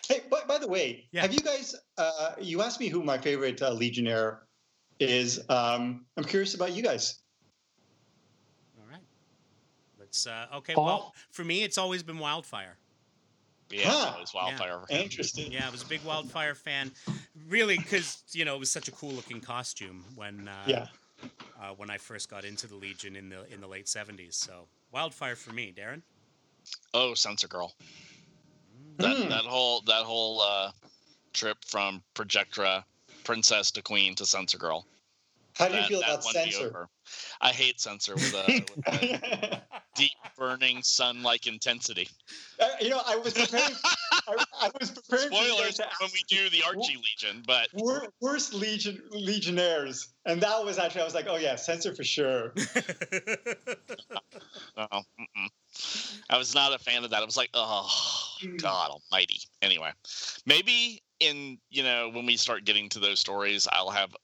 [0.08, 1.22] Hey, by, by the way, Yeah.
[1.22, 1.74] have you guys?
[1.96, 4.42] Uh, you asked me who my favorite uh, Legionnaire
[5.00, 5.40] is.
[5.48, 7.20] Um, I'm curious about you guys.
[8.78, 9.00] All right.
[9.98, 10.26] Let's.
[10.26, 10.74] Uh, okay.
[10.74, 10.84] Paul?
[10.84, 12.76] Well, for me, it's always been Wildfire.
[13.72, 14.14] Yeah, Huh.
[14.16, 14.84] it was wildfire.
[14.90, 15.52] Interesting.
[15.52, 16.92] Yeah, I was a big Wildfire fan.
[17.48, 20.86] Really, because you know it was such a cool looking costume when uh, Yeah.
[21.60, 24.34] uh, when I first got into the Legion in the in the late '70s.
[24.34, 26.02] So Wildfire for me, Darren.
[26.94, 27.72] Oh, Sensor Girl.
[28.98, 29.28] That Hmm.
[29.30, 30.70] that whole that whole uh,
[31.32, 32.84] trip from Projectra
[33.24, 34.86] Princess to Queen to Sensor Girl.
[35.56, 36.88] How do you that, feel about won me censor?
[37.40, 39.62] I hate Sensor with a, with a
[39.96, 42.08] deep burning sun like intensity.
[42.58, 43.74] Uh, you know, I was preparing.
[44.28, 47.68] I, I was preparing for Spoilers to when ask we do the Archie Legion, but
[48.20, 52.52] worst legion legionnaires, and that was actually I was like, oh yeah, Sensor for sure.
[52.56, 52.62] no,
[54.76, 55.48] mm-mm.
[56.30, 57.22] I was not a fan of that.
[57.22, 57.90] I was like, oh
[58.58, 59.40] God Almighty.
[59.60, 59.90] Anyway,
[60.46, 64.14] maybe in you know when we start getting to those stories, I'll have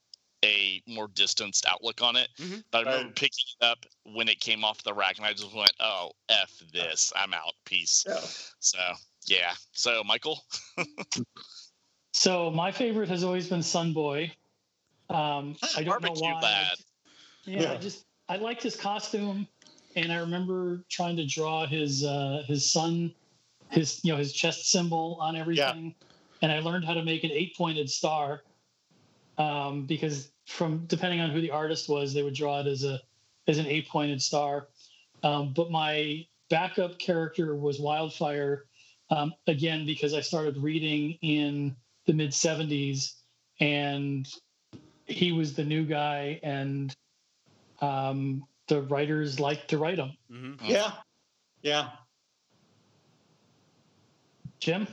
[0.43, 2.29] a more distanced outlook on it.
[2.37, 2.63] Mhm.
[2.71, 3.15] But I remember Right.
[3.15, 6.51] picking it up when it came off the rack, and I just went, "Oh, f
[6.71, 7.11] this!
[7.15, 7.53] I'm out.
[7.65, 8.19] Peace." Yeah.
[8.59, 8.79] So
[9.25, 9.53] yeah.
[9.73, 10.43] So Michael,
[12.13, 14.31] So my favorite has always been Sunboy.
[15.09, 16.41] Um, I don't know Barbecue why.
[16.41, 16.77] lad.
[17.45, 17.71] Yeah, Yeah.
[17.73, 19.47] I just I liked his costume,
[19.95, 23.13] and I remember trying to draw his uh, his son,
[23.69, 25.95] his you know his chest symbol on everything,
[26.41, 28.43] and I learned how to make an eight pointed star,
[29.39, 32.99] um, because from depending on who the artist was, they would draw it as a
[33.47, 34.67] as an eight pointed star.
[35.23, 38.65] Um, but my backup character was Wildfire,
[39.09, 41.75] um, again because I started reading in
[42.05, 43.13] the mid '70s,
[43.59, 44.27] and
[45.05, 46.95] he was the new guy, and
[47.81, 50.11] um, the writers liked to write him.
[50.29, 50.91] hmm Yeah,
[51.61, 51.89] yeah.
[54.59, 54.87] Jim,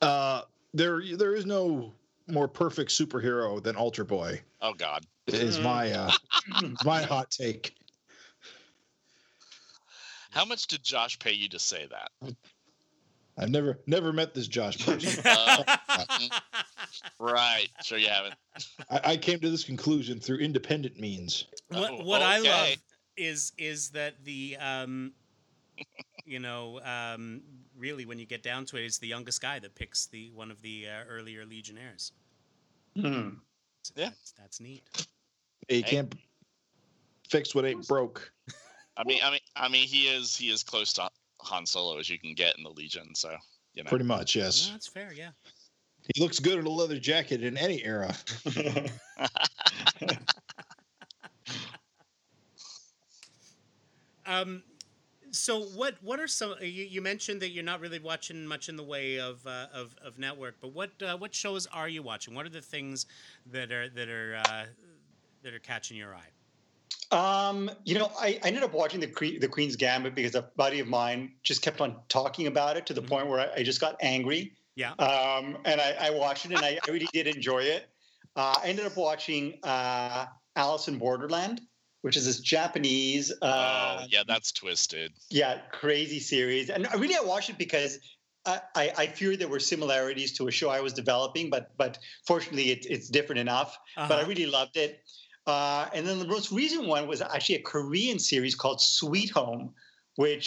[0.00, 0.42] Uh,
[0.72, 1.92] there, there is no
[2.26, 4.40] more perfect superhero than Ultra Boy.
[4.60, 5.04] Oh God.
[5.26, 6.12] Is my uh,
[6.84, 7.74] my hot take.
[10.30, 12.34] How much did Josh pay you to say that?
[13.38, 15.22] I've never never met this Josh person.
[15.24, 15.62] Uh,
[17.18, 17.68] right.
[17.82, 18.34] Sure you haven't.
[18.90, 21.46] I, I came to this conclusion through independent means.
[21.68, 22.76] what Oh, what I love
[23.16, 25.12] is is that the um,
[26.24, 27.42] you know um,
[27.78, 30.50] really when you get down to it, it's the youngest guy that picks the one
[30.50, 32.12] of the uh, earlier Legionnaires.
[32.96, 33.30] Hmm.
[33.96, 34.10] Yeah.
[34.10, 34.82] that's, that's neat.
[35.68, 35.82] You Hey.
[35.82, 36.14] can't
[37.28, 38.30] fix what ain't broke.
[38.96, 41.08] I mean, I mean, I mean, he is he is close to
[41.40, 43.14] Han Solo as you can get in the Legion.
[43.14, 43.36] So
[43.74, 43.88] you know.
[43.90, 44.68] Pretty much, No, yes.
[44.70, 45.12] that's fair.
[45.12, 45.30] Yeah.
[46.14, 48.14] He looks good in a leather jacket in any era.
[54.26, 54.62] Um,
[55.34, 56.54] so what what are some?
[56.60, 59.96] You, you mentioned that you're not really watching much in the way of uh, of,
[60.02, 62.34] of network, but what uh, what shows are you watching?
[62.34, 63.06] What are the things
[63.46, 64.64] that are that are uh,
[65.42, 66.30] that are catching your eye?
[67.10, 70.42] Um, you know, I, I ended up watching the Cre- the Queen's Gambit because a
[70.56, 73.08] buddy of mine just kept on talking about it to the Mhm.
[73.08, 74.52] point where I, I just got angry.
[74.76, 74.92] Yeah.
[74.92, 77.88] Um, and I, I watched it and I, I really did enjoy it.
[78.34, 81.60] Uh, I ended up watching uh, Alice in Borderland,
[82.04, 85.10] which is this Japanese, uh, oh yeah, that's twisted.
[85.30, 86.68] yeah, crazy series.
[86.70, 87.98] And I really I watched it because
[88.46, 91.98] I, I, I feared there were similarities to a show I was developing, but but
[92.26, 93.70] fortunately it, it's different enough.
[93.96, 94.28] But I Uh-huh.
[94.28, 94.92] really loved it.
[95.46, 99.74] Uh, and then the most recent one was actually a Korean series called Sweet Home,
[100.16, 100.46] which,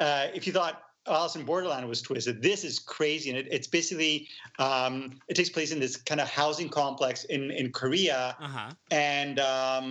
[0.00, 3.28] uh, if you thought Alice in Borderland was twisted, this is crazy.
[3.30, 4.26] And it, it's basically,
[4.58, 8.36] um, it takes place in this kind of housing complex in, in Korea.
[8.40, 8.70] Uh huh.
[8.90, 9.88] And um,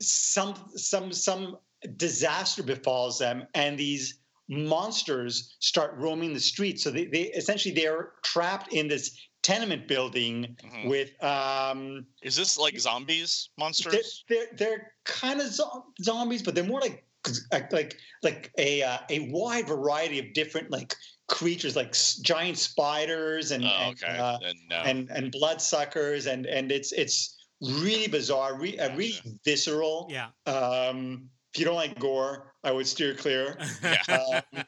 [0.00, 1.58] some, some, some
[1.96, 3.46] disaster befalls them.
[3.54, 6.82] And these monsters start roaming the streets.
[6.82, 10.88] So they, they essentially they're trapped in this tenement building Mhm.
[10.88, 14.24] with um, Is this like zombies they're monsters?
[14.28, 17.04] they're, they're kind of zo- zombies, but they're more like
[17.52, 20.94] like like, a uh, a wide variety of different like
[21.28, 24.76] creatures, like giant spiders and Oh, and, uh, then no.
[24.76, 30.08] and and bloodsuckers, and and it's it's really bizarre, re- uh, really visceral.
[30.10, 30.28] Yeah.
[30.46, 33.58] Um, if you don't like gore, I would steer clear.
[33.82, 34.42] Yeah.
[34.54, 34.64] Um,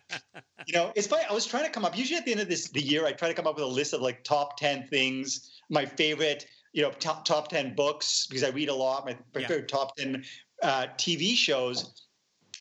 [0.67, 1.25] you know, it's funny.
[1.29, 1.97] I was trying to come up.
[1.99, 3.69] Usually at the end of this the year, I try to come up with a
[3.69, 8.45] list of like top ten things, my favorite, you know, top top ten books because
[8.45, 9.05] I read a lot.
[9.05, 9.49] My, my Yeah.
[9.49, 10.25] favorite top ten
[10.63, 12.07] uh, TV shows,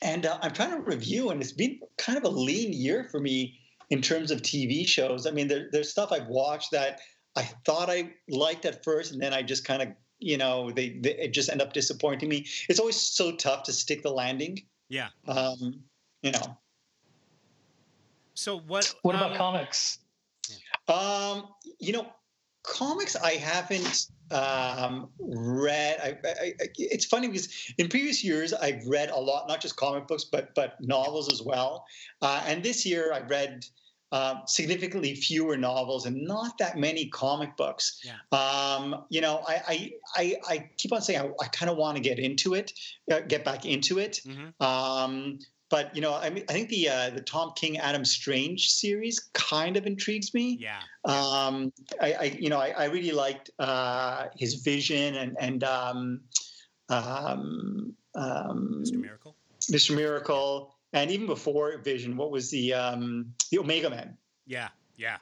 [0.02, 3.20] and uh, I'm trying to review, and it's been kind of a lean year for
[3.20, 3.56] me
[3.90, 5.26] in terms of TV shows.
[5.26, 6.98] I mean, there, there's stuff I've watched that
[7.36, 9.88] I thought I liked at first, and then I just kind of,
[10.22, 12.46] you know, they, they just end up disappointing me.
[12.68, 14.62] It's always so tough to stick the landing.
[14.88, 15.08] yeah.
[15.26, 15.80] Um,
[16.22, 16.56] you know.
[18.34, 18.94] So what?
[19.02, 19.98] What about um, comics?
[20.88, 22.06] Um, you know,
[22.62, 25.98] comics I haven't um, read.
[26.02, 29.76] I, I, I, it's funny because in previous years I've read a lot, not just
[29.76, 31.84] comic books, but but novels as well.
[32.20, 33.64] Uh, and this year I read
[34.12, 38.04] um, significantly fewer novels and not that many comic books.
[38.04, 38.38] Yeah.
[38.38, 41.96] Um, you know, I I, I, I keep on saying I, I kind of want
[41.96, 42.72] to get into it,
[43.10, 44.20] uh, get back into it.
[44.24, 44.52] mhm.
[44.60, 45.38] Um,
[45.70, 49.18] but you know, I mean, I think the uh, the Tom King Adam Strange series
[49.32, 50.58] kind of intrigues me.
[50.60, 50.80] Yeah.
[51.06, 56.20] Um, I, I you know I, I really liked uh, his vision and and um,
[56.90, 59.00] um, um, Mr.
[59.00, 59.36] Miracle.
[59.70, 59.96] Mr.
[59.96, 64.16] Miracle, and even before Vision, what was the um, the Omega Man?
[64.46, 64.68] Yeah.
[64.96, 65.16] Yeah.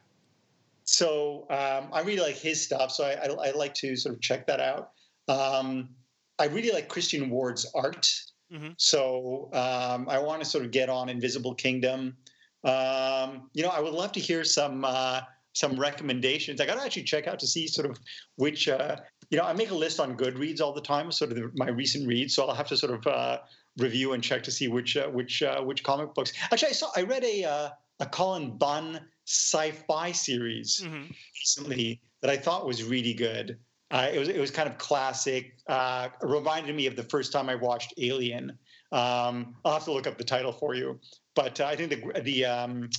[0.85, 2.91] So um, I really like his stuff.
[2.91, 4.91] So I, I, I like to sort of check that out.
[5.29, 5.91] Um,
[6.39, 8.09] I really like Christian Ward's art.
[8.53, 8.75] Mhm.
[8.77, 12.17] So um, I want to sort of get on Invisible Kingdom.
[12.65, 15.21] Um, you know, I would love to hear some uh,
[15.53, 16.61] some recommendations.
[16.61, 17.99] I got to actually check out to see sort of
[18.37, 18.69] which.
[18.69, 18.97] Uh,
[19.31, 21.69] you know, I make a list on Goodreads all the time, sort of the, my
[21.69, 22.35] recent reads.
[22.35, 23.39] So I'll have to sort of uh,
[23.81, 26.32] review and check to see which uh, which uh, which comic books.
[26.51, 27.69] Actually, I saw I read a uh,
[28.01, 31.05] a Cullen Bunn sci-fi series hmm
[31.40, 33.59] recently that I thought was really good.
[33.90, 35.55] Uh, it was it was kind of classic.
[35.66, 38.51] Uh, reminded me of the first time I watched Alien.
[38.93, 40.98] Um, I'll have to look up the title for you,
[41.35, 42.90] but uh, I think the the um,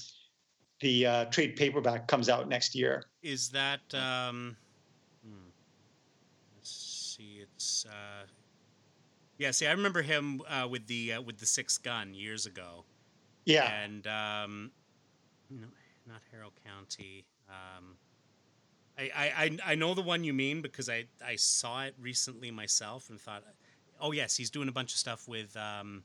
[0.80, 3.04] the uh, trade paperback comes out next year.
[3.22, 3.82] Is that?
[3.94, 4.58] Um,
[5.24, 5.50] hmm.
[6.58, 7.42] Let's see.
[7.44, 7.86] It's.
[9.42, 9.52] Yeah.
[9.52, 12.86] See, I remember him uh, with the uh, with the Sixth Gun years ago.
[13.46, 14.72] Yeah, and um,
[15.50, 15.68] no,
[16.08, 17.26] not Harrow County.
[17.50, 17.98] Um,
[18.98, 22.52] I, I, I I know the one you mean because I, I saw it recently
[22.52, 23.44] myself and thought,
[24.00, 26.04] oh yes, he's doing a bunch of stuff with um,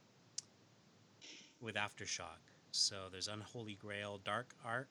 [1.60, 2.40] with Aftershock.
[2.70, 4.88] So there's Unholy Grail, Dark Ark.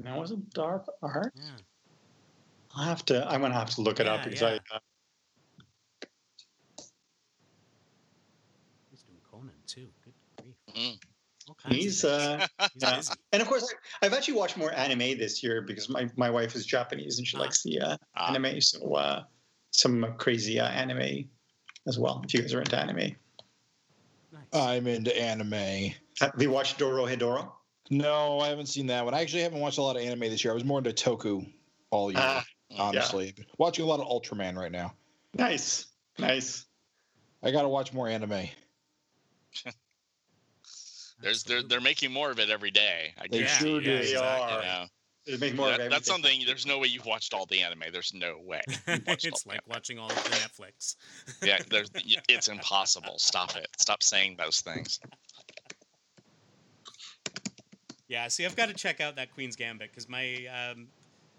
[0.00, 1.32] that was a dark art.
[1.36, 1.42] Yeah,
[2.76, 3.26] I have to.
[3.28, 4.48] I'm gonna have to look it up because yeah.
[4.48, 4.54] I.
[4.74, 4.78] Uh,
[8.90, 9.88] He's doing Conan too.
[10.04, 10.54] Good grief.
[10.76, 10.98] Mm.
[11.48, 13.00] All kinds of he's uh, He's yeah.
[13.32, 13.72] and of course
[14.02, 17.26] I, I've actually watched more anime this year because my, my wife is Japanese and
[17.26, 17.40] she Ah.
[17.40, 18.30] likes the uh, Ah.
[18.30, 18.60] anime.
[18.60, 19.24] So uh,
[19.70, 21.28] some crazy uh, anime
[21.86, 22.22] as well.
[22.24, 23.16] If you guys are into anime,
[24.32, 24.42] Nice.
[24.52, 25.92] I'm into anime.
[26.20, 27.50] have you watched Dorohedoro?
[27.90, 29.12] No, I haven't seen that one.
[29.14, 30.52] I actually haven't watched a lot of anime this year.
[30.52, 31.46] I was more into Toku
[31.90, 32.44] all year, Ah,
[32.78, 33.34] honestly.
[33.58, 34.94] Watching a lot of Ultraman right now.
[35.34, 35.86] nice,
[36.18, 36.64] nice.
[37.42, 38.48] I got to watch more anime.
[41.20, 43.14] There's they're they're making more of it every day.
[43.18, 43.80] I They guarantee sure you.
[43.80, 43.96] do.
[43.98, 44.26] They exactly.
[44.56, 44.60] are.
[44.60, 44.84] You know,
[45.26, 46.42] They make more that- of that's something.
[46.44, 47.84] There's no way you've watched all the anime.
[47.92, 48.60] There's no way.
[48.88, 49.70] you've watched all it's like anime.
[49.70, 50.96] watching all of the Netflix.
[51.42, 51.60] yeah.
[51.70, 51.90] There's
[52.28, 53.14] it's impossible.
[53.18, 53.68] Stop it.
[53.78, 55.00] Stop saying those things.
[58.08, 60.88] Yeah, see, I've got to check out that Queen's Gambit because my um,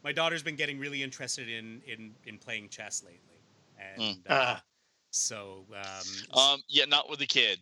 [0.03, 3.39] my daughter's been getting really interested in in, in playing chess lately,
[3.99, 4.63] and uh, Ah.
[5.11, 6.59] so um, Um.
[6.67, 6.85] Yeah.
[6.85, 7.59] Not with the kid.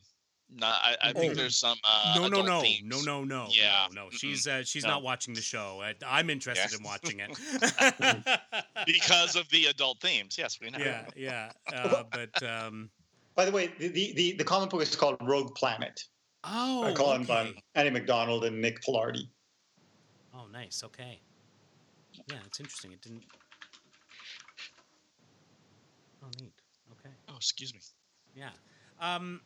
[0.55, 0.75] Not.
[0.83, 1.35] I, I think Oh.
[1.35, 1.77] there's some.
[1.83, 2.83] Uh, no, no, adult no, themes.
[2.85, 4.09] no, no, no, Yeah, no, no.
[4.11, 4.89] She's uh, she's no.
[4.91, 5.81] not watching the show.
[5.81, 6.77] I, I'm interested Yeah.
[6.77, 7.35] in watching it.
[8.85, 10.37] because of the adult themes.
[10.37, 10.77] Yes, we know.
[10.79, 12.89] yeah, yeah, uh, but um,
[13.35, 16.03] By the way, the, the, the, the comic book is called Rogue Planet
[16.43, 17.33] oh, by Cullen okay.
[17.33, 19.27] Bunn, Andy MacDonald, and Nick Filardi.
[20.35, 20.83] Oh, nice.
[20.83, 21.19] Okay.
[22.29, 22.91] Yeah, it's interesting.
[22.91, 23.23] It didn't.
[26.23, 26.53] Oh, neat.
[26.91, 27.13] Okay.
[27.29, 27.79] Oh, excuse me.
[28.35, 28.49] Yeah.
[29.01, 29.41] Um,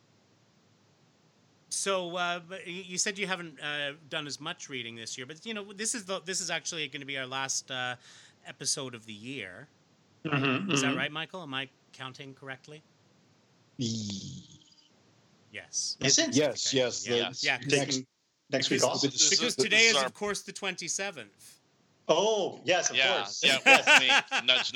[1.70, 5.54] so uh, you said you haven't uh, done as much reading this year, but you
[5.54, 7.94] know this is the this is actually going to be our last uh,
[8.46, 9.68] episode of the year.
[10.24, 10.96] Mhm, Is that mhm.
[10.96, 11.42] right, Michael?
[11.42, 12.82] Am I counting correctly?
[15.52, 15.96] Yes.
[16.00, 16.34] Is it?
[16.34, 16.76] Yes, Okay.
[16.78, 17.06] yes.
[17.06, 17.30] Yeah.
[17.30, 18.06] the- Yeah, 'cause- Taking
[18.50, 19.02] next week because- off?
[19.02, 21.54] This Because this today is, our- of course, the twenty seventh.
[22.10, 23.42] Oh, yes, of yeah, course.
[23.44, 24.44] yeah, Yes.
[24.44, 24.72] nudge,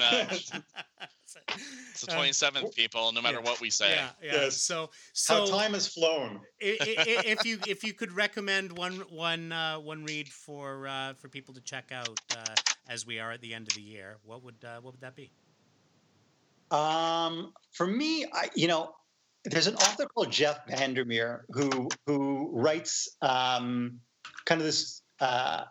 [0.52, 0.60] me.
[1.34, 1.66] Nudge, nudge.
[1.90, 3.12] It's the Um, 27th, people.
[3.12, 3.94] No matter yeah, what we say.
[3.94, 4.32] Yeah, yeah.
[4.32, 4.56] Yes.
[4.62, 4.90] So,
[5.28, 6.40] How so time has flown.
[6.60, 11.54] if you if you could recommend one one uh, one read for uh, for people
[11.54, 12.54] to check out uh,
[12.88, 15.16] as we are at the end of the year, what would uh, what would that
[15.16, 15.30] be?
[16.70, 18.94] Um, for me, I, you know,
[19.44, 24.00] there's an author called Jeff Vandermeer who who writes um,
[24.46, 25.64] kind of this uh,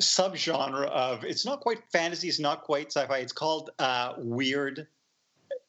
[0.00, 3.18] subgenre of it's not quite fantasy, it's not quite sci-fi.
[3.18, 4.86] It's called uh, weird.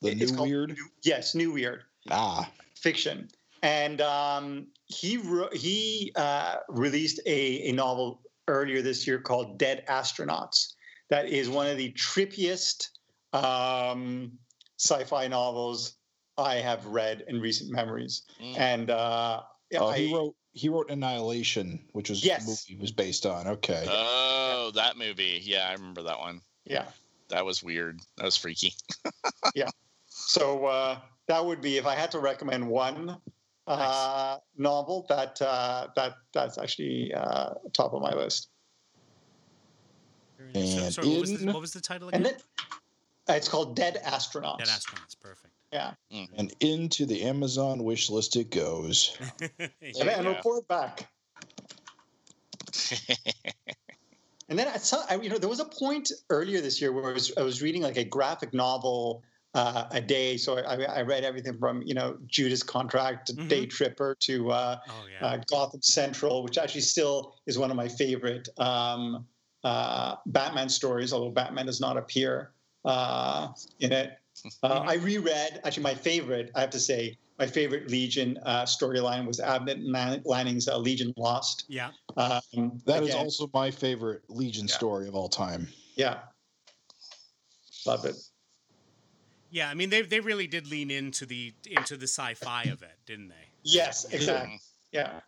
[0.02, 0.70] The It's new called weird.
[0.70, 3.30] New- yes, new weird Ah, fiction.
[3.62, 9.84] And um, he wrote, he uh, released a, a novel earlier this year called Dead
[9.88, 10.74] Astronauts.
[11.10, 12.88] That is one of the trippiest
[13.34, 14.32] um,
[14.78, 15.96] sci-fi novels
[16.38, 18.24] I have read in recent memories.
[18.42, 18.58] Mm.
[18.58, 22.44] And uh, yeah, oh, he wrote he wrote Annihilation, which was Yes.
[22.66, 23.48] the movie was based on.
[23.48, 23.86] Okay.
[23.88, 25.42] Oh, that movie.
[25.44, 26.42] Yeah, I remember that one.
[26.66, 26.86] yeah.
[27.30, 28.00] That was weird.
[28.18, 28.74] That was freaky.
[30.30, 33.18] So uh, that would be if I had to recommend one
[33.66, 38.50] uh, novel that uh, that that's actually uh, top of my list.
[40.38, 40.76] Very nice.
[40.76, 42.18] So- And sorry, what was, the, what was the title again?
[42.18, 42.36] And then
[43.28, 44.60] uh, it's called Dead Astronauts.
[44.60, 45.20] Dead astronauts.
[45.20, 45.52] Perfect.
[45.74, 45.94] Yeah.
[46.12, 49.18] and into the Amazon wish list it goes.
[49.60, 51.10] And, and report back.
[54.50, 57.08] And then I saw, I, you know, there was a point earlier this year where
[57.12, 59.22] I was, I was reading like a graphic novel
[59.56, 60.38] uh, a day.
[60.38, 63.48] So I, I read everything from, you know, Judas Contract to Mhm.
[63.50, 65.26] Day Tripper to uh, oh yeah.
[65.26, 69.26] uh, Gotham Central, which actually still is one of my favorite um,
[69.64, 72.52] uh, Batman stories, although Batman does not appear
[72.86, 73.50] uh,
[73.80, 74.18] in it.
[74.64, 74.86] Uh.
[74.88, 79.42] I reread, actually, my favorite, I have to say, my favorite Legion uh, storyline was
[79.42, 81.66] Abnett Lan- Lanning's uh, Legion Lost.
[81.68, 81.90] yeah.
[82.16, 84.76] Um, That is again, also my favorite Legion Yeah.
[84.76, 85.68] story of all time.
[85.96, 86.20] Yeah.
[87.86, 88.16] Love it.
[89.52, 89.70] Yeah.
[89.70, 93.30] I mean, they they really did lean into the into the sci-fi of it, didn't
[93.30, 93.36] they?
[93.64, 94.60] Yes, exactly.
[94.92, 95.22] Yeah.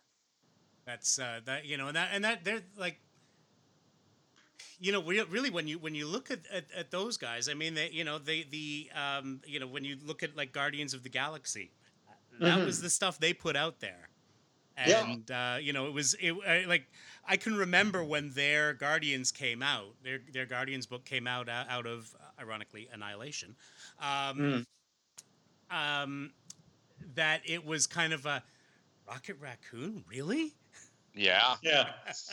[0.86, 2.98] That's uh, that you know, and that and that they're like,
[4.80, 7.74] you know, really when you when you look at, at, at those guys, I mean,
[7.74, 11.02] they you know they the um you know when you look at like Guardians of
[11.02, 11.72] the Galaxy,
[12.40, 12.66] that Mhm.
[12.66, 14.08] was the stuff they put out there,
[14.86, 15.04] Yeah.
[15.06, 16.86] and uh, you know it was it uh, like
[17.26, 21.64] I can remember when their Guardians came out, their their Guardians book came out uh,
[21.68, 23.54] out of ironically Annihilation,
[24.00, 24.66] um, Mm.
[25.70, 26.32] um,
[27.14, 28.42] that it was kind of a
[29.08, 30.52] Rocket Raccoon, really?
[31.14, 31.56] yeah.
[31.62, 31.90] Yeah.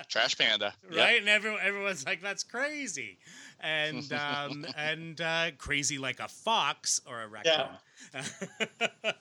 [0.07, 0.73] Trash Panda.
[0.89, 0.99] Yep.
[0.99, 1.19] right?
[1.19, 3.19] And everyone, everyone's like, "That's crazy,"
[3.59, 7.77] and um, and uh, crazy like a fox or a raccoon.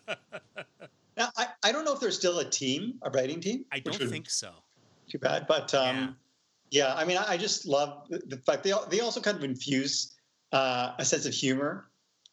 [1.16, 3.64] Now, I, I don't know if there's still a team, a writing team.
[3.72, 4.52] I don't would- think so.
[5.10, 5.48] too bad.
[5.48, 6.16] But um,
[6.70, 6.94] yeah.
[6.94, 10.14] I mean, I, I just love the, the fact they they also kind of infuse
[10.52, 11.88] uh, a sense of humor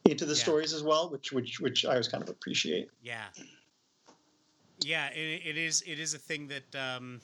[0.06, 0.40] into the Yeah.
[0.44, 2.90] stories as well, which which which I always kind of appreciate.
[3.02, 3.26] Yeah.
[4.82, 5.82] Yeah, it, it is.
[5.88, 7.22] It is a thing that um,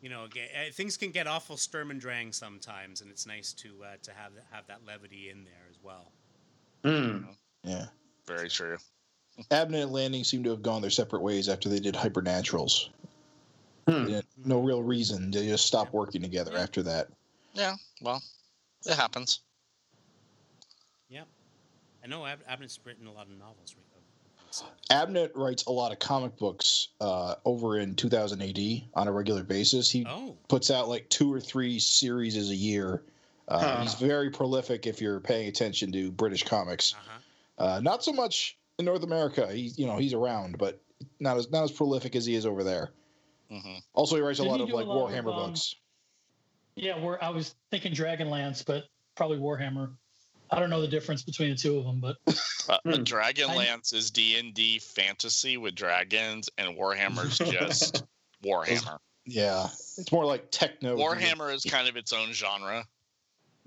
[0.00, 3.52] you know ge- uh, things can get awful sturm and drang sometimes, and it's nice
[3.54, 6.12] to uh, to have have that levity in there as well.
[6.84, 7.24] Hmm.
[7.64, 7.86] Yeah.
[8.26, 8.76] Very true.
[9.50, 12.88] Abnett and Lanning seem to have gone their separate ways after they did Hypernaturals.
[13.88, 14.18] Hmm.
[14.44, 15.30] No real reason.
[15.30, 16.60] They just stopped working together Yeah.
[16.62, 17.08] after that.
[17.54, 17.74] Yeah.
[18.00, 18.22] Well,
[18.84, 19.40] it happens.
[21.08, 21.22] Yeah.
[22.04, 23.74] I know Ab- Abnett's written a lot of novels.
[23.76, 23.82] right?
[24.90, 28.58] Abnett writes a lot of comic books uh, over in 2000 AD
[28.94, 29.90] on a regular basis.
[29.90, 33.02] He Oh, puts out like two or three series a year.
[33.48, 33.82] Uh, Huh.
[33.82, 36.94] He's very prolific if you're paying attention to British comics.
[36.94, 37.12] uh-huh.
[37.58, 39.50] Uh, not so much in North America.
[39.52, 40.80] He's you know he's around, but
[41.20, 42.90] not as not as prolific as he is over there.
[43.50, 45.74] hmm Also, he writes a Didn't lot of like lot of, Warhammer um, books.
[46.76, 48.84] Yeah, we're, I was thinking Dragonlance, but
[49.16, 49.92] probably Warhammer.
[50.50, 52.16] I don't know the difference between the two of them, but
[52.68, 52.90] Uh, Hmm.
[53.02, 58.04] Dragonlance is D and D fantasy with dragons, and Warhammer's just
[58.44, 58.98] Warhammer.
[59.24, 60.96] Yeah, it's more like techno.
[60.96, 62.84] Warhammer is kind of its own genre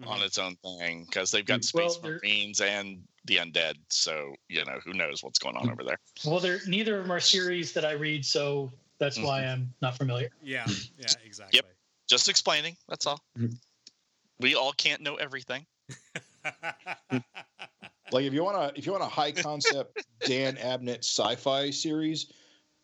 [0.05, 0.25] on Mhm.
[0.25, 3.73] its own thing because they've got space there- marines and the undead.
[3.89, 5.99] So you know who knows what's going on over there.
[6.25, 9.97] well, they're neither of them are series that I read, so that's why I'm not
[9.97, 10.29] familiar.
[10.41, 10.65] Yeah,
[10.97, 11.61] yeah, exactly.
[12.09, 12.75] Just explaining.
[12.89, 13.21] That's all.
[13.37, 13.55] Mhm.
[14.39, 15.65] We all can't know everything.
[18.11, 22.31] Like if you want to if you want a high concept Dan Abnett sci-fi series,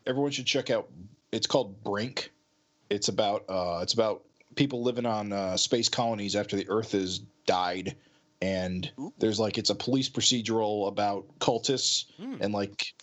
[0.05, 0.87] everyone should check out.
[1.31, 2.31] It's called Brink.
[2.91, 4.21] It's about uh, it's about
[4.55, 7.95] people living on uh, space colonies after the Earth has died,
[8.43, 9.11] and Ooh.
[9.17, 12.35] there's like it's a police procedural about cultists Hmm.
[12.39, 12.93] and like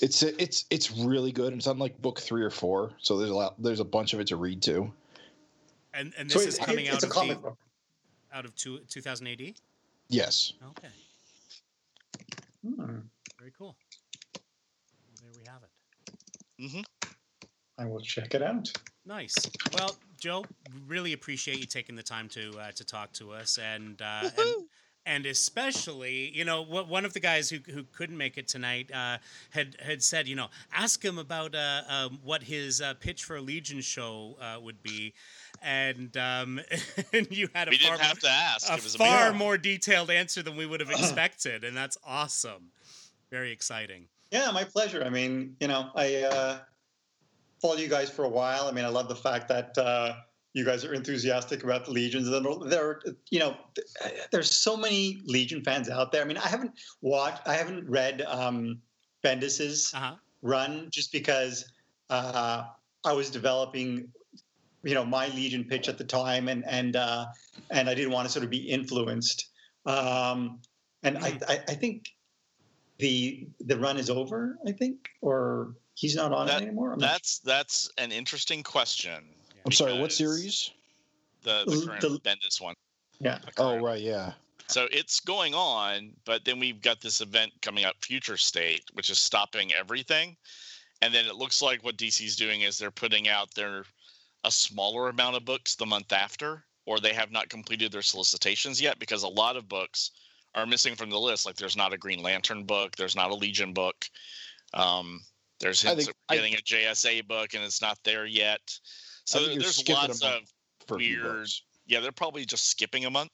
[0.00, 1.52] it's it's it's really good.
[1.52, 4.14] And it's on like book three or four, so there's a lot there's a bunch
[4.14, 4.92] of it to read too.
[5.98, 7.52] And and this it's, is coming it- out of comic the,
[8.32, 9.54] out of two, 2000 AD.
[10.08, 10.88] Yes, Okay,
[12.64, 12.98] Hmm.
[13.38, 13.76] very cool.
[15.20, 16.70] There we have it.
[16.72, 16.80] hmm
[17.78, 18.70] I will check it out.
[19.06, 19.34] Nice.
[19.74, 20.44] Well, Joe,
[20.86, 24.66] really appreciate you taking the time to uh, to talk to us, and uh, and,
[25.06, 28.90] and especially, you know, wh- one of the guys who, who couldn't make it tonight
[28.92, 29.18] uh,
[29.50, 33.36] had had said, you know, ask him about uh, um, what his uh, pitch for
[33.36, 35.14] a Legion show uh, would be,
[35.62, 36.60] and um,
[37.12, 38.70] and you had a We far didn't have to ask.
[38.70, 39.38] a It was far amazing.
[39.38, 42.70] more detailed answer than we would have expected, and that's awesome.
[43.30, 44.06] Very exciting.
[44.30, 45.02] Yeah, my pleasure.
[45.04, 46.58] I mean, you know, I uh,
[47.60, 48.68] followed you guys for a while.
[48.68, 50.14] I mean, I love the fact that uh,
[50.52, 52.28] you guys are enthusiastic about the legions.
[52.28, 53.56] And there, are, you know,
[54.32, 56.22] there's so many Legion fans out there.
[56.22, 58.80] I mean, I haven't watched, I haven't read um,
[59.22, 60.14] Bendis's Uh huh.
[60.42, 61.70] run just because
[62.10, 62.64] uh,
[63.04, 64.08] I was developing,
[64.82, 67.26] you know, my Legion pitch at the time, and and uh,
[67.70, 69.48] and I didn't want to sort of be influenced.
[69.86, 70.60] Um,
[71.02, 72.10] and I, I, I think
[72.98, 74.58] the the run is over.
[74.66, 76.92] I think, or he's not on That- it anymore.
[76.92, 79.24] I'm not That's that's an interesting question.
[79.64, 79.98] I'm sorry.
[79.98, 80.70] What series?
[81.42, 82.74] The the The- current the- Bendis one.
[83.20, 83.38] Yeah.
[83.56, 84.32] Oh right, yeah.
[84.68, 89.08] So it's going on, but then we've got this event coming up, Future State, which
[89.08, 90.36] is stopping everything.
[91.00, 93.84] And then it looks like what DC's doing is they're putting out their
[94.44, 98.80] a smaller amount of books the month after, or they have not completed their solicitations
[98.80, 100.12] yet because a lot of books
[100.54, 101.46] are missing from the list.
[101.46, 104.06] Like there's not a Green Lantern book, there's not a Legion book.
[104.74, 105.20] Um,
[105.60, 108.60] there's hints think- of getting a JSA book and it's not there yet.
[109.24, 110.40] So there's lots of
[110.90, 111.48] Weird.
[111.86, 113.30] yeah, they're probably just skipping a month.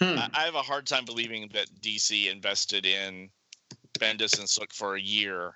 [0.00, 0.18] Hmm.
[0.18, 3.30] I, I have a hard time believing that DC invested in
[4.00, 5.54] Bendis and Sook for a year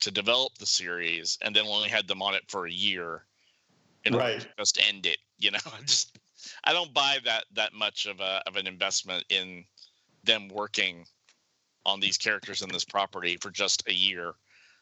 [0.00, 3.24] to develop the series, and then only had them on it for a year
[4.06, 4.48] order Right.
[4.58, 5.18] just end it.
[5.38, 6.18] You know, I just
[6.64, 9.64] I don't buy that that much of a of an investment in
[10.24, 11.06] them working
[11.86, 14.34] on these characters in this property for just a year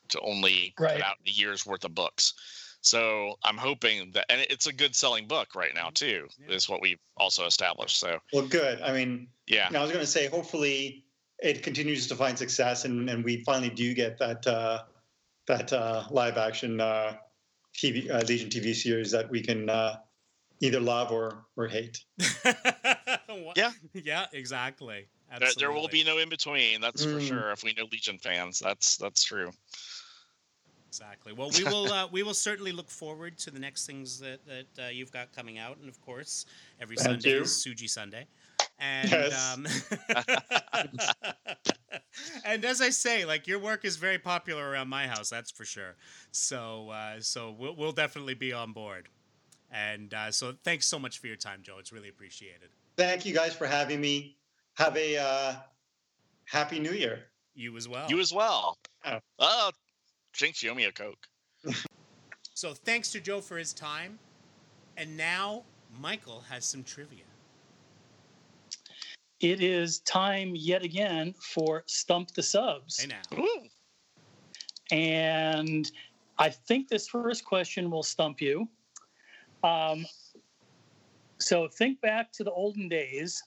[0.09, 0.95] to only Right.
[0.97, 2.35] put out a year's worth of books.
[2.81, 6.29] So I'm hoping that, and it's a good selling book right now too.
[6.49, 7.99] Is what we've also established.
[7.99, 8.81] So Well, good.
[8.83, 11.05] I mean, yeah, I was going to say, hopefully,
[11.41, 14.85] it continues to find success, and, and we finally do get that uh,
[15.47, 17.17] that uh, live action uh,
[17.79, 19.97] TV uh, Legion TV series that we can uh,
[20.61, 21.99] either love or or hate.
[23.55, 23.73] Yeah.
[23.95, 24.27] Yeah.
[24.33, 25.07] Exactly.
[25.39, 26.81] there, there will be no in between.
[26.81, 27.29] That's for Mm.
[27.29, 27.51] sure.
[27.51, 29.51] If we know Legion fans, that's that's true.
[30.89, 31.33] Exactly.
[31.33, 34.67] Well, we will uh, we will certainly look forward to the next things that that
[34.85, 36.47] uh, you've got coming out, and of course,
[36.81, 37.43] every Thank Sunday you.
[37.43, 38.27] is Suji Sunday.
[38.79, 39.57] And Yes.
[39.57, 39.67] um,
[42.45, 45.65] and as I say, like your work is very popular around my house, that's for
[45.65, 45.97] sure.
[46.31, 49.09] So uh, so we'll, we'll definitely be on board.
[49.71, 51.77] And uh, so, thanks so much for your time, Joe.
[51.79, 52.71] It's really appreciated.
[52.97, 54.37] Thank you guys for having me.
[54.75, 55.55] Have a uh,
[56.47, 57.25] happy New Year.
[57.55, 58.07] You as well.
[58.09, 58.79] You as well.
[59.05, 59.19] Oh.
[59.39, 59.71] Oh,
[60.33, 61.27] Jinx, you owe me a Coke.
[62.55, 64.19] so, thanks to Joe for his time.
[64.97, 65.65] And now,
[66.01, 67.25] Michael has some trivia.
[69.41, 73.01] It is time yet again for Stump the Subs.
[73.01, 73.39] Hey, now.
[73.39, 73.67] Ooh.
[74.91, 75.91] And
[76.39, 78.69] I think this first question will stump you.
[79.63, 80.07] Um,
[81.39, 83.43] so think back to the olden days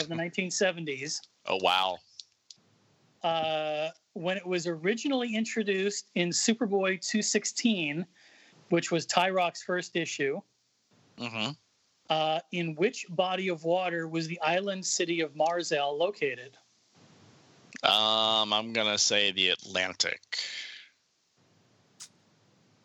[0.00, 1.98] of the 1970s Oh, wow.
[3.22, 8.04] uh, when it was originally introduced in Superboy 216,
[8.70, 10.40] which was Tyroc's first issue.
[11.18, 11.50] hmm
[12.08, 16.56] Uh, in which body of water was the island city of Marzal located?
[17.82, 20.38] Um, I'm going to say the Atlantic.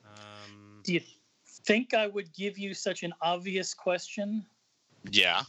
[0.05, 1.01] Um, Do you
[1.45, 4.45] think I would give you such an obvious question?
[5.11, 5.43] Yeah,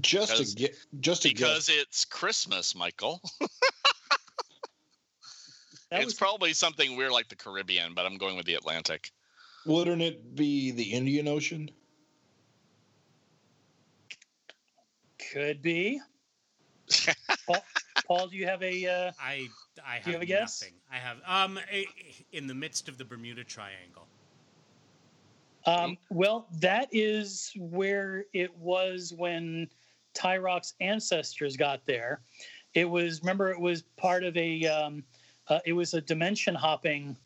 [0.00, 1.76] Just Because- to get, just to because guess.
[1.78, 3.20] it's Christmas, Michael.
[5.90, 9.10] That it's was probably something weird like the Caribbean, but I'm going with the Atlantic.
[9.66, 11.68] Wouldn't it be the Indian Ocean?
[15.32, 16.00] Could be.
[17.46, 17.64] Paul,
[18.06, 18.86] Paul, do you have a?
[18.86, 19.48] Uh, I
[19.86, 20.62] I have, Do you have a guess?
[20.62, 20.74] nothing.
[20.90, 21.86] I have um a,
[22.32, 24.08] in the midst of the Bermuda Triangle.
[25.66, 29.68] Um, well, that is where it was when
[30.14, 32.22] Tyroc's ancestors got there.
[32.74, 35.04] It was remember it was part of a um,
[35.48, 37.16] uh, it was a dimension hopping,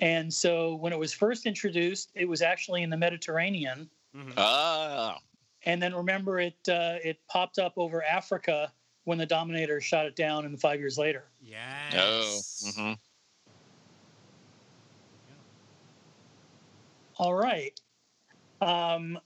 [0.00, 4.34] and so when it was first introduced, it was actually in the Mediterranean, Mhm.
[4.36, 5.18] Ah,
[5.64, 8.72] and then remember it uh, it popped up over Africa
[9.04, 11.24] when the Dominator shot it down, and five years later.
[11.92, 12.62] yes.
[12.64, 12.92] oh, Mm-hmm.
[17.18, 17.78] All right.
[18.60, 19.18] Um,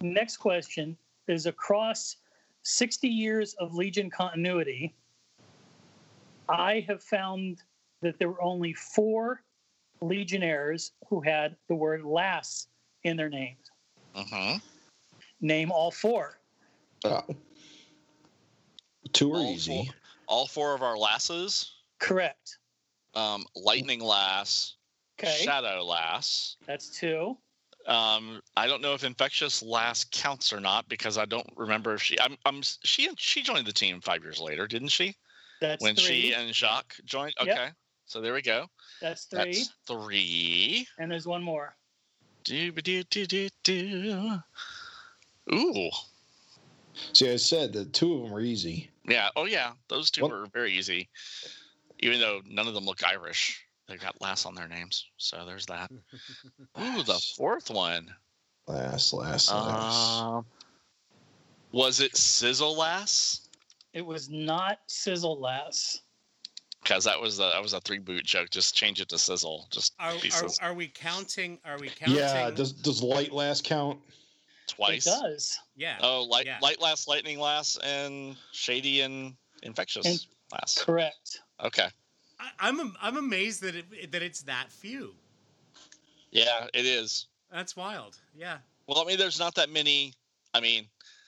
[0.00, 0.96] next question
[1.28, 2.16] is across
[2.62, 4.94] 60 years of Legion continuity,
[6.48, 7.62] I have found
[8.02, 9.42] that there were only four
[10.00, 12.68] Legionnaires who had the word lass
[13.04, 13.70] in their names.
[14.14, 14.56] hmm
[15.40, 16.38] Name all four.
[17.04, 17.22] Oh.
[19.12, 19.84] Two are All easy.
[19.86, 19.94] four.
[20.28, 22.58] All four of our lasses, Correct.
[23.14, 24.74] um, Lightning Lass,
[25.18, 25.36] Okay.
[25.42, 26.56] Shadow Lass.
[26.66, 27.36] That's two.
[27.86, 32.02] Um, I don't know if Infectious Lass counts or not because I don't remember if
[32.02, 32.18] she.
[32.20, 32.36] I'm.
[32.46, 32.60] I'm.
[32.62, 33.08] She.
[33.16, 35.16] She joined the team five years later, didn't she?
[35.60, 36.04] That's when three.
[36.04, 37.34] she and Jacques joined.
[37.44, 37.48] Yep.
[37.58, 37.68] Okay.
[38.06, 38.66] So there we go.
[39.00, 39.38] That's three.
[39.54, 40.86] That's three.
[40.98, 41.74] And there's one more.
[42.44, 44.38] Do do do do do.
[45.52, 45.90] Ooh.
[47.12, 48.90] See, I said that two of them were easy.
[49.06, 49.28] Yeah.
[49.36, 49.72] Oh yeah.
[49.88, 51.08] Those two What- were very easy.
[52.00, 55.06] Even though none of them look Irish, they got Lass on their names.
[55.18, 55.90] So there's that.
[56.80, 58.12] Ooh, the fourth one.
[58.66, 60.22] Last, last, last.
[60.22, 60.46] Um,
[61.72, 63.48] was it Sizzle Lass?
[63.92, 66.00] It was not Sizzle Lass.
[66.82, 68.48] Because that was the that was a three boot joke.
[68.50, 69.66] Just change it to Sizzle.
[69.70, 71.58] Just Are, are, are we counting?
[71.64, 72.16] Are we counting?
[72.16, 72.50] yeah.
[72.50, 73.98] Does does light last count?
[74.70, 75.06] Twice.
[75.06, 75.58] It does.
[75.76, 75.98] yeah.
[76.02, 76.58] Oh, light Yeah.
[76.62, 80.82] light lass, lightning lass, and shady and infectious And- lass.
[80.82, 81.40] Correct.
[81.62, 81.88] Okay.
[82.38, 85.14] I, I'm I'm amazed that it, that it's that few.
[86.30, 87.26] Yeah, it is.
[87.50, 88.18] That's wild.
[88.36, 88.58] Yeah.
[88.86, 90.14] Well, I mean, there's not that many.
[90.54, 90.86] I mean,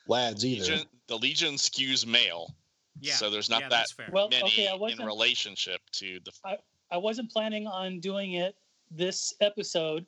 [0.09, 0.63] Lads either.
[0.73, 2.55] Legion, the Legion skews male,
[3.01, 3.15] Yeah.
[3.15, 4.09] so there's not yeah, that that's fair.
[4.13, 6.33] Well, many okay, I in wasn't relationship to the.
[6.45, 6.57] I
[6.91, 8.57] I wasn't planning on doing it
[8.91, 10.07] this episode,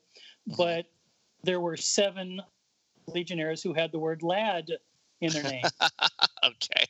[0.49, 0.57] Mhm.
[0.57, 0.87] but
[1.43, 2.41] there were seven
[3.19, 4.69] Legionnaires who had the word lad
[5.21, 5.63] in their name.
[6.45, 6.85] Okay.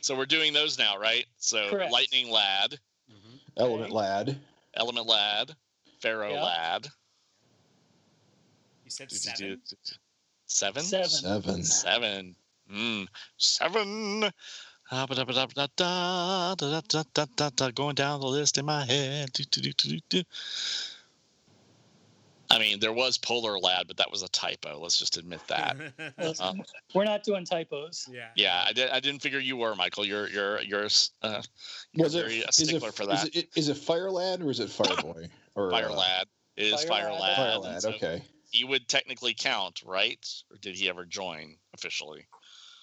[0.00, 1.26] So we're doing those now, right?
[1.38, 1.92] So Correct.
[1.92, 2.78] lightning lad,
[3.10, 3.38] Mhm.
[3.56, 4.36] Element lad.
[4.74, 5.54] element lad,
[6.00, 6.42] Ferro Yeah.
[6.42, 6.88] lad.
[8.84, 9.36] You said Do- do- seven.
[9.68, 9.92] do- do-
[10.46, 10.82] Seven.
[10.82, 11.08] Seven.
[11.08, 11.62] Seven.
[11.64, 12.36] Seven.
[12.72, 13.06] Mm,
[13.36, 14.24] seven.
[14.90, 16.80] Ah, da, da, da, da, da, da,
[17.12, 19.30] da, da, da, Going down the list in my head.
[19.34, 20.22] Do, do, do, do, do, do.
[22.50, 24.78] I mean, there was Polar Lad, but that was a typo.
[24.78, 25.76] Let's just admit that.
[26.40, 26.62] Um,
[26.94, 28.08] We're not doing typos.
[28.10, 28.28] yeah.
[28.36, 30.04] yeah, I, did, I didn't figure you were, Michael.
[30.06, 30.88] You're you're you're
[31.22, 31.42] uh,
[31.92, 33.36] you're Was it, very a is it, for is that.
[33.36, 35.28] it is it Fire Lad or is it Fireboy?
[35.54, 36.26] Or Fire uh, Lad.
[36.56, 37.20] It is Fire Fire, Lad.
[37.20, 37.36] Lad.
[37.36, 37.82] Fire and Lad.
[37.82, 38.22] so Okay.
[38.50, 40.26] He would technically count, right?
[40.50, 42.26] Or did he ever join officially?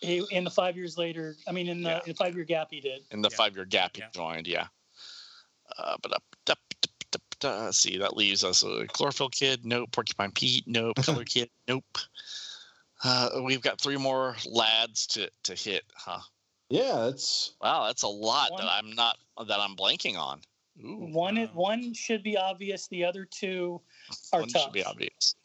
[0.01, 1.99] He, in the five years later, I mean, in the, Yeah.
[2.05, 3.01] in the five year gap, he did.
[3.09, 3.35] in the Yeah.
[3.37, 4.09] five year gap he Yeah.
[4.13, 4.45] joined.
[4.45, 4.67] Yeah.
[5.79, 6.89] Uh, but up, up, up,
[7.45, 9.65] up, up, see that leaves us a chlorophyll kid.
[9.65, 9.91] Nope.
[9.91, 10.63] Porcupine Pete.
[10.67, 10.95] Nope.
[11.03, 11.49] Color kid.
[11.67, 11.85] Nope.
[13.03, 16.19] Uh, we've got three more lads to to hit, huh?
[16.69, 19.17] Yeah, that's Wow, that's a lot One- that I'm not
[19.47, 20.41] that I'm blanking on.
[20.83, 21.49] Ooh, One wow.
[21.53, 22.87] one should be obvious.
[22.87, 23.79] The other two
[24.33, 24.63] are one tough.
[24.63, 25.35] should be obvious.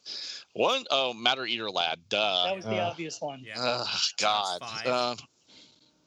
[0.53, 1.99] One oh, Matter Eater Lad.
[2.09, 2.45] Duh.
[2.47, 3.41] That was the Uh, obvious one.
[3.45, 3.53] Yeah.
[3.57, 3.87] Ugh,
[4.17, 4.59] God.
[4.85, 5.15] Uh,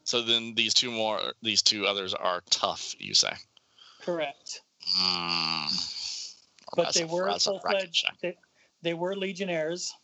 [0.05, 2.95] so then these two more, these two others are tough.
[2.99, 3.33] You say?
[4.03, 4.61] Correct.
[4.99, 6.35] Mm.
[6.77, 8.07] But That's they were full fledged.
[8.23, 8.37] They,
[8.83, 9.95] they were legionnaires,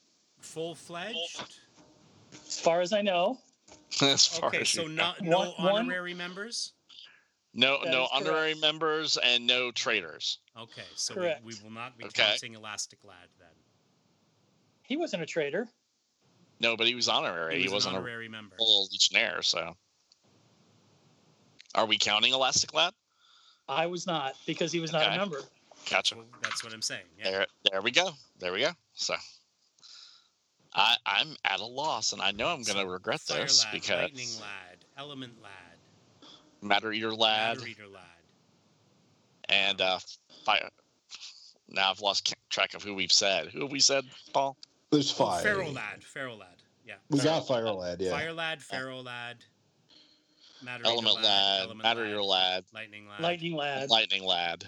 [0.40, 1.42] Full fledged.
[2.46, 3.38] as far as I know.
[4.02, 6.72] as far Okay, as so not no One- one- honorary members.
[7.54, 8.60] no that no honorary correct.
[8.60, 10.38] members and no traitors.
[10.58, 11.44] Okay, so we, Correct.
[11.44, 12.22] we will not be Okay.
[12.22, 13.48] counting Elastic Lad then.
[14.82, 15.68] He wasn't a traitor.
[16.60, 17.56] No, but he was honorary.
[17.56, 18.56] He, He was wasn't an a honorary member.
[18.56, 19.42] full legionnaire.
[19.42, 19.74] So,
[21.74, 22.92] are we counting Elastic Lad?
[23.70, 25.14] I was not because he was not Okay.
[25.14, 25.40] a member.
[25.88, 26.16] Gotcha.
[26.16, 27.04] Well, that's what I'm saying.
[27.18, 27.30] Yeah.
[27.30, 28.10] There, there we go.
[28.38, 28.70] There we go.
[28.94, 29.14] So,
[30.74, 33.72] I, I'm at a loss, and I know I'm going to regret Fire this Lad,
[33.72, 36.28] because Lightning Lad, Element Lad,
[36.62, 38.02] Matter Eater Lad Matter Eater Lad.
[39.48, 39.98] and uh,
[40.44, 40.68] fire.
[41.68, 43.48] Now I've lost track of who we've said.
[43.48, 44.56] Who have we said, Paul?
[44.90, 45.42] There's five.
[45.42, 46.48] Ferro Lad, Ferro Lad.
[46.86, 46.96] Yeah.
[47.08, 48.10] We got Fire Lad, yeah.
[48.10, 49.36] Fire Lad, Ferro Lad,
[50.62, 53.90] Matter Element Eater Lad, Element Matter Eater Lad, Lightning Lad, Lightning lad.
[53.90, 54.64] Lightning Lad.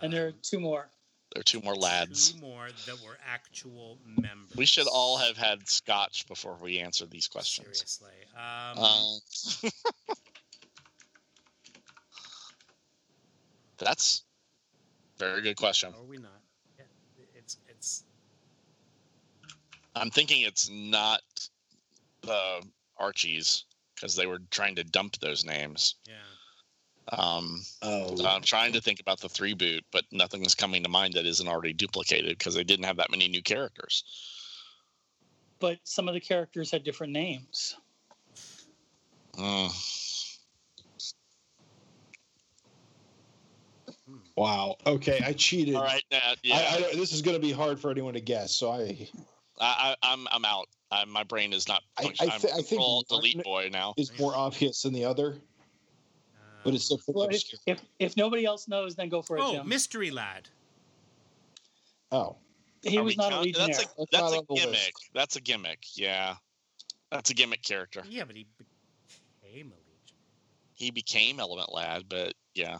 [0.00, 0.88] and there are um, two more.
[1.34, 2.32] There are two more lads.
[2.32, 4.54] Two more that were actual members.
[4.54, 7.78] We should all have had scotch before we answered these questions.
[7.78, 8.10] Seriously.
[8.36, 9.70] Um, Um,
[13.78, 14.24] that's
[15.16, 15.92] a very good question.
[15.98, 16.30] are we not?
[17.34, 18.04] It's it's
[19.96, 21.22] I'm thinking it's not
[22.22, 22.62] the
[22.98, 23.64] Archies
[24.02, 25.94] because they were trying to dump those names.
[26.08, 26.14] yeah.
[27.08, 28.14] Um, Oh.
[28.16, 31.26] so I'm trying to think about the three boot, but nothing's coming to mind that
[31.26, 34.04] isn't already duplicated because they didn't have that many new characters.
[35.60, 37.76] But some of the characters had different names.
[39.36, 39.70] Mm.
[44.36, 44.76] Wow.
[44.86, 45.74] Okay, I cheated.
[45.76, 48.20] All right, now, yeah, I, don't- this is going to be hard for anyone to
[48.20, 48.52] guess.
[48.52, 49.08] So I
[49.60, 50.68] I, I, I'm I'm out.
[50.92, 51.82] I, my brain is not.
[51.96, 53.94] I- function- I I'm I think full delete boy now.
[53.96, 55.38] is more obvious than the other,
[56.64, 59.52] but it's still Well, if, if if nobody else knows, then go for it, oh,
[59.54, 59.68] Jim.
[59.68, 60.48] Mystery Lad.
[62.12, 62.36] Oh,
[62.82, 63.68] he Are was we not a legionnaire.
[63.68, 64.64] That's a, That's that's a on the list.
[64.66, 64.94] gimmick.
[65.14, 65.78] That's a gimmick.
[65.94, 66.34] Yeah,
[67.10, 68.02] that's a gimmick character.
[68.08, 68.46] Yeah, but he
[69.42, 70.16] became a legion.
[70.74, 72.76] He became Element Lad, but yeah,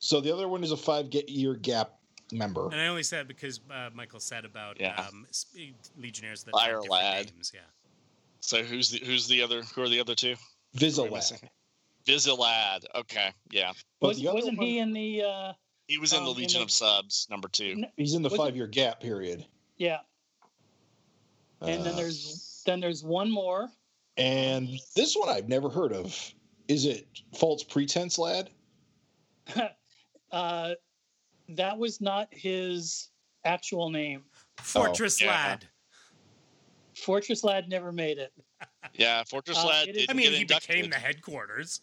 [0.00, 1.92] so the other one is a five get year gap
[2.32, 2.66] member.
[2.70, 4.94] And I only said because uh, Michael said about Yeah.
[5.08, 5.26] um,
[5.98, 7.32] legionnaires that Fire have different Lad.
[7.34, 7.52] names.
[7.54, 7.60] Yeah.
[8.40, 9.62] So who's the who's the other?
[9.74, 10.34] Who are the other two?
[10.76, 11.40] Vizalad.
[12.06, 12.86] Visi-Lad.
[12.94, 15.22] Okay, yeah, But Was, wasn't one, he in the?
[15.22, 15.52] Uh,
[15.88, 17.72] he was in the Um, in Legion the- of Subs, number two.
[17.72, 19.44] n- He's in the five year gap period.
[19.76, 19.98] yeah,
[21.60, 23.70] and then Uh, there's then there's one more.
[24.16, 26.16] and this one I've never heard of.
[26.68, 28.50] Is it false pretense lad?
[30.32, 30.74] uh,
[31.50, 33.08] that was not his
[33.44, 34.22] actual name.
[34.58, 35.28] Fortress yeah.
[35.28, 35.64] Lad.
[36.96, 38.32] Fortress Lad never made it.
[38.94, 40.68] Yeah, Fortress Uh, Lad it did is- I mean, get he inducted.
[40.76, 41.80] became the headquarters.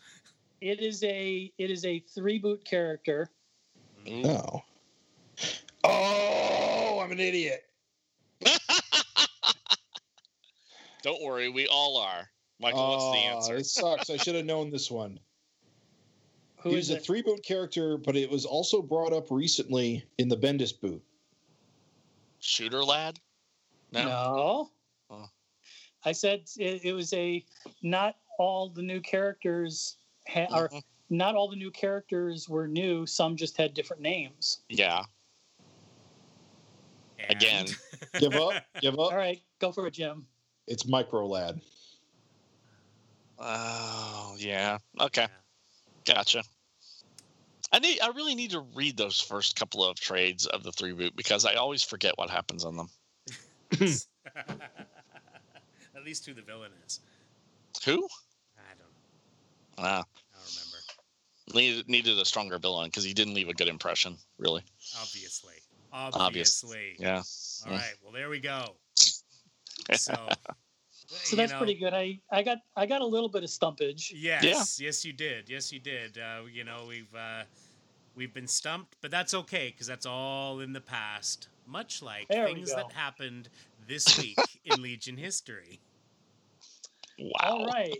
[0.62, 3.30] It is a it is a three boot character.
[4.08, 4.64] No.
[5.84, 6.96] Oh.
[6.98, 7.64] Oh, I'm an idiot.
[11.04, 12.30] Don't worry, we all are.
[12.60, 13.56] Michael, what's the Oh, answer?
[13.58, 14.10] It sucks.
[14.10, 15.20] I should have known this one.
[16.66, 20.04] Who he is was a three boot character, but it was also brought up recently
[20.18, 21.00] in the Bendis boot.
[22.40, 23.20] Shooter Lad?
[23.92, 24.04] No.
[24.04, 24.70] No.
[25.12, 25.30] Oh.
[26.04, 27.46] I said it, it was a
[27.84, 29.98] not all the new characters
[30.28, 30.82] ha- or Mhm.
[31.12, 33.06] not all the new characters were new.
[33.06, 34.62] Some just had different names.
[34.68, 35.04] Yeah.
[37.30, 37.68] Again.
[38.20, 38.64] Give up?
[38.82, 39.12] Give up?
[39.12, 40.26] All right, go for it, Jim.
[40.68, 41.62] It's Micro Lad.
[43.38, 44.80] Oh, yeah.
[45.00, 45.28] Okay.
[46.08, 46.14] Yeah.
[46.16, 46.44] Gotcha.
[47.72, 48.00] I need.
[48.02, 51.46] I really need to read those first couple of trades of the three boot because
[51.46, 52.90] I always forget what happens on them.
[55.96, 57.00] At least who the villain is.
[57.86, 58.08] Who?
[58.58, 59.84] I don't know.
[59.84, 60.78] Ah, I don't remember.
[61.54, 64.18] needed needed a stronger villain because he didn't leave a good impression.
[64.38, 64.64] Really.
[65.02, 65.56] Obviously.
[65.92, 66.64] Obvious.
[66.64, 66.96] Obviously.
[67.00, 67.24] Yeah.
[67.66, 67.94] All right.
[68.04, 68.76] Well, there we go.
[69.94, 70.16] So.
[71.08, 71.94] So you that's know, pretty good.
[71.94, 74.12] I, I got I got a little bit of stumpage.
[74.16, 75.50] Yes, yes, you did.
[75.50, 76.18] Yes, you did.
[76.18, 77.44] Uh, you know, we've uh,
[78.16, 81.50] we've been stumped, but that's okay because that's all in the past.
[81.68, 83.50] Much like There things that happened
[83.88, 85.80] this week in Legion history.
[87.20, 87.32] Wow.
[87.44, 87.98] All right.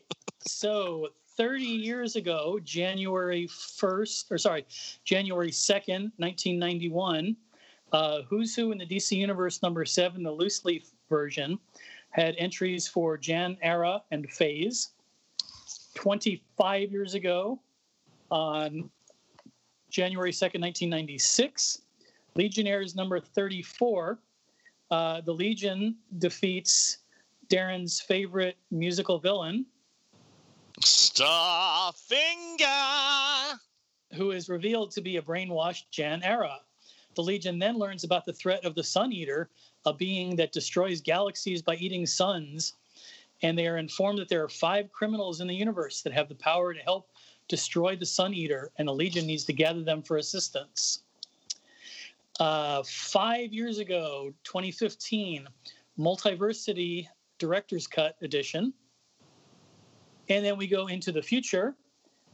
[0.48, 4.66] So 30 years ago, January 1st, or sorry,
[5.04, 7.36] January 2nd, 1991,
[7.92, 11.60] uh, Who's Who in the DC Universe number seven, the loose leaf version,
[12.16, 14.94] had entries for Jan Arrah and Phase.
[15.96, 17.60] 25 years ago,
[18.32, 18.90] on
[19.90, 21.82] January 2nd, 1996.
[22.36, 24.18] Legionnaires number 34.
[24.92, 27.00] Uh, the Legion defeats
[27.50, 29.66] Darren's favorite musical villain,
[30.82, 31.20] Starfinger.
[34.14, 36.60] who is revealed to be a brainwashed Jan Arrah.
[37.16, 39.50] The Legion then learns about the threat of the Sun Eater,
[39.86, 42.74] a being that destroys galaxies by eating suns.
[43.42, 46.36] And they are informed that there are five criminals in the universe that have the
[46.36, 47.10] power to help
[47.48, 51.04] destroy the Sun Eater, and the Legion needs to gather them for assistance.
[52.40, 55.48] Uh, five years ago, 2015,
[55.98, 57.08] Multiversity
[57.38, 58.74] Director's Cut Edition.
[60.30, 61.76] And then we go into the future,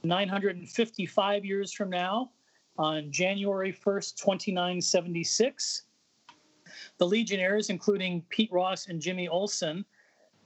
[0.04, 2.32] 955 years from now,
[2.78, 5.84] on January 1st, 2976.
[6.98, 9.86] The Legionnaires, including Pete Ross and Jimmy Olsen,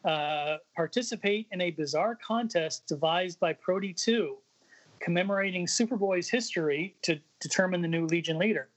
[0.03, 4.37] uh, participate in a bizarre contest devised by Prody 2,
[4.99, 8.69] commemorating Superboy's history to determine the new Legion leader.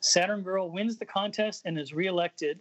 [0.00, 2.60] Saturn Girl wins the contest and is reelected,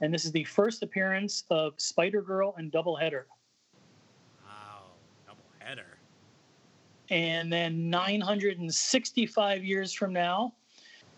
[0.00, 3.24] and this is the first appearance of Spider Girl and Doubleheader.
[4.44, 4.92] Wow,
[5.26, 5.98] double header.
[7.10, 10.54] And then 965 years from now,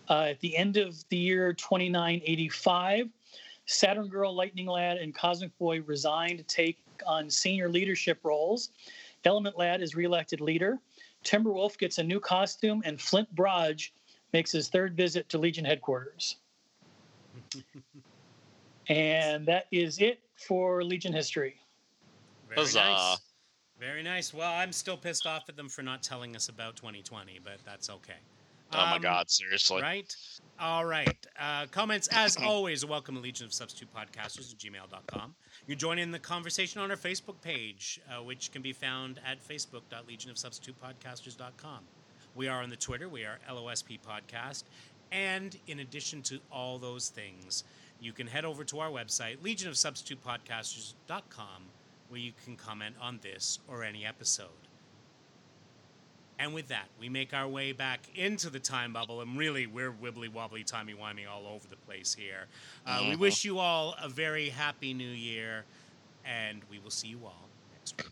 [0.09, 3.09] uh, at the end of the year 2985,
[3.67, 8.71] Saturn Girl, Lightning Lad, and Cosmic Boy resign to take on senior leadership roles.
[9.25, 10.79] Element Lad is reelected leader.
[11.25, 13.93] Timberwolf gets a new costume, and Flint Brodge
[14.33, 16.37] makes his third visit to Legion headquarters.
[18.89, 21.57] and that is it for Legion history.
[22.49, 22.79] Very Huzzah.
[22.79, 23.19] nice.
[23.79, 24.35] Very nice.
[24.35, 27.91] Well, I'm still pissed off at them for not telling us about 2020, but that's
[27.91, 28.19] okay.
[28.73, 29.83] Oh my Um, God, seriously.
[29.83, 30.15] Right?
[30.59, 31.17] All right.
[31.39, 35.35] Uh, comments, as always, welcome at Legion of Substitute Podcasters at gmail.com.
[35.67, 39.21] You can join in the conversation on our Facebook page, uh, which can be found
[39.27, 41.81] at facebook.legionofsubstitutepodcasters.com.
[42.35, 43.09] We are on the Twitter.
[43.09, 44.65] We are LOSP Podcast.
[45.11, 47.65] And in addition to all those things,
[48.01, 51.63] you can head over to our website, legionofsubstitutepodcasters.com,
[52.09, 54.49] where you can comment on this or any episode.
[56.43, 59.93] And with that, we make our way back into the time bubble, and really, we're
[59.93, 62.49] wibbly wobbly, timey wimey all over the place here.
[62.85, 63.19] Uh, We Mhm.
[63.21, 65.65] wish you all a very happy new year,
[66.25, 68.11] and we will see you all next week.